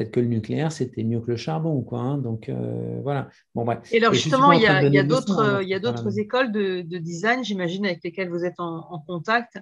peut-être 0.00 0.14
que 0.14 0.20
le 0.20 0.28
nucléaire, 0.28 0.72
c'était 0.72 1.04
mieux 1.04 1.20
que 1.20 1.30
le 1.30 1.36
charbon. 1.36 1.82
Quoi, 1.82 2.00
hein. 2.00 2.18
Donc, 2.18 2.48
euh, 2.48 3.00
voilà. 3.02 3.28
Bon, 3.54 3.66
Et 3.92 3.98
alors, 3.98 4.14
justement, 4.14 4.52
il 4.52 4.62
y 4.62 4.66
a, 4.66 4.82
y 4.82 5.04
d'autres 5.04 6.18
écoles 6.18 6.52
de, 6.52 6.80
design, 6.98 7.44
j'imagine, 7.44 7.84
avec 7.84 8.02
lesquelles 8.02 8.30
vous 8.30 8.44
êtes 8.46 8.58
en, 8.58 9.04
contact, 9.06 9.58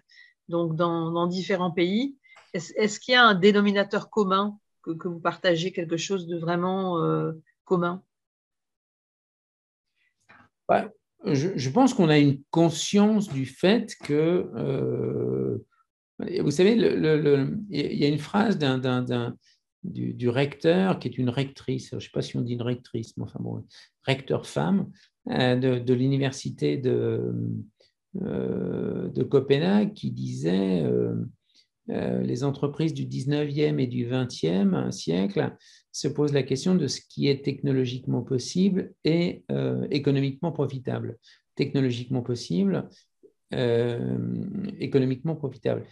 donc 0.48 0.76
dans, 0.76 1.26
différents 1.26 1.72
pays. 1.72 2.16
Est-ce 2.54 3.00
qu'il 3.00 3.14
y 3.14 3.16
a 3.16 3.24
un 3.24 3.34
dénominateur 3.34 4.10
commun 4.10 4.56
que, 4.82 5.08
vous 5.08 5.20
partagez, 5.20 5.72
quelque 5.72 5.96
chose 5.96 6.28
de 6.28 6.38
vraiment 6.38 7.02
euh, 7.02 7.32
commun? 7.64 8.02
Je, 11.24 11.70
pense 11.70 11.94
qu'on 11.94 12.08
a 12.08 12.18
une 12.18 12.40
conscience 12.50 13.28
du 13.28 13.44
fait 13.44 13.96
que, 14.04 14.48
euh, 14.54 15.58
vous 16.42 16.50
savez, 16.52 16.72
il 16.74 17.98
y 17.98 18.04
a 18.04 18.08
une 18.08 18.18
phrase 18.18 18.56
d'un 18.56 18.78
du, 19.88 20.28
recteur, 20.28 20.98
qui 20.98 21.08
est 21.08 21.18
une 21.18 21.30
rectrice, 21.30 21.90
je 21.90 21.96
ne 21.96 22.00
sais 22.00 22.10
pas 22.12 22.22
si 22.22 22.36
on 22.36 22.40
dit 22.40 22.54
une 22.54 22.62
rectrice, 22.62 23.16
mais 23.16 23.24
enfin 23.24 23.38
bon, 23.40 23.64
recteur 24.02 24.46
femme, 24.46 24.90
euh, 25.30 25.56
de, 25.80 25.94
l'université 25.94 26.76
de, 26.76 27.34
euh, 28.22 29.08
de, 29.08 29.22
Copenhague, 29.22 29.92
qui 29.92 30.10
disait 30.10 30.82
euh, 30.82 31.14
les 31.88 32.44
entreprises 32.44 32.94
du 32.94 33.06
19e 33.06 33.78
et 33.78 33.86
du 33.86 34.06
20e 34.06 34.90
siècle 34.90 35.54
se 35.92 36.08
posent 36.08 36.32
la 36.32 36.42
question 36.42 36.74
de 36.74 36.86
ce 36.86 37.00
qui 37.00 37.28
est 37.28 37.44
technologiquement 37.44 38.22
possible 38.22 38.92
et 39.04 39.42
économiquement 39.90 40.52
profitable. 40.52 41.16
Technologiquement 41.56 42.22
possible, 42.22 42.88
économiquement 43.50 45.34
profitable 45.34 45.86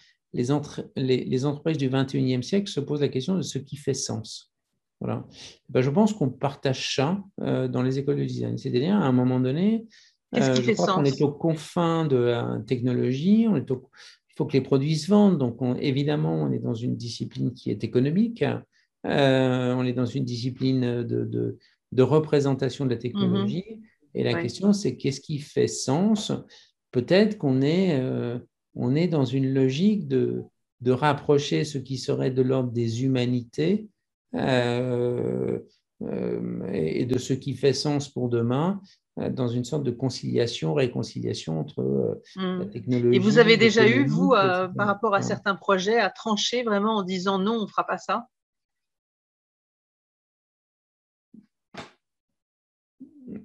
les, 0.97 1.25
les, 1.25 1.45
entreprises 1.47 1.79
du 1.79 1.89
21e 1.89 2.43
siècle 2.43 2.71
se 2.71 2.81
posent 2.81 3.01
la 3.01 3.09
question 3.09 3.37
de 3.37 3.43
ce 3.43 3.59
qui 3.59 3.77
fait 3.77 3.95
sens. 3.95 4.53
Voilà. 5.01 5.27
Ben, 5.69 5.83
je 5.83 5.91
pense 5.91 6.13
qu'on 6.13 6.31
partage 6.31 6.95
ça 6.95 7.23
euh, 7.41 7.69
dans 7.69 7.83
les 7.83 7.99
écoles 7.99 8.17
de 8.17 8.25
design. 8.25 8.57
C'est-à-dire, 8.57 8.95
à 8.95 9.05
un 9.05 9.13
moment 9.13 9.41
donné, 9.41 9.87
euh, 10.35 10.55
je 10.55 10.73
crois 10.73 10.95
qu'on 10.95 11.05
est 11.05 11.21
aux 11.23 11.33
confins 11.33 12.07
de 12.07 12.17
la 12.17 12.61
technologie, 12.67 13.47
on 13.49 13.57
est 13.57 13.69
il 13.69 14.37
faut 14.37 14.47
que 14.47 14.53
les 14.53 14.63
produits 14.63 14.97
se 14.97 15.11
vendent. 15.11 15.39
Donc, 15.39 15.59
évidemment, 15.81 16.35
on 16.43 16.53
est 16.53 16.59
dans 16.59 16.75
une 16.75 16.97
discipline 16.97 17.53
qui 17.53 17.71
est 17.71 17.85
économique, 17.85 18.45
euh, 19.07 19.75
on 19.75 19.85
est 19.85 19.93
dans 19.93 20.07
une 20.07 20.25
discipline 20.25 21.03
de, 21.03 21.59
de, 21.93 22.03
représentation 22.03 22.85
de 22.85 22.91
la 22.91 22.97
technologie. 22.97 23.65
Mm-hmm. 23.69 23.81
Et 24.15 24.25
la 24.25 24.41
question, 24.41 24.73
c'est 24.73 24.97
qu'est-ce 24.97 25.21
qui 25.21 25.39
fait 25.39 25.69
sens? 25.69 26.33
Peut-être 26.91 27.39
qu'on 27.39 27.61
est 27.63 28.01
on 28.77 28.95
est 28.95 29.09
dans 29.09 29.25
une 29.25 29.53
logique 29.53 30.07
de, 30.07 30.45
de 30.83 30.93
rapprocher 30.93 31.65
ce 31.65 31.79
qui 31.79 31.99
serait 31.99 32.31
de 32.31 32.43
l'ordre 32.43 32.71
des 32.71 33.05
humanités 33.05 33.89
euh, 34.35 35.59
euh, 36.03 36.73
et 36.73 37.07
de 37.07 37.19
ce 37.19 37.33
qui 37.33 37.55
fait 37.55 37.73
sens 37.73 38.09
pour 38.11 38.29
demain 38.29 38.81
euh, 39.19 39.31
dans 39.31 39.49
une 39.49 39.65
sorte 39.65 39.83
de 39.83 39.91
conciliation, 39.91 40.75
réconciliation 40.75 41.59
entre 41.59 42.21
la 42.37 42.65
hmm. 42.65 42.71
technologie. 42.71 43.17
Et 43.17 43.19
vous 43.19 43.39
avez 43.39 43.57
déjà 43.57 43.89
eu, 43.89 44.07
vous, 44.07 44.31
par 44.31 44.87
rapport 44.87 45.15
à 45.15 45.23
certains 45.23 45.55
projets, 45.55 45.99
à 45.99 46.11
trancher 46.11 46.63
vraiment 46.63 46.97
en 46.97 47.03
disant 47.03 47.39
non, 47.39 47.55
on 47.55 47.63
ne 47.63 47.67
fera 47.67 47.87
pas 47.87 47.99
ça? 47.99 48.27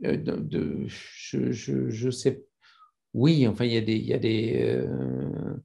De, 0.01 0.85
je, 0.87 1.51
je, 1.51 1.89
je, 1.89 2.09
sais 2.09 2.43
oui, 3.13 3.47
enfin, 3.47 3.65
il 3.65 3.73
y 3.73 3.77
a 3.77 3.81
des. 3.81 3.95
Il 3.95 4.05
y 4.05 4.13
a 4.13 4.17
des 4.17 4.59
euh, 4.61 5.55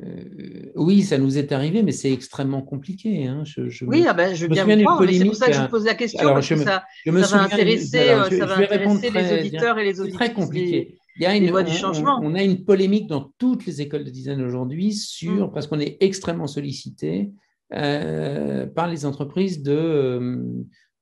euh, 0.00 0.72
oui, 0.76 1.02
ça 1.02 1.18
nous 1.18 1.38
est 1.38 1.52
arrivé, 1.52 1.82
mais 1.82 1.92
c'est 1.92 2.12
extrêmement 2.12 2.62
compliqué. 2.62 3.26
Hein. 3.26 3.42
Je, 3.44 3.84
oui, 3.84 4.04
ah 4.08 4.14
ben, 4.14 4.34
je 4.34 4.46
veux 4.46 4.48
bien 4.48 4.64
me 4.64 4.80
croire, 4.82 5.02
c'est 5.08 5.24
pour 5.24 5.34
ça 5.34 5.46
que 5.48 5.52
je 5.52 5.60
vous 5.60 5.68
pose 5.68 5.84
la 5.84 5.94
question, 5.94 6.28
parce 6.28 6.48
que 6.48 6.56
ça, 6.56 6.84
va 7.04 7.42
intéresser, 7.42 8.10
euh, 8.10 8.30
ça 8.30 8.46
va 8.46 8.58
intéresser 8.58 9.10
les 9.10 9.40
auditeurs 9.40 9.78
et 9.78 9.84
les 9.84 10.00
auditrices. 10.00 10.20
C'est 10.20 10.32
très 10.32 10.34
compliqué. 10.34 10.98
Il 11.16 11.22
y 11.22 11.26
a 11.26 11.36
une, 11.36 11.64
du 11.64 11.72
changement. 11.72 12.20
On, 12.22 12.34
a 12.34 12.42
une 12.42 12.64
polémique 12.64 13.06
dans 13.06 13.32
toutes 13.38 13.66
les 13.66 13.82
écoles 13.82 14.04
de 14.04 14.10
design 14.10 14.40
aujourd'hui 14.40 14.94
sur, 14.94 15.48
mm. 15.48 15.52
parce 15.52 15.66
qu'on 15.66 15.80
est 15.80 15.98
extrêmement 16.00 16.46
sollicité 16.46 17.30
par 17.70 18.88
les 18.88 19.04
entreprises 19.04 19.62
de, 19.62 20.44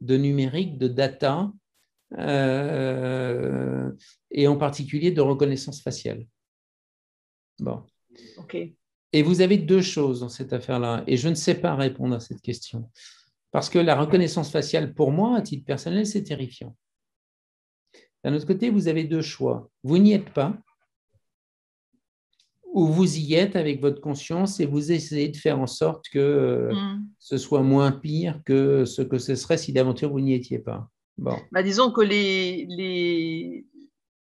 de 0.00 0.16
numérique, 0.16 0.78
de 0.78 0.88
data, 0.88 1.52
euh, 2.18 3.90
et 4.30 4.48
en 4.48 4.56
particulier 4.56 5.10
de 5.10 5.20
reconnaissance 5.20 5.82
faciale. 5.82 6.26
Bon. 7.58 7.82
Et 9.12 9.22
vous 9.22 9.40
avez 9.40 9.58
deux 9.58 9.82
choses 9.82 10.20
dans 10.20 10.28
cette 10.28 10.52
affaire-là, 10.52 11.04
et 11.06 11.16
je 11.16 11.28
ne 11.28 11.34
sais 11.34 11.54
pas 11.54 11.74
répondre 11.74 12.14
à 12.14 12.20
cette 12.20 12.40
question. 12.40 12.90
Parce 13.50 13.68
que 13.68 13.78
la 13.78 13.96
reconnaissance 13.96 14.50
faciale, 14.50 14.94
pour 14.94 15.10
moi, 15.10 15.36
à 15.36 15.42
titre 15.42 15.64
personnel, 15.64 16.06
c'est 16.06 16.22
terrifiant. 16.22 16.76
D'un 18.22 18.34
autre 18.34 18.46
côté, 18.46 18.70
vous 18.70 18.86
avez 18.86 19.04
deux 19.04 19.22
choix. 19.22 19.68
Vous 19.82 19.98
n'y 19.98 20.12
êtes 20.12 20.30
pas, 20.30 20.56
ou 22.72 22.86
vous 22.86 23.18
y 23.18 23.34
êtes 23.34 23.56
avec 23.56 23.80
votre 23.80 24.00
conscience 24.00 24.60
et 24.60 24.66
vous 24.66 24.92
essayez 24.92 25.28
de 25.28 25.36
faire 25.36 25.58
en 25.58 25.66
sorte 25.66 26.08
que 26.08 26.70
mm. 26.72 27.04
ce 27.18 27.36
soit 27.36 27.62
moins 27.62 27.92
pire 27.92 28.40
que 28.44 28.84
ce 28.84 29.02
que 29.02 29.18
ce 29.18 29.34
serait 29.34 29.58
si 29.58 29.72
d'aventure 29.72 30.10
vous 30.10 30.20
n'y 30.20 30.34
étiez 30.34 30.58
pas. 30.58 30.88
Bon. 31.20 31.36
Bah, 31.52 31.62
disons 31.62 31.90
que 31.90 32.00
les, 32.00 32.66
les, 32.70 33.66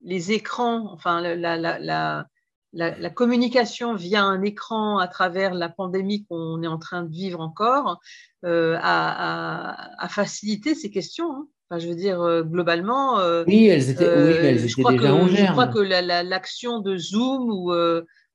les 0.01 0.31
écrans, 0.31 0.91
enfin 0.91 1.21
la, 1.21 1.35
la, 1.35 1.77
la, 1.77 2.25
la, 2.73 3.09
communication 3.11 3.93
via 3.93 4.23
un 4.23 4.41
écran 4.41 4.97
à 4.97 5.07
travers 5.07 5.53
la 5.53 5.69
pandémie 5.69 6.25
qu'on 6.25 6.63
est 6.63 6.67
en 6.67 6.79
train 6.79 7.03
de 7.03 7.11
vivre 7.11 7.39
encore 7.39 7.99
euh, 8.45 8.79
a, 8.81 10.03
a, 10.03 10.07
facilité 10.09 10.73
ces 10.73 10.89
questions. 10.89 11.31
Hein. 11.31 11.47
Enfin, 11.69 11.79
je 11.79 11.87
veux 11.87 11.95
dire, 11.95 12.19
euh, 12.19 12.41
globalement. 12.41 13.19
Euh, 13.19 13.43
oui, 13.45 13.67
elles 13.67 13.91
étaient, 13.91 14.03
oui, 14.03 14.31
elles 14.41 14.65
étaient 14.65 14.81
déjà 14.81 14.97
que, 14.97 15.05
en 15.05 15.27
Je 15.27 15.51
crois 15.51 15.67
que 15.67 15.79
l'action 15.79 16.79
de 16.79 16.97
Zoom 16.97 17.51
ou, 17.51 17.71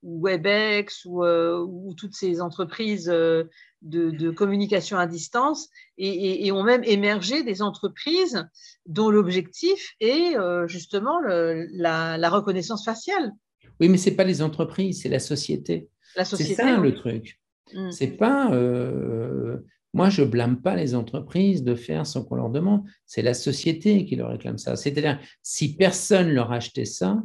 WebEx 0.06 1.04
ou, 1.04 1.24
ou, 1.24 1.94
toutes 1.94 2.14
ces 2.14 2.40
entreprises 2.40 3.06
de, 3.06 3.50
de, 3.82 4.30
communication 4.30 4.98
à 4.98 5.06
distance 5.06 5.68
et, 5.98 6.46
et, 6.46 6.52
ont 6.52 6.62
même 6.62 6.84
émergé 6.84 7.42
des 7.42 7.60
entreprises 7.60 8.46
dont 8.86 9.10
l'objectif 9.10 9.94
est 10.00 10.36
justement 10.68 11.20
le, 11.20 11.66
la, 11.72 12.18
la 12.18 12.30
reconnaissance 12.30 12.84
faciale. 12.84 13.32
Oui, 13.80 13.88
mais 13.88 13.98
ce 13.98 14.10
n'est 14.10 14.16
pas 14.16 14.24
les 14.24 14.42
entreprises, 14.42 15.02
c'est 15.02 15.08
la 15.08 15.18
société. 15.18 15.88
C'est 16.24 16.54
ça 16.54 16.76
le 16.78 16.94
truc. 16.94 17.40
Mm. 17.74 17.90
C'est 17.90 18.12
pas. 18.12 18.52
Euh, 18.52 19.58
moi, 19.92 20.10
je 20.10 20.22
blâme 20.22 20.60
pas 20.60 20.76
les 20.76 20.94
entreprises 20.94 21.62
de 21.62 21.74
faire 21.74 22.06
ce 22.06 22.18
qu'on 22.18 22.36
leur 22.36 22.50
demande. 22.50 22.84
C'est 23.06 23.22
la 23.22 23.34
société 23.34 24.04
qui 24.04 24.16
leur 24.16 24.30
réclame 24.30 24.58
ça. 24.58 24.76
C'est-à-dire, 24.76 25.18
si 25.42 25.74
personne 25.76 26.30
leur 26.30 26.52
achetait 26.52 26.84
ça, 26.84 27.22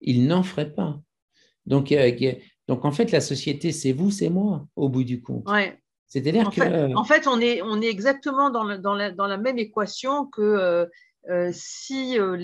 ils 0.00 0.26
n'en 0.26 0.42
feraient 0.42 0.72
pas. 0.72 1.00
Donc, 1.66 1.94
donc, 2.68 2.84
en 2.84 2.92
fait, 2.92 3.10
la 3.12 3.20
société, 3.20 3.72
c'est 3.72 3.92
vous, 3.92 4.10
c'est 4.10 4.30
moi, 4.30 4.66
au 4.76 4.88
bout 4.88 5.04
du 5.04 5.22
compte. 5.22 5.48
Ouais. 5.48 5.78
C'est-à-dire 6.06 6.50
que. 6.50 6.94
en 6.94 7.04
fait, 7.04 7.26
on 7.26 7.40
est, 7.40 7.60
on 7.62 7.80
est 7.80 7.88
exactement 7.88 8.50
dans, 8.50 8.78
dans, 8.78 8.94
la, 8.94 9.10
dans 9.10 9.26
la, 9.26 9.36
même 9.36 9.58
équation 9.58 10.26
que 10.26 10.42
euh, 10.42 10.86
euh, 11.30 11.50
si 11.52 12.18
euh, 12.18 12.36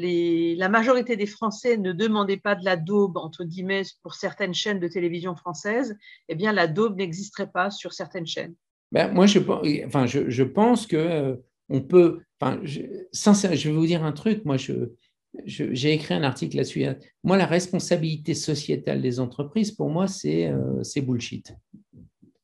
la 0.56 0.68
majorité 0.70 1.16
des 1.16 1.26
Français 1.26 1.76
ne 1.76 1.92
demandaient 1.92 2.38
pas 2.38 2.54
de 2.54 2.64
la 2.64 2.76
daube, 2.76 3.18
entre 3.18 3.44
guillemets, 3.44 3.82
pour 4.02 4.14
certaines 4.14 4.54
chaînes 4.54 4.80
de 4.80 4.88
télévision 4.88 5.36
françaises, 5.36 5.96
eh 6.28 6.34
bien, 6.34 6.52
la 6.52 6.66
daube 6.66 6.96
n'existerait 6.96 7.50
pas 7.50 7.70
sur 7.70 7.92
certaines 7.92 8.26
chaînes. 8.26 8.54
Ben, 8.90 9.12
moi, 9.12 9.26
je, 9.26 9.38
enfin, 9.86 10.06
je, 10.06 10.30
je 10.30 10.42
pense 10.42 10.86
que 10.86 10.96
euh, 10.96 11.36
on 11.68 11.82
peut. 11.82 12.20
Enfin, 12.40 12.58
je, 12.62 12.80
je 13.12 13.68
vais 13.68 13.74
vous 13.74 13.86
dire 13.86 14.02
un 14.02 14.12
truc. 14.12 14.44
Moi, 14.46 14.56
je, 14.56 14.92
j'ai 15.44 15.92
écrit 15.92 16.14
un 16.14 16.22
article 16.22 16.56
là-dessus. 16.56 16.84
Moi, 17.22 17.36
la 17.36 17.46
responsabilité 17.46 18.34
sociétale 18.34 19.00
des 19.00 19.20
entreprises, 19.20 19.70
pour 19.70 19.88
moi, 19.88 20.06
c'est 20.06 20.52
bullshit. 20.96 21.54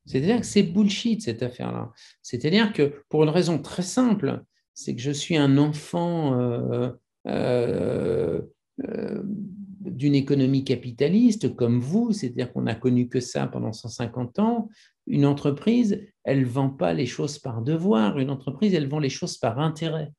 C'est-à-dire 0.06 0.40
que 0.40 0.46
c'est 0.46 0.62
bullshit 0.62 1.22
cette 1.22 1.42
affaire-là. 1.42 1.92
C'est-à-dire 2.22 2.72
que 2.72 3.02
pour 3.08 3.24
une 3.24 3.28
raison 3.28 3.58
très 3.58 3.82
simple, 3.82 4.42
c'est 4.72 4.94
que 4.94 5.02
je 5.02 5.10
suis 5.10 5.36
un 5.36 5.58
enfant 5.58 6.38
euh, 6.38 6.90
euh, 7.26 8.40
euh, 8.88 9.22
d'une 9.24 10.14
économie 10.14 10.64
capitaliste 10.64 11.56
comme 11.56 11.80
vous, 11.80 12.12
c'est-à-dire 12.12 12.52
qu'on 12.52 12.62
n'a 12.62 12.74
connu 12.74 13.08
que 13.08 13.20
ça 13.20 13.46
pendant 13.46 13.72
150 13.72 14.38
ans. 14.38 14.68
Une 15.06 15.26
entreprise, 15.26 16.00
elle 16.24 16.40
ne 16.40 16.46
vend 16.46 16.70
pas 16.70 16.92
les 16.92 17.06
choses 17.06 17.38
par 17.38 17.62
devoir, 17.62 18.18
une 18.18 18.30
entreprise, 18.30 18.74
elle 18.74 18.88
vend 18.88 18.98
les 18.98 19.08
choses 19.08 19.38
par 19.38 19.58
intérêt. 19.58 20.12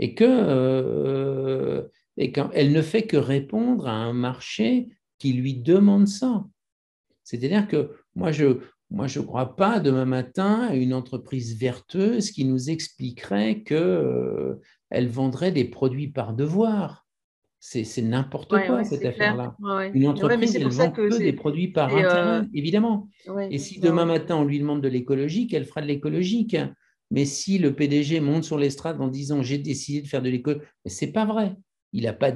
Et 0.00 0.14
que 0.14 1.86
et 2.20 2.32
elle 2.52 2.72
ne 2.72 2.82
fait 2.82 3.04
que 3.04 3.16
répondre 3.16 3.88
à 3.88 3.92
un 3.92 4.12
marché 4.12 4.88
qui 5.18 5.32
lui 5.32 5.54
demande 5.54 6.06
ça. 6.06 6.44
C'est-à-dire 7.24 7.66
que 7.66 7.92
moi, 8.14 8.30
je, 8.30 8.58
moi, 8.90 9.06
je 9.06 9.20
ne 9.20 9.24
crois 9.24 9.56
pas 9.56 9.80
demain 9.80 10.04
matin 10.04 10.66
à 10.68 10.74
une 10.74 10.92
entreprise 10.92 11.56
vertueuse 11.58 12.30
qui 12.30 12.44
nous 12.44 12.68
expliquerait 12.68 13.62
qu'elle 13.62 13.78
euh, 13.78 15.08
vendrait 15.08 15.50
des 15.50 15.64
produits 15.64 16.08
par 16.08 16.34
devoir. 16.34 17.06
C'est 17.58 18.02
n'importe 18.02 18.50
quoi 18.50 18.84
cette 18.84 19.04
affaire-là. 19.04 19.56
Une 19.92 20.06
entreprise, 20.06 20.56
elle 20.56 20.68
vend 20.68 20.90
que, 20.90 21.18
des 21.18 21.34
produits 21.34 21.68
par 21.68 21.94
intérêt, 21.94 22.40
euh, 22.40 22.42
évidemment. 22.54 23.08
Et 23.50 23.58
si 23.58 23.80
demain 23.80 24.06
matin 24.06 24.36
on 24.36 24.44
lui 24.44 24.58
demande 24.58 24.82
de 24.82 24.88
l'écologique, 24.88 25.52
elle 25.52 25.66
fera 25.66 25.82
de 25.82 25.86
l'écologique. 25.86 26.56
Mais 27.10 27.24
si 27.24 27.58
le 27.58 27.74
PDG 27.74 28.20
monte 28.20 28.44
sur 28.44 28.58
l'estrade 28.58 29.00
en 29.00 29.08
disant 29.08 29.42
j'ai 29.42 29.58
décidé 29.58 30.02
de 30.02 30.06
faire 30.06 30.22
de 30.22 30.30
l'écologie, 30.30 30.64
c'est 30.86 31.12
pas 31.12 31.24
vrai. 31.24 31.56
Il 31.92 32.06
a, 32.06 32.12
pas 32.12 32.30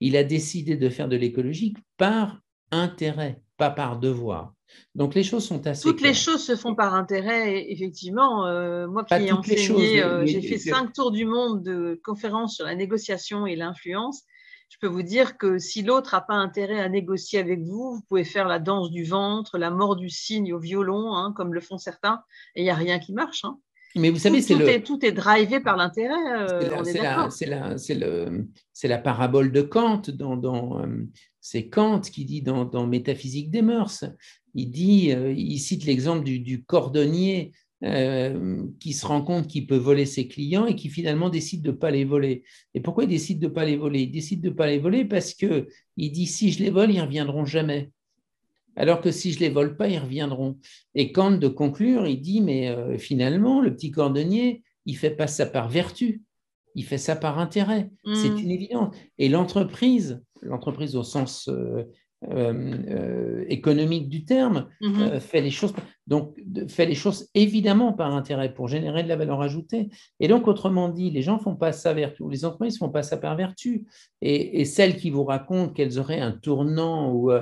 il 0.00 0.16
a 0.16 0.22
décidé 0.22 0.76
de 0.76 0.88
faire 0.88 1.08
de 1.08 1.16
l'écologique 1.16 1.76
par 1.96 2.40
intérêt, 2.70 3.40
pas 3.56 3.70
par 3.70 3.98
devoir. 3.98 4.54
Donc 4.94 5.14
les 5.14 5.24
choses 5.24 5.44
sont 5.44 5.66
assez. 5.66 5.82
Toutes 5.82 6.00
les 6.00 6.14
choses 6.14 6.44
se 6.44 6.56
font 6.56 6.74
par 6.74 6.94
intérêt, 6.94 7.70
effectivement. 7.70 8.46
Euh, 8.46 8.86
moi 8.86 9.04
qui 9.04 9.14
ai 9.14 9.32
enseigné, 9.32 10.02
euh, 10.02 10.24
j'ai 10.24 10.40
fait 10.40 10.58
cinq 10.58 10.92
tours 10.92 11.10
du 11.10 11.24
monde 11.24 11.62
de 11.62 12.00
conférences 12.04 12.56
sur 12.56 12.64
la 12.64 12.74
négociation 12.74 13.46
et 13.46 13.56
l'influence. 13.56 14.22
Je 14.68 14.78
peux 14.80 14.86
vous 14.86 15.02
dire 15.02 15.36
que 15.36 15.58
si 15.58 15.82
l'autre 15.82 16.14
n'a 16.14 16.22
pas 16.22 16.34
intérêt 16.34 16.80
à 16.80 16.88
négocier 16.88 17.38
avec 17.38 17.60
vous, 17.60 17.96
vous 17.96 18.02
pouvez 18.08 18.24
faire 18.24 18.48
la 18.48 18.58
danse 18.58 18.90
du 18.90 19.04
ventre, 19.04 19.58
la 19.58 19.70
mort 19.70 19.96
du 19.96 20.08
cygne 20.08 20.54
au 20.54 20.58
violon, 20.58 21.14
hein, 21.14 21.34
comme 21.36 21.52
le 21.52 21.60
font 21.60 21.76
certains, 21.76 22.22
et 22.54 22.62
il 22.62 22.64
n'y 22.64 22.70
a 22.70 22.74
rien 22.74 22.98
qui 22.98 23.12
marche. 23.12 23.44
Hein. 23.44 23.58
Mais 23.96 24.10
vous 24.10 24.18
savez, 24.18 24.40
c'est 24.40 24.54
le... 24.54 24.68
est, 24.68 24.82
tout 24.82 25.04
est 25.04 25.12
drivé 25.12 25.60
par 25.60 25.76
l'intérêt. 25.76 26.14
Euh, 26.38 26.82
c'est 26.84 27.46
la, 27.46 27.76
la, 27.88 28.30
la, 28.84 28.98
parabole 28.98 29.52
de 29.52 29.62
Kant. 29.62 30.02
Dans, 30.08 30.36
dans 30.36 30.82
c'est 31.40 31.68
Kant 31.68 32.00
qui 32.00 32.24
dit 32.24 32.42
dans, 32.42 32.64
dans 32.64 32.86
Métaphysique 32.86 33.50
des 33.50 33.62
mœurs 33.62 34.04
il 34.54 34.70
dit, 34.70 35.12
euh, 35.12 35.32
il 35.32 35.58
cite 35.58 35.84
l'exemple 35.84 36.24
du, 36.24 36.64
cordonnier 36.64 37.52
euh, 37.84 38.64
qui 38.78 38.92
se 38.92 39.06
rend 39.06 39.22
compte 39.22 39.48
qu'il 39.48 39.66
peut 39.66 39.76
voler 39.76 40.06
ses 40.06 40.28
clients 40.28 40.66
et 40.66 40.76
qui 40.76 40.88
finalement 40.88 41.30
décide 41.30 41.62
de 41.62 41.70
ne 41.70 41.76
pas 41.76 41.90
les 41.90 42.04
voler. 42.04 42.44
Et 42.74 42.80
pourquoi 42.80 43.04
il 43.04 43.10
décide 43.10 43.38
de 43.40 43.48
ne 43.48 43.52
pas 43.52 43.64
les 43.64 43.76
voler? 43.76 44.02
Il 44.02 44.12
décide 44.12 44.40
de 44.40 44.50
ne 44.50 44.54
pas 44.54 44.66
les 44.66 44.78
voler 44.78 45.04
parce 45.04 45.34
qu'il 45.34 45.66
dit 45.96 46.26
si 46.26 46.52
je 46.52 46.62
les 46.62 46.70
vole, 46.70 46.90
ils 46.90 46.98
ne 46.98 47.02
reviendront 47.02 47.44
jamais. 47.44 47.90
Alors 48.76 49.00
que 49.00 49.10
si 49.10 49.32
je 49.32 49.36
ne 49.36 49.44
les 49.44 49.50
vole 49.50 49.76
pas, 49.76 49.88
ils 49.88 49.98
reviendront. 49.98 50.58
Et 50.94 51.12
Kant, 51.12 51.32
de 51.32 51.48
conclure, 51.48 52.06
il 52.06 52.20
dit 52.20 52.40
mais 52.40 52.68
euh, 52.68 52.98
finalement, 52.98 53.60
le 53.60 53.74
petit 53.74 53.90
cordonnier, 53.90 54.62
il 54.86 54.96
fait 54.96 55.10
pas 55.10 55.26
ça 55.26 55.46
par 55.46 55.68
vertu, 55.68 56.22
il 56.74 56.84
fait 56.84 56.98
ça 56.98 57.16
par 57.16 57.38
intérêt. 57.38 57.90
C'est 58.14 58.30
mmh. 58.30 58.38
une 58.38 58.50
évidence. 58.50 58.96
Et 59.18 59.28
l'entreprise, 59.28 60.22
l'entreprise 60.42 60.96
au 60.96 61.02
sens 61.02 61.48
euh, 61.48 61.84
euh, 62.30 63.44
économique 63.48 64.08
du 64.08 64.24
terme, 64.24 64.68
mhm. 64.80 65.02
euh, 65.02 65.20
fait 65.20 65.40
les 65.40 65.50
choses 65.50 65.74
donc 66.06 66.36
fait 66.68 66.86
les 66.86 66.94
choses 66.94 67.28
évidemment 67.34 67.92
par 67.92 68.14
intérêt 68.14 68.54
pour 68.54 68.68
générer 68.68 69.02
de 69.02 69.08
la 69.08 69.16
valeur 69.16 69.42
ajoutée. 69.42 69.88
Et 70.20 70.28
donc 70.28 70.46
autrement 70.46 70.88
dit, 70.88 71.10
les 71.10 71.22
gens 71.22 71.40
font 71.40 71.56
pas 71.56 71.72
ça 71.72 71.92
vertu, 71.92 72.22
les 72.30 72.44
entreprises 72.44 72.78
font 72.78 72.90
pas 72.90 73.02
ça 73.02 73.16
par 73.16 73.34
vertu. 73.34 73.86
Et, 74.20 74.64
celles 74.64 74.96
qui 74.96 75.10
vous 75.10 75.24
racontent 75.24 75.72
qu'elles 75.72 75.98
auraient 75.98 76.20
un 76.20 76.30
tournant 76.30 77.12
ou 77.12 77.32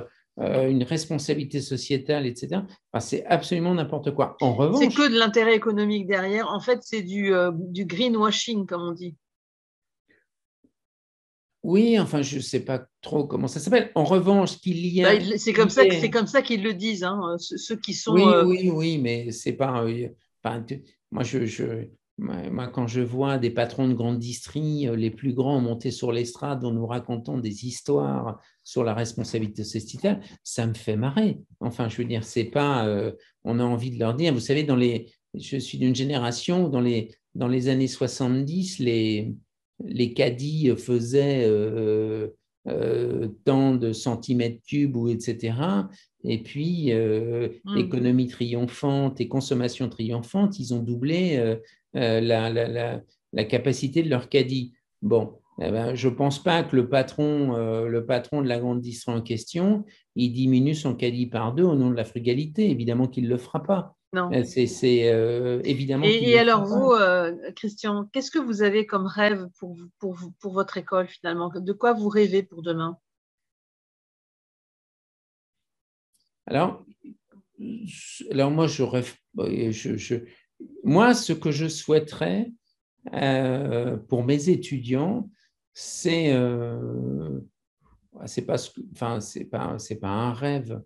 une 0.41 0.83
responsabilité 0.83 1.61
sociétale, 1.61 2.25
etc. 2.25 2.61
c'est 2.99 3.25
absolument 3.25 3.73
n'importe 3.73 4.13
quoi. 4.15 4.37
En 4.41 4.53
revanche, 4.53 4.83
c'est 4.83 4.93
que 4.93 5.11
de 5.11 5.17
l'intérêt 5.17 5.55
économique 5.55 6.07
derrière. 6.07 6.49
En 6.49 6.59
fait, 6.59 6.79
c'est 6.81 7.03
du, 7.03 7.31
du 7.53 7.85
greenwashing, 7.85 8.65
comme 8.65 8.81
on 8.81 8.91
dit. 8.91 9.15
Oui, 11.63 11.99
enfin, 11.99 12.23
je 12.23 12.37
ne 12.37 12.41
sais 12.41 12.61
pas 12.61 12.87
trop 13.01 13.25
comment 13.27 13.47
ça 13.47 13.59
s'appelle. 13.59 13.91
En 13.93 14.03
revanche, 14.03 14.57
qu'il 14.57 14.83
y 14.87 15.05
a. 15.05 15.15
Bah, 15.15 15.37
c'est 15.37 15.53
comme, 15.53 15.69
ça, 15.69 15.83
c'est 15.89 16.09
comme 16.09 16.25
ça 16.25 16.41
qu'ils 16.41 16.63
le 16.63 16.73
disent, 16.73 17.03
hein, 17.03 17.35
ceux 17.37 17.75
qui 17.75 17.93
sont. 17.93 18.13
Oui, 18.13 18.23
euh, 18.23 18.43
oui, 18.43 18.71
oui, 18.73 18.97
mais 18.97 19.31
c'est 19.31 19.53
pas. 19.53 19.83
Euh, 19.83 20.07
moi, 21.11 21.23
je, 21.23 21.87
moi, 22.21 22.67
quand 22.67 22.87
je 22.87 23.01
vois 23.01 23.37
des 23.37 23.49
patrons 23.49 23.87
de 23.87 23.93
grandes 23.93 24.19
distries, 24.19 24.87
euh, 24.87 24.95
les 24.95 25.09
plus 25.11 25.33
grands 25.33 25.59
monter 25.59 25.91
sur 25.91 26.11
l'estrade 26.11 26.63
en 26.63 26.71
nous 26.71 26.85
racontant 26.85 27.37
des 27.37 27.65
histoires 27.65 28.39
sur 28.63 28.83
la 28.83 28.93
responsabilité 28.93 29.63
sociétale, 29.63 30.21
ça 30.43 30.67
me 30.67 30.73
fait 30.73 30.95
marrer. 30.95 31.39
Enfin, 31.59 31.89
je 31.89 31.97
veux 31.97 32.05
dire, 32.05 32.23
c'est 32.23 32.45
pas. 32.45 32.87
on 33.43 33.59
a 33.59 33.63
envie 33.63 33.91
de 33.91 33.99
leur 33.99 34.13
dire, 34.13 34.33
vous 34.33 34.39
savez, 34.39 34.63
dans 34.63 34.75
les. 34.75 35.11
Je 35.33 35.57
suis 35.57 35.77
d'une 35.77 35.95
génération 35.95 36.65
où 36.65 36.69
dans 36.69 36.81
les, 36.81 37.15
dans 37.35 37.47
les 37.47 37.69
années 37.69 37.87
70, 37.87 38.79
les 38.79 39.33
les 39.85 40.13
caddies 40.13 40.73
faisaient 40.77 41.45
euh, 41.45 42.29
euh, 42.67 43.27
tant 43.45 43.75
de 43.75 43.93
centimètres 43.93 44.61
cubes, 44.67 44.95
ou 44.95 45.09
etc. 45.09 45.53
Et 46.23 46.41
puis, 46.41 46.91
euh, 46.91 47.49
hmm. 47.65 47.77
économie 47.77 48.27
triomphante 48.27 49.19
et 49.19 49.27
consommation 49.27 49.89
triomphante, 49.89 50.59
ils 50.59 50.73
ont 50.73 50.81
doublé 50.81 51.57
la, 51.93 53.01
capacité 53.47 54.03
de 54.03 54.09
leur 54.09 54.29
caddie. 54.29 54.73
Bon, 55.01 55.39
eh 55.59 55.71
ben, 55.71 55.95
je 55.95 56.07
ne 56.07 56.13
pense 56.13 56.41
pas 56.41 56.63
que 56.63 56.75
le 56.75 56.89
patron, 56.89 57.55
le 57.85 58.05
patron 58.05 58.41
de 58.41 58.47
la 58.47 58.59
grande 58.59 58.81
distance 58.81 59.19
en 59.19 59.21
question, 59.21 59.85
il 60.15 60.31
diminue 60.33 60.75
son 60.75 60.95
caddie 60.95 61.27
par 61.27 61.53
deux 61.53 61.63
au 61.63 61.75
nom 61.75 61.89
de 61.89 61.95
la 61.95 62.05
frugalité. 62.05 62.69
Évidemment 62.69 63.07
qu'il 63.07 63.25
ne 63.25 63.29
le 63.29 63.37
fera 63.37 63.63
pas. 63.63 63.95
Non. 64.13 64.29
C'est 64.43 64.65
évidemment. 65.63 66.05
Et, 66.05 66.37
alors, 66.37 66.65
vous, 66.65 66.93
Christian, 67.55 68.09
qu'est-ce 68.11 68.31
que 68.31 68.39
vous 68.39 68.61
avez 68.61 68.85
comme 68.85 69.05
rêve 69.05 69.47
pour, 69.59 69.77
pour, 69.99 70.17
pour 70.39 70.53
votre 70.53 70.77
école 70.77 71.07
finalement? 71.07 71.51
De 71.55 71.73
quoi 71.73 71.93
vous 71.93 72.09
rêvez 72.09 72.43
pour 72.43 72.61
demain? 72.61 72.97
Alors, 76.47 76.83
alors 78.31 78.51
moi, 78.51 78.67
je 78.67 78.83
rêve. 78.83 79.13
Je, 79.37 80.25
moi, 80.83 81.13
ce 81.13 81.33
que 81.33 81.51
je 81.51 81.67
souhaiterais 81.67 82.51
euh, 83.13 83.97
pour 83.97 84.23
mes 84.23 84.49
étudiants, 84.49 85.29
c'est 85.73 86.33
euh, 86.33 87.39
c'est 88.25 88.45
pas 88.45 88.57
enfin 88.93 89.19
c'est 89.19 89.45
pas 89.45 89.77
c'est 89.79 89.95
pas 89.95 90.09
un 90.09 90.33
rêve. 90.33 90.81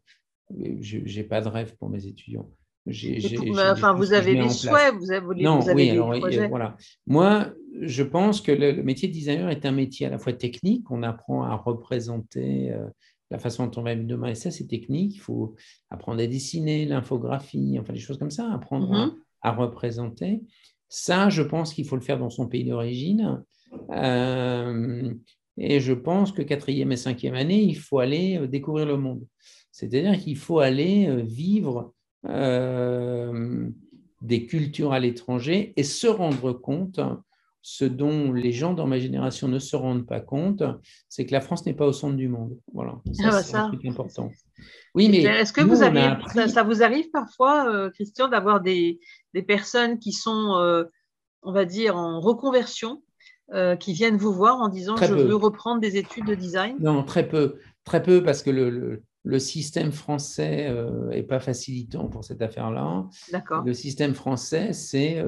Je 0.51 0.99
n'ai 0.99 1.23
pas 1.23 1.41
de 1.41 1.47
rêve 1.47 1.75
pour 1.77 1.89
mes 1.89 2.05
étudiants. 2.05 2.49
enfin, 2.87 3.93
vous 3.93 4.13
avez 4.13 4.35
des 4.35 4.49
souhaits, 4.49 4.93
vous 4.93 5.11
avez, 5.11 5.43
non, 5.43 5.59
vous 5.59 5.69
avez 5.69 5.99
oui, 5.99 6.13
des 6.13 6.19
projets. 6.19 6.47
voilà. 6.47 6.77
Moi, 7.07 7.51
je 7.81 8.03
pense 8.03 8.41
que 8.41 8.51
le, 8.51 8.83
métier 8.83 9.07
de 9.07 9.13
designer 9.13 9.49
est 9.49 9.65
un 9.65 9.71
métier 9.71 10.05
à 10.05 10.09
la 10.11 10.19
fois 10.19 10.33
technique. 10.33 10.89
On 10.91 11.01
apprend 11.01 11.43
à 11.43 11.55
représenter 11.55 12.71
euh, 12.71 12.85
la 13.31 13.39
façon 13.39 13.65
dont 13.65 13.81
on 13.81 13.83
va 13.83 13.95
demain. 13.95 14.29
Et 14.29 14.35
ça, 14.35 14.51
c'est 14.51 14.67
technique. 14.67 15.15
Il 15.15 15.19
faut 15.19 15.55
apprendre 15.89 16.21
à 16.21 16.27
dessiner, 16.27 16.85
l'infographie, 16.85 17.77
enfin 17.79 17.93
des 17.93 17.99
choses 17.99 18.19
comme 18.19 18.31
ça, 18.31 18.51
apprendre 18.53 18.93
à, 18.93 19.07
mhm. 19.07 19.15
À, 19.45 19.51
représenter. 19.51 20.41
Ça, 20.89 21.29
je 21.29 21.41
pense 21.41 21.73
qu'il 21.73 21.85
faut 21.85 21.95
le 21.95 22.01
faire 22.01 22.19
dans 22.19 22.29
son 22.29 22.47
pays 22.47 22.63
d'origine. 22.63 23.43
Euh, 23.91 25.13
et 25.57 25.79
je 25.79 25.93
pense 25.93 26.31
que 26.31 26.41
quatrième 26.41 26.91
et 26.91 26.97
cinquième 26.97 27.35
année, 27.35 27.61
il 27.61 27.77
faut 27.77 27.99
aller 27.99 28.37
euh, 28.37 28.47
découvrir 28.47 28.85
le 28.85 28.97
monde. 28.97 29.25
C'est-à-dire 29.71 30.17
qu'il 30.19 30.37
faut 30.37 30.59
aller 30.59 31.07
euh, 31.07 31.21
vivre 31.21 31.93
des 34.21 34.47
cultures 34.47 34.93
à 34.93 34.99
l'étranger 34.99 35.73
et 35.75 35.83
se 35.83 36.07
rendre 36.07 36.53
compte 36.53 36.99
ce 37.67 37.83
dont 37.83 38.31
les 38.31 38.51
gens 38.51 38.75
dans 38.75 38.85
ma 38.85 38.99
génération 38.99 39.47
ne 39.47 39.57
se 39.57 39.75
rendent 39.75 40.05
pas 40.05 40.19
compte, 40.19 40.61
c'est 41.09 41.25
que 41.25 41.31
la 41.31 41.41
France 41.41 41.65
n'est 41.65 41.73
pas 41.73 41.87
au 41.87 41.93
centre 41.93 42.15
du 42.15 42.27
monde. 42.27 42.55
Voilà, 42.71 43.01
ça, 43.11 43.23
ah 43.23 43.31
bah 43.31 43.41
c'est 43.41 43.55
un 43.55 43.67
truc 43.69 43.83
important. 43.85 44.29
Oui, 44.93 45.09
mais 45.09 45.23
est-ce 45.23 45.51
que 45.51 45.61
vous 45.61 45.81
avez, 45.81 46.13
ça, 46.47 46.61
vous 46.61 46.83
arrive 46.83 47.09
parfois, 47.09 47.67
euh, 47.67 47.89
Christian, 47.89 48.27
d'avoir 48.27 48.61
des, 48.61 48.99
des, 49.35 49.43
personnes 49.43 49.99
qui 49.99 50.11
sont, 50.11 50.55
euh, 50.57 50.85
on 51.41 51.51
va 51.51 51.65
dire, 51.65 51.95
en 51.97 52.19
reconversion, 52.19 53.03
euh, 53.53 53.75
qui 53.75 53.93
viennent 53.93 54.17
vous 54.17 54.33
voir 54.33 54.59
en 54.59 54.69
disant 54.69 54.95
je 54.97 55.13
veux 55.13 55.35
reprendre 55.35 55.79
des 55.79 55.97
études 55.97 56.25
de 56.25 56.33
design 56.33 56.77
Non, 56.79 57.03
très 57.03 57.27
peu, 57.27 57.59
très 57.83 58.01
peu, 58.01 58.23
parce 58.23 58.41
que 58.41 58.49
le, 58.49 59.03
le, 59.23 59.39
système 59.39 59.91
français 59.91 60.73
n'est 61.11 61.23
pas 61.23 61.39
facilitant 61.39 62.07
pour 62.07 62.23
cette 62.23 62.41
affaire-là. 62.41 63.05
D'accord. 63.31 63.63
Le 63.63 63.73
système 63.73 64.15
français, 64.15 64.73
c'est 64.73 65.23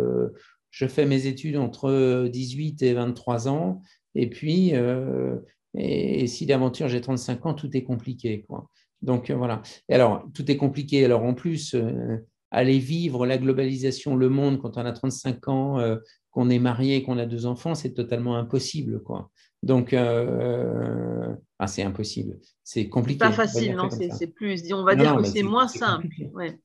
je 0.71 0.85
fais 0.87 1.05
mes 1.05 1.27
études 1.27 1.57
entre 1.57 2.27
18 2.27 2.81
et 2.83 2.93
23 2.93 3.47
ans, 3.47 3.81
et 4.17 4.29
puis, 4.29 4.71
euh, 4.73 5.35
et, 5.75 6.27
si 6.27 6.45
d'aventure 6.45 6.87
j'ai 6.87 7.01
35 7.01 7.45
ans, 7.45 7.53
tout 7.53 7.75
est 7.77 7.83
compliqué. 7.83 8.43
Quoi. 8.47 8.67
Donc 9.01 9.29
euh, 9.29 9.35
voilà. 9.35 9.61
Et 9.89 9.93
alors, 9.93 10.25
tout 10.33 10.49
est 10.51 10.57
compliqué. 10.57 11.05
Alors 11.05 11.23
en 11.23 11.35
plus, 11.35 11.75
euh, 11.75 12.17
aller 12.51 12.79
vivre 12.79 13.25
la 13.25 13.37
globalisation, 13.37 14.15
le 14.15 14.29
monde, 14.29 14.59
quand 14.59 14.77
on 14.77 14.85
a 14.85 14.91
35 14.91 15.47
ans, 15.47 15.97
qu'on 16.31 16.49
est 16.49 16.59
marié, 16.59 17.03
qu'on 17.03 17.17
a 17.17 17.25
deux 17.25 17.45
enfants, 17.45 17.75
c'est 17.75 17.93
totalement 17.93 18.37
impossible. 18.37 19.01
Quoi. 19.03 19.31
Donc, 19.63 19.93
euh, 19.93 21.33
ah, 21.57 21.67
c'est 21.67 21.81
impossible. 21.81 22.37
C'est 22.63 22.89
compliqué. 22.89 23.19
Pas 23.19 23.31
facile, 23.31 23.75
non, 23.75 23.89
c'est 23.89 24.27
plus. 24.27 24.71
On 24.71 24.83
va 24.83 24.95
dire 24.95 25.17
que 25.17 25.23
c'est 25.23 25.43
moins 25.43 25.67
simple. 25.67 26.07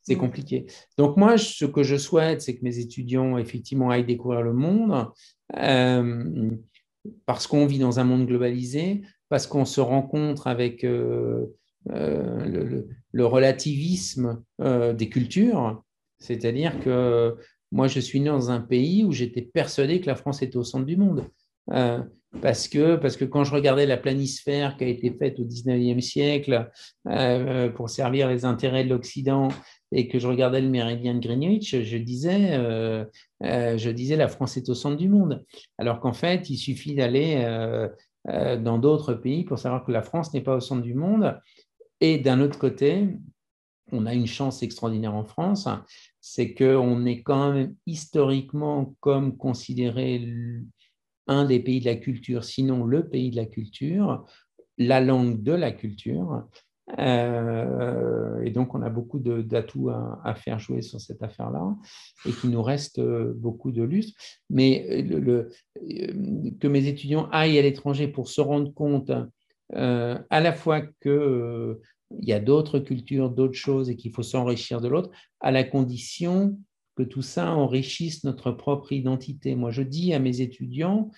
C'est 0.02 0.16
compliqué. 0.16 0.66
Donc, 0.98 1.16
moi, 1.16 1.38
ce 1.38 1.64
que 1.64 1.82
je 1.82 1.96
souhaite, 1.96 2.42
c'est 2.42 2.56
que 2.56 2.64
mes 2.64 2.78
étudiants, 2.78 3.38
effectivement, 3.38 3.90
aillent 3.90 4.04
découvrir 4.04 4.42
le 4.42 4.52
monde, 4.52 5.08
euh, 5.56 6.50
parce 7.24 7.46
qu'on 7.46 7.66
vit 7.66 7.78
dans 7.78 7.98
un 7.98 8.04
monde 8.04 8.26
globalisé, 8.26 9.02
parce 9.28 9.46
qu'on 9.46 9.64
se 9.64 9.80
rencontre 9.80 10.46
avec 10.46 10.84
euh, 10.84 11.46
le, 11.86 12.86
le, 13.12 13.26
relativisme 13.26 14.42
des 14.60 15.08
cultures. 15.08 15.82
C'est-à-dire 16.18 16.78
que 16.80 17.36
moi, 17.70 17.88
je 17.88 18.00
suis 18.00 18.20
né 18.20 18.28
dans 18.28 18.50
un 18.50 18.60
pays 18.60 19.04
où 19.04 19.12
j'étais 19.12 19.42
persuadé 19.42 20.00
que 20.00 20.06
la 20.06 20.14
France 20.14 20.42
était 20.42 20.56
au 20.56 20.64
centre 20.64 20.86
du 20.86 20.96
monde 20.96 21.26
parce 22.40 22.66
que, 22.68 22.96
parce 22.96 23.16
que 23.16 23.24
quand 23.24 23.44
je 23.44 23.52
regardais 23.52 23.86
la 23.86 23.96
planisphère 23.96 24.76
qui 24.76 24.84
a 24.84 24.86
été 24.86 25.10
faite 25.10 25.38
au 25.38 25.44
19e 25.44 26.00
siècle 26.00 26.70
euh, 27.08 27.68
pour 27.68 27.90
servir 27.90 28.28
les 28.28 28.44
intérêts 28.44 28.84
de 28.84 28.90
l'Occident 28.90 29.48
et 29.90 30.08
que 30.08 30.18
je 30.18 30.26
regardais 30.26 30.62
le 30.62 30.70
méridien 30.70 31.14
de 31.14 31.20
Greenwich, 31.20 31.82
je 31.82 31.96
disais, 31.98 32.52
euh, 32.52 33.04
euh, 33.44 33.76
je 33.76 33.90
disais 33.90 34.16
la 34.16 34.28
France 34.28 34.56
est 34.56 34.68
au 34.70 34.74
centre 34.74 34.96
du 34.96 35.08
monde. 35.08 35.44
Alors 35.76 36.00
qu'en 36.00 36.14
fait, 36.14 36.48
il 36.48 36.56
suffit 36.56 36.94
d'aller 36.94 37.44
dans 38.26 38.78
d'autres 38.78 39.14
pays 39.14 39.44
pour 39.44 39.58
savoir 39.58 39.84
que 39.84 39.92
la 39.92 40.02
France 40.02 40.32
n'est 40.32 40.40
pas 40.40 40.56
au 40.56 40.60
centre 40.60 40.82
du 40.82 40.94
monde. 40.94 41.38
Et 42.02 42.18
d'un 42.18 42.40
autre 42.40 42.58
côté, 42.58 43.06
on 43.92 44.06
a 44.06 44.12
une 44.12 44.26
chance 44.26 44.64
extraordinaire 44.64 45.14
en 45.14 45.24
France, 45.24 45.68
c'est 46.20 46.52
qu'on 46.52 47.06
est 47.06 47.22
quand 47.22 47.52
même 47.52 47.76
historiquement 47.86 48.96
comme 48.98 49.36
considéré 49.36 50.20
un 51.28 51.44
des 51.44 51.60
pays 51.60 51.78
de 51.78 51.84
la 51.84 51.94
culture, 51.94 52.42
sinon 52.42 52.84
le 52.86 53.08
pays 53.08 53.30
de 53.30 53.36
la 53.36 53.46
culture, 53.46 54.26
la 54.78 55.00
langue 55.00 55.44
de 55.44 55.52
la 55.52 55.70
culture. 55.70 56.44
Euh, 56.98 58.42
et 58.42 58.50
donc, 58.50 58.74
on 58.74 58.82
a 58.82 58.90
beaucoup 58.90 59.20
d'atouts 59.20 59.90
à, 59.90 60.34
faire 60.34 60.58
jouer 60.58 60.82
sur 60.82 61.00
cette 61.00 61.22
affaire-là 61.22 61.76
et 62.26 62.32
qu'il 62.32 62.50
nous 62.50 62.64
reste 62.64 62.98
euh, 62.98 63.32
beaucoup 63.36 63.70
de 63.70 63.84
lustre. 63.84 64.20
Mais 64.50 65.06
euh, 65.08 65.48
que 66.58 66.66
mes 66.66 66.88
étudiants 66.88 67.28
aillent 67.30 67.60
à 67.60 67.62
l'étranger 67.62 68.08
pour 68.08 68.28
se 68.28 68.40
rendre 68.40 68.74
compte 68.74 69.12
à 69.74 70.40
la 70.40 70.52
fois 70.52 70.80
qu'il 71.02 71.76
y 72.20 72.32
a 72.32 72.40
d'autres 72.40 72.78
cultures, 72.78 73.30
d'autres 73.30 73.54
choses 73.54 73.88
et 73.90 73.96
qu'il 73.96 74.12
faut 74.12 74.22
s'enrichir 74.22 74.80
de 74.80 74.88
l'autre, 74.88 75.10
à 75.40 75.50
la 75.50 75.64
condition 75.64 76.58
que 76.96 77.02
tout 77.02 77.22
ça 77.22 77.52
enrichisse 77.52 78.24
notre 78.24 78.50
propre 78.50 78.92
identité. 78.92 79.54
Moi, 79.54 79.70
je 79.70 79.82
dis 79.82 80.12
à 80.12 80.18
mes 80.18 80.40
étudiants, 80.40 81.10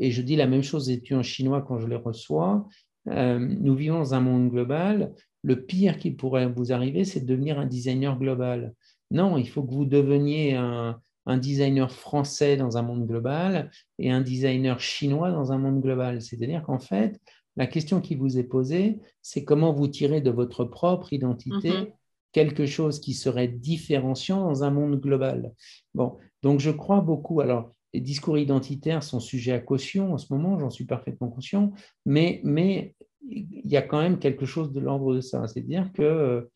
et 0.00 0.10
je 0.10 0.22
dis 0.22 0.36
la 0.36 0.46
même 0.46 0.62
chose 0.62 0.88
aux 0.88 0.92
étudiants 0.92 1.22
chinois 1.22 1.62
quand 1.62 1.78
je 1.78 1.86
les 1.86 1.96
reçois, 1.96 2.66
euh, 3.08 3.38
nous 3.38 3.74
vivons 3.74 3.98
dans 3.98 4.14
un 4.14 4.20
monde 4.20 4.50
global. 4.50 5.14
Le 5.42 5.64
pire 5.64 5.98
qui 5.98 6.10
pourrait 6.10 6.48
vous 6.48 6.72
arriver, 6.72 7.04
c'est 7.04 7.20
de 7.20 7.26
devenir 7.26 7.58
un 7.58 7.66
designer 7.66 8.18
global. 8.18 8.74
Non, 9.10 9.38
il 9.38 9.48
faut 9.48 9.62
que 9.62 9.72
vous 9.72 9.84
deveniez 9.84 10.54
un 10.54 11.00
designer 11.36 11.92
français 11.92 12.56
dans 12.56 12.76
un 12.76 12.82
monde 12.82 13.06
global 13.06 13.70
et 13.98 14.10
un 14.10 14.20
designer 14.20 14.80
chinois 14.80 15.30
dans 15.30 15.52
un 15.52 15.58
monde 15.58 15.80
global. 15.80 16.20
C'est-à-dire 16.20 16.62
qu'en 16.62 16.78
fait, 16.78 17.20
la 17.58 17.66
question 17.66 18.00
qui 18.00 18.14
vous 18.14 18.38
est 18.38 18.44
posée, 18.44 18.98
c'est 19.20 19.44
comment 19.44 19.74
vous 19.74 19.88
tirez 19.88 20.22
de 20.22 20.30
votre 20.30 20.64
propre 20.64 21.12
identité 21.12 21.70
mm-hmm 21.70 21.92
quelque 22.32 22.66
chose 22.66 23.00
qui 23.00 23.14
serait 23.14 23.48
différenciant 23.48 24.44
dans 24.44 24.64
un 24.64 24.70
monde 24.70 25.00
global. 25.00 25.52
Bon, 25.94 26.18
donc 26.42 26.60
je 26.60 26.70
crois 26.70 27.00
beaucoup. 27.00 27.40
Alors, 27.40 27.72
les 27.94 28.00
discours 28.00 28.38
identitaires 28.38 29.02
sont 29.02 29.20
sujets 29.20 29.52
à 29.52 29.60
caution 29.60 30.12
en 30.12 30.18
ce 30.18 30.32
moment, 30.32 30.58
j'en 30.58 30.70
suis 30.70 30.84
parfaitement 30.84 31.28
conscient, 31.28 31.72
mais, 32.04 32.40
mais 32.44 32.94
il 33.22 33.66
y 33.66 33.76
a 33.76 33.82
quand 33.82 34.00
même 34.00 34.18
quelque 34.18 34.46
chose 34.46 34.72
de 34.72 34.80
l'ordre 34.80 35.14
de 35.14 35.20
ça. 35.20 35.46
C'est-à-dire 35.46 35.90
que 35.92 36.48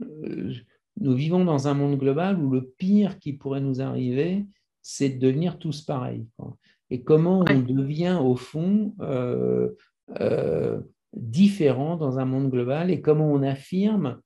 euh, 0.00 0.52
nous 0.98 1.14
vivons 1.14 1.44
dans 1.44 1.68
un 1.68 1.74
monde 1.74 1.98
global 1.98 2.38
où 2.42 2.50
le 2.50 2.72
pire 2.78 3.18
qui 3.18 3.34
pourrait 3.34 3.60
nous 3.60 3.80
arriver, 3.80 4.46
c'est 4.82 5.10
de 5.10 5.18
devenir 5.18 5.58
tous 5.58 5.82
pareils. 5.82 6.26
Et 6.88 7.02
comment 7.02 7.44
on 7.48 7.60
devient, 7.60 8.18
au 8.20 8.36
fond, 8.36 8.94
euh, 9.00 9.70
euh, 10.20 10.80
différent 11.14 11.96
dans 11.96 12.18
un 12.18 12.24
monde 12.24 12.50
global 12.50 12.90
et 12.90 13.00
comment 13.00 13.30
on 13.30 13.42
affirme 13.42 14.20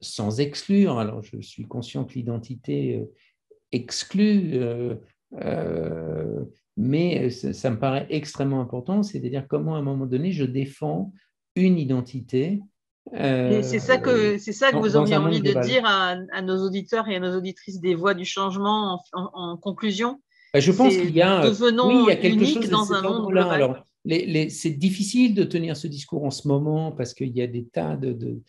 sans 0.00 0.40
exclure. 0.40 0.98
Alors, 0.98 1.22
je 1.22 1.40
suis 1.40 1.66
conscient 1.66 2.04
que 2.04 2.14
l'identité 2.14 2.96
euh, 2.96 3.04
exclut, 3.72 4.52
euh, 4.54 4.94
euh, 5.42 6.44
mais 6.76 7.30
ça, 7.30 7.70
me 7.70 7.78
paraît 7.78 8.06
extrêmement 8.10 8.60
important, 8.60 9.02
c'est-à-dire 9.02 9.46
comment 9.48 9.74
à 9.74 9.78
un 9.78 9.82
moment 9.82 10.06
donné 10.06 10.30
je 10.30 10.44
défends 10.44 11.12
une 11.56 11.78
identité. 11.78 12.60
c'est 13.12 13.80
ça 13.80 13.98
que 13.98 14.38
c'est 14.38 14.52
ça 14.52 14.70
que 14.70 14.76
vous 14.76 14.96
auriez 14.96 15.16
envie 15.16 15.40
de 15.40 15.60
dire 15.60 15.82
à, 15.84 16.42
nos 16.42 16.64
auditeurs 16.64 17.08
et 17.08 17.16
à 17.16 17.20
nos 17.20 17.36
auditrices 17.36 17.80
des 17.80 17.96
voix 17.96 18.14
du 18.14 18.24
changement 18.24 19.02
en, 19.12 19.56
conclusion? 19.56 20.22
Bah, 20.54 20.60
je 20.60 20.70
pense 20.70 20.96
qu'il 20.96 21.10
y 21.10 21.20
a, 21.20 21.44
oui, 21.44 21.50
il 21.50 22.06
y 22.06 22.10
a 22.10 22.16
quelque 22.16 22.44
chose 22.46 22.70
dans 22.70 22.92
un 22.92 23.02
monde 23.02 23.36
Alors, 23.36 23.84
c'est 24.04 24.78
difficile 24.78 25.34
de 25.34 25.44
tenir 25.44 25.76
ce 25.76 25.86
discours 25.86 26.24
en 26.24 26.30
ce 26.30 26.48
moment 26.48 26.92
parce 26.92 27.14
qu'il 27.14 27.36
y 27.36 27.42
a 27.42 27.46
des 27.46 27.64
tas 27.64 27.96
de, 27.96 28.42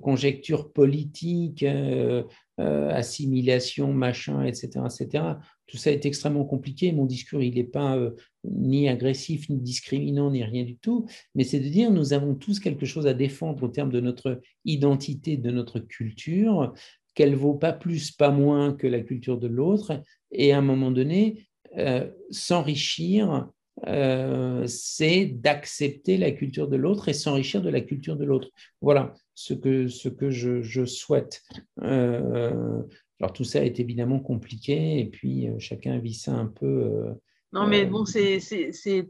conjectures 0.00 0.72
politiques, 0.72 1.64
euh, 1.64 2.22
euh, 2.60 2.90
assimilation, 2.90 3.92
machin, 3.92 4.44
etc., 4.44 4.70
etc. 4.84 5.24
Tout 5.66 5.76
ça 5.76 5.90
est 5.90 6.06
extrêmement 6.06 6.44
compliqué. 6.44 6.92
Mon 6.92 7.06
discours, 7.06 7.42
il 7.42 7.54
n'est 7.54 7.64
pas 7.64 7.96
euh, 7.96 8.12
ni 8.44 8.88
agressif, 8.88 9.48
ni 9.48 9.58
discriminant, 9.58 10.30
ni 10.30 10.44
rien 10.44 10.64
du 10.64 10.76
tout. 10.76 11.06
Mais 11.34 11.44
c'est 11.44 11.60
de 11.60 11.68
dire, 11.68 11.90
nous 11.90 12.12
avons 12.12 12.34
tous 12.34 12.60
quelque 12.60 12.86
chose 12.86 13.06
à 13.06 13.14
défendre 13.14 13.62
au 13.62 13.68
terme 13.68 13.90
de 13.90 14.00
notre 14.00 14.40
identité, 14.64 15.36
de 15.36 15.50
notre 15.50 15.80
culture, 15.80 16.72
qu'elle 17.14 17.34
vaut 17.34 17.54
pas 17.54 17.72
plus, 17.72 18.10
pas 18.10 18.30
moins 18.30 18.72
que 18.72 18.86
la 18.86 19.00
culture 19.00 19.38
de 19.38 19.48
l'autre, 19.48 20.00
et 20.30 20.52
à 20.52 20.58
un 20.58 20.62
moment 20.62 20.90
donné, 20.90 21.46
euh, 21.78 22.10
s'enrichir, 22.30 23.48
euh, 23.86 24.66
c'est 24.66 25.26
d'accepter 25.26 26.16
la 26.16 26.30
culture 26.32 26.68
de 26.68 26.76
l'autre 26.76 27.08
et 27.08 27.12
s'enrichir 27.12 27.62
de 27.62 27.70
la 27.70 27.80
culture 27.80 28.16
de 28.16 28.24
l'autre. 28.24 28.48
Voilà 28.80 29.14
ce 29.34 29.54
que, 29.54 29.88
ce 29.88 30.08
que 30.08 30.30
je, 30.30 30.84
souhaite. 30.84 31.42
Euh, 31.82 32.82
alors 33.20 33.32
tout 33.32 33.44
ça 33.44 33.64
est 33.64 33.80
évidemment 33.80 34.20
compliqué, 34.20 34.98
et 34.98 35.06
puis 35.06 35.48
chacun 35.58 35.98
vit 35.98 36.14
ça 36.14 36.32
un 36.32 36.46
peu. 36.46 37.14
non, 37.52 37.66
mais 37.66 37.84
bon, 37.84 38.04
c'est 38.04 38.40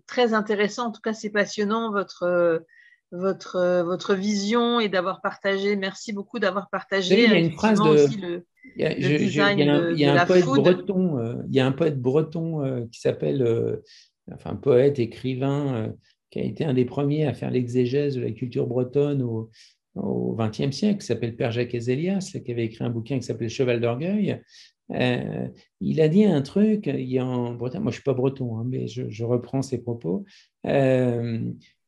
très 0.07 0.35
intéressant, 0.35 0.89
en 0.89 0.93
tout 0.93 1.01
cas 1.01 1.14
c'est 1.14 1.31
passionnant 1.31 1.93
votre 1.93 2.64
votre, 3.12 3.83
votre 3.85 4.14
vision 4.14 4.81
et 4.81 4.89
d'avoir 4.89 5.20
partagé. 5.20 5.77
Merci 5.77 6.12
beaucoup 6.12 6.39
d'avoir 6.39 6.68
partagé. 6.70 7.25
il 7.25 7.31
y 7.31 7.35
a 7.35 7.39
une 7.39 7.53
phrase 7.53 7.79
de. 7.79 8.45
il 8.77 8.83
y 8.83 10.05
a, 10.05 10.23
un 10.23 10.27
poète 10.27 10.45
breton. 10.45 11.18
Euh, 11.18 11.35
il 11.49 11.55
y 11.55 11.61
a 11.61 11.66
un 11.66 11.73
poète 11.73 12.01
breton 12.01 12.64
euh, 12.64 12.87
qui 12.91 13.01
s'appelle, 13.01 13.43
euh, 13.43 13.83
enfin 14.31 14.55
poète, 14.55 14.99
écrivain, 14.99 15.93
qui 16.31 16.41
a 16.41 16.45
été 16.45 16.64
un 16.64 16.75
des 16.75 16.85
premiers 16.85 17.27
à 17.27 17.35
faire 17.35 17.51
l'exégèse 17.51 18.16
de 18.16 18.23
la 18.23 18.31
culture 18.31 18.66
bretonne 18.66 19.23
au, 19.23 19.51
XXe 19.95 20.70
siècle, 20.70 21.01
qui 21.01 21.07
s'appelle 21.07 21.37
Père 21.37 21.53
Jacques 21.53 21.75
Ezelias, 21.75 22.35
qui 22.45 22.51
avait 22.51 22.64
écrit 22.64 22.83
un 22.85 22.91
bouquin 22.91 23.18
qui 23.18 23.25
s'appelle 23.25 23.51
Cheval 23.51 23.81
d'orgueil. 23.81 24.41
il 24.89 26.01
a 26.01 26.09
dit 26.09 26.25
un 26.25 26.41
truc, 26.41 26.87
il 26.87 27.20
en 27.20 27.55
Bretagne, 27.55 27.83
moi 27.83 27.91
je 27.91 27.97
ne 27.97 28.01
suis 28.01 28.05
pas 28.05 28.14
breton, 28.14 28.57
hein, 28.57 28.64
mais 28.66 28.87
je, 28.87 29.25
reprends 29.25 29.61
ses 29.61 29.83
propos 29.83 30.25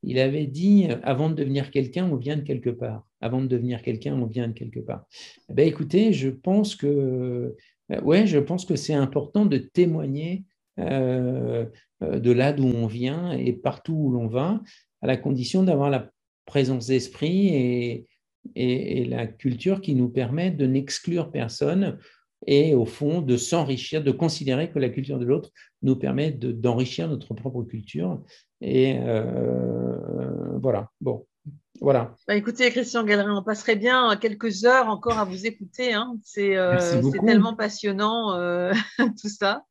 il 0.06 0.18
avait 0.18 0.46
dit 0.46 0.86
avant 1.02 1.30
de 1.30 1.34
devenir 1.34 1.70
quelqu'un, 1.70 2.08
on 2.10 2.16
vient 2.16 2.36
de 2.36 2.42
quelque 2.42 2.70
part. 2.70 3.06
Avant 3.20 3.40
de 3.40 3.46
devenir 3.46 3.82
quelqu'un, 3.82 4.14
on 4.14 4.26
vient 4.26 4.48
de 4.48 4.52
quelque 4.52 4.80
part. 4.80 5.06
Eh 5.48 5.54
ben, 5.54 5.66
écoutez, 5.66 6.12
je 6.12 6.28
pense 6.28 6.76
que 6.76 7.56
euh, 7.90 8.00
ouais, 8.02 8.26
je 8.26 8.38
pense 8.38 8.64
que 8.64 8.76
c'est 8.76 8.94
important 8.94 9.46
de 9.46 9.58
témoigner 9.58 10.44
euh, 10.78 11.66
de 12.00 12.30
là 12.32 12.52
d'où 12.52 12.66
on 12.66 12.86
vient 12.86 13.32
et 13.32 13.52
partout 13.52 13.94
où 13.94 14.10
l'on 14.10 14.26
va, 14.26 14.60
à 15.02 15.06
la 15.06 15.16
condition 15.16 15.62
d'avoir 15.62 15.90
la 15.90 16.10
présence 16.46 16.86
d'esprit 16.86 17.48
et, 17.48 18.06
et, 18.54 19.04
la 19.06 19.26
culture 19.26 19.80
qui 19.80 19.94
nous 19.94 20.08
permet 20.08 20.50
de 20.50 20.66
n'exclure 20.66 21.30
personne 21.30 21.98
et 22.46 22.74
au 22.74 22.84
fond 22.84 23.22
de 23.22 23.36
s'enrichir, 23.36 24.02
de 24.02 24.10
considérer 24.10 24.70
que 24.70 24.78
la 24.78 24.88
culture 24.88 25.18
de 25.18 25.24
l'autre 25.24 25.50
nous 25.82 25.96
permet 25.96 26.30
d'enrichir 26.30 27.08
notre 27.08 27.32
propre 27.34 27.62
culture. 27.62 28.22
Et 28.60 28.98
euh, 28.98 30.58
voilà, 30.60 30.90
bon, 31.00 31.26
voilà. 31.80 32.14
Bah, 32.28 32.34
écoutez, 32.36 32.70
Christian 32.70 33.04
Gallerin, 33.04 33.36
on 33.36 33.42
passerait 33.42 33.76
bien 33.76 34.16
quelques 34.16 34.64
heures 34.64 34.88
encore 34.88 35.18
à 35.18 35.24
vous 35.24 35.46
écouter. 35.46 35.92
Hein. 35.94 36.16
Euh, 36.38 36.78
c'est 36.80 37.18
tellement 37.24 37.54
passionnant 37.54 38.34
euh, 38.34 38.72
tout 39.20 39.28
ça 39.28 39.64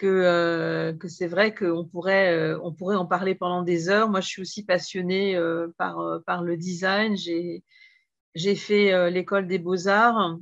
que, 0.00 0.92
que 0.98 1.08
c'est 1.08 1.26
vrai 1.26 1.54
qu'on 1.54 1.84
pourrait, 1.84 2.54
on 2.62 2.72
pourrait 2.72 2.96
en 2.96 3.06
parler 3.06 3.34
pendant 3.34 3.62
des 3.62 3.88
heures. 3.88 4.08
Moi, 4.08 4.20
je 4.20 4.28
suis 4.28 4.42
aussi 4.42 4.64
passionnée 4.64 5.38
par, 5.76 6.20
par 6.26 6.42
le 6.42 6.56
design. 6.56 7.16
J'ai 7.16 8.54
fait 8.54 9.10
l'école 9.10 9.46
des 9.46 9.58
beaux-arts 9.58 10.38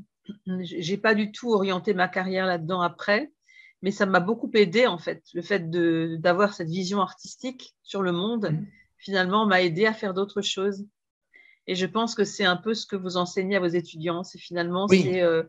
j'ai 0.61 0.97
pas 0.97 1.15
du 1.15 1.33
tout 1.33 1.53
orienté 1.53 1.95
ma 1.95 2.09
carrière 2.09 2.47
là-dedans 2.47 2.81
après, 2.81 3.33
mais 3.83 3.91
ça 3.91 4.07
m'a 4.07 4.21
beaucoup 4.21 4.51
aidé 4.55 4.87
en 4.87 4.99
fait. 4.99 5.23
Le 5.35 5.43
fait 5.43 5.71
d'avoir 6.21 6.55
cette 6.55 6.69
vision 6.69 7.01
artistique 7.01 7.75
sur 7.83 8.03
le 8.03 8.13
monde, 8.13 8.51
mm. 8.51 8.67
finalement, 8.99 9.47
m'a 9.47 9.63
aidé 9.63 9.87
à 9.87 9.93
faire 9.93 10.15
d'autres 10.15 10.43
choses. 10.43 10.87
Et 11.67 11.75
je 11.75 11.87
pense 11.87 12.15
que 12.15 12.25
c'est 12.25 12.45
un 12.45 12.57
peu 12.57 12.75
ce 12.75 12.87
que 12.87 12.97
vous 12.97 13.17
enseignez 13.17 13.57
à 13.57 13.61
vos 13.61 13.67
étudiants. 13.67 14.25
C'est 14.25 14.39
finalement, 14.39 14.89
c'est 14.89 15.23
euh, 15.23 15.43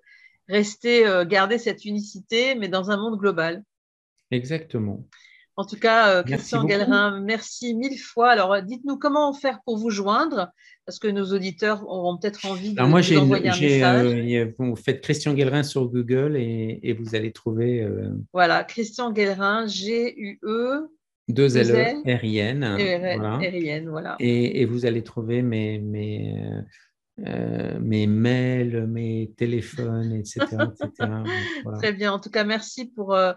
rester, 0.49 1.07
euh, 1.07 1.25
garder 1.25 1.57
cette 1.57 1.85
unicité, 1.85 2.55
mais 2.55 2.67
dans 2.67 2.91
un 2.91 2.97
monde 2.97 3.17
global. 3.17 3.63
Exactement. 4.31 5.05
En 5.59 5.65
tout 5.65 5.75
cas, 5.75 6.15
euh, 6.15 6.23
Christian 6.23 6.63
Gallerin, 6.63 7.19
merci 7.19 7.75
mille 7.75 7.99
fois. 7.99 8.29
Alors, 8.29 8.61
dites-nous 8.61 8.95
comment 8.95 9.33
faire 9.33 9.59
pour 9.65 9.75
vous 9.75 9.89
joindre, 9.89 10.53
parce 10.85 10.99
que 10.99 11.09
nos 11.09 11.33
auditeurs 11.33 11.85
auront 11.85 12.17
peut-être 12.17 12.45
envie 12.45 12.73
de 12.73 12.81
moi, 12.81 13.01
vous 13.01 13.17
envoyer 13.17 13.49
un 13.49 13.59
message. 13.59 14.05
Euh, 14.05 14.53
vous 14.57 14.77
faites 14.77 15.01
Christian 15.01 15.33
Gallerin 15.33 15.63
sur 15.63 15.89
Google 15.89 16.37
et, 16.37 16.95
vous 16.97 17.13
allez 17.13 17.33
trouver. 17.33 17.81
Euh, 17.81 18.07
voilà, 18.31 18.63
Christian 18.63 19.11
Gallerin, 19.11 19.67
G-U-E. 19.67 20.87
Deux 21.27 21.57
L 21.57 21.71
E 21.71 22.09
R 22.09 22.23
I 22.23 22.37
N. 22.37 23.89
Voilà. 23.89 24.15
Et, 24.21 24.63
vous 24.63 24.85
allez 24.85 25.03
trouver 25.03 25.41
mes, 25.41 25.77
mes, 25.79 26.41
euh, 27.25 27.79
mes 27.81 28.07
mails, 28.07 28.87
mes 28.87 29.31
téléphones, 29.37 30.13
etc. 30.13 30.45
Très 31.79 31.93
bien. 31.93 32.13
En 32.13 32.19
tout 32.19 32.29
cas, 32.29 32.43
merci 32.43 32.85
pour, 32.85 33.13
euh, 33.13 33.33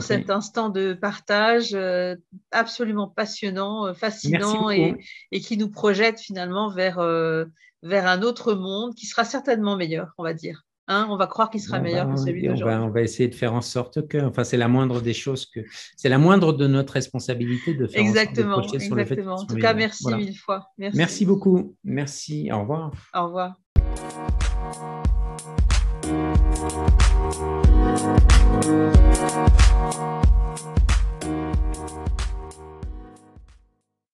cet 0.00 0.30
instant 0.30 0.68
de 0.68 0.92
partage 0.92 1.74
euh, 1.74 2.16
absolument 2.50 3.08
passionnant, 3.08 3.94
fascinant 3.94 4.70
et, 4.70 4.94
et, 5.30 5.40
qui 5.40 5.56
nous 5.56 5.70
projette 5.70 6.20
finalement 6.20 6.70
vers, 6.70 6.98
vers 7.82 8.06
un 8.06 8.22
autre 8.22 8.54
monde 8.54 8.94
qui 8.94 9.06
sera 9.06 9.24
certainement 9.24 9.76
meilleur, 9.76 10.12
on 10.18 10.22
va 10.22 10.34
dire. 10.34 10.64
Hein, 10.92 11.06
on 11.08 11.16
va 11.16 11.26
croire 11.26 11.48
qu'il 11.48 11.60
sera 11.60 11.80
meilleur 11.80 12.06
que 12.10 12.20
celui 12.20 12.46
d'aujourd'hui. 12.46 12.78
On, 12.78 12.90
va, 12.90 13.00
essayer 13.00 13.26
de 13.28 13.34
faire 13.34 13.54
en 13.54 13.62
sorte 13.62 14.06
que, 14.08 14.18
enfin, 14.18 14.44
c'est 14.44 14.58
la 14.58 14.68
moindre 14.68 15.00
des 15.00 15.14
choses 15.14 15.46
que, 15.46 15.60
c'est 15.96 16.10
la 16.10 16.18
moindre 16.18 16.52
de 16.52 16.66
notre 16.66 16.92
responsabilité 16.92 17.72
de 17.72 17.86
faire 17.86 18.02
exactement, 18.02 18.56
en 18.56 18.62
sorte 18.62 18.72
de 18.72 18.76
exactement. 18.76 19.38
sur 19.38 19.38
le 19.38 19.38
fait. 19.38 19.42
En 19.42 19.46
tout 19.46 19.56
cas, 19.56 19.72
merci 19.72 20.14
mille 20.14 20.36
fois. 20.36 20.68
Merci. 20.76 20.98
merci 20.98 21.24
beaucoup. 21.24 21.74
Merci. 21.82 22.50
Au 22.52 22.60
revoir. 22.60 22.92
Au 23.14 23.24
revoir. 23.24 23.56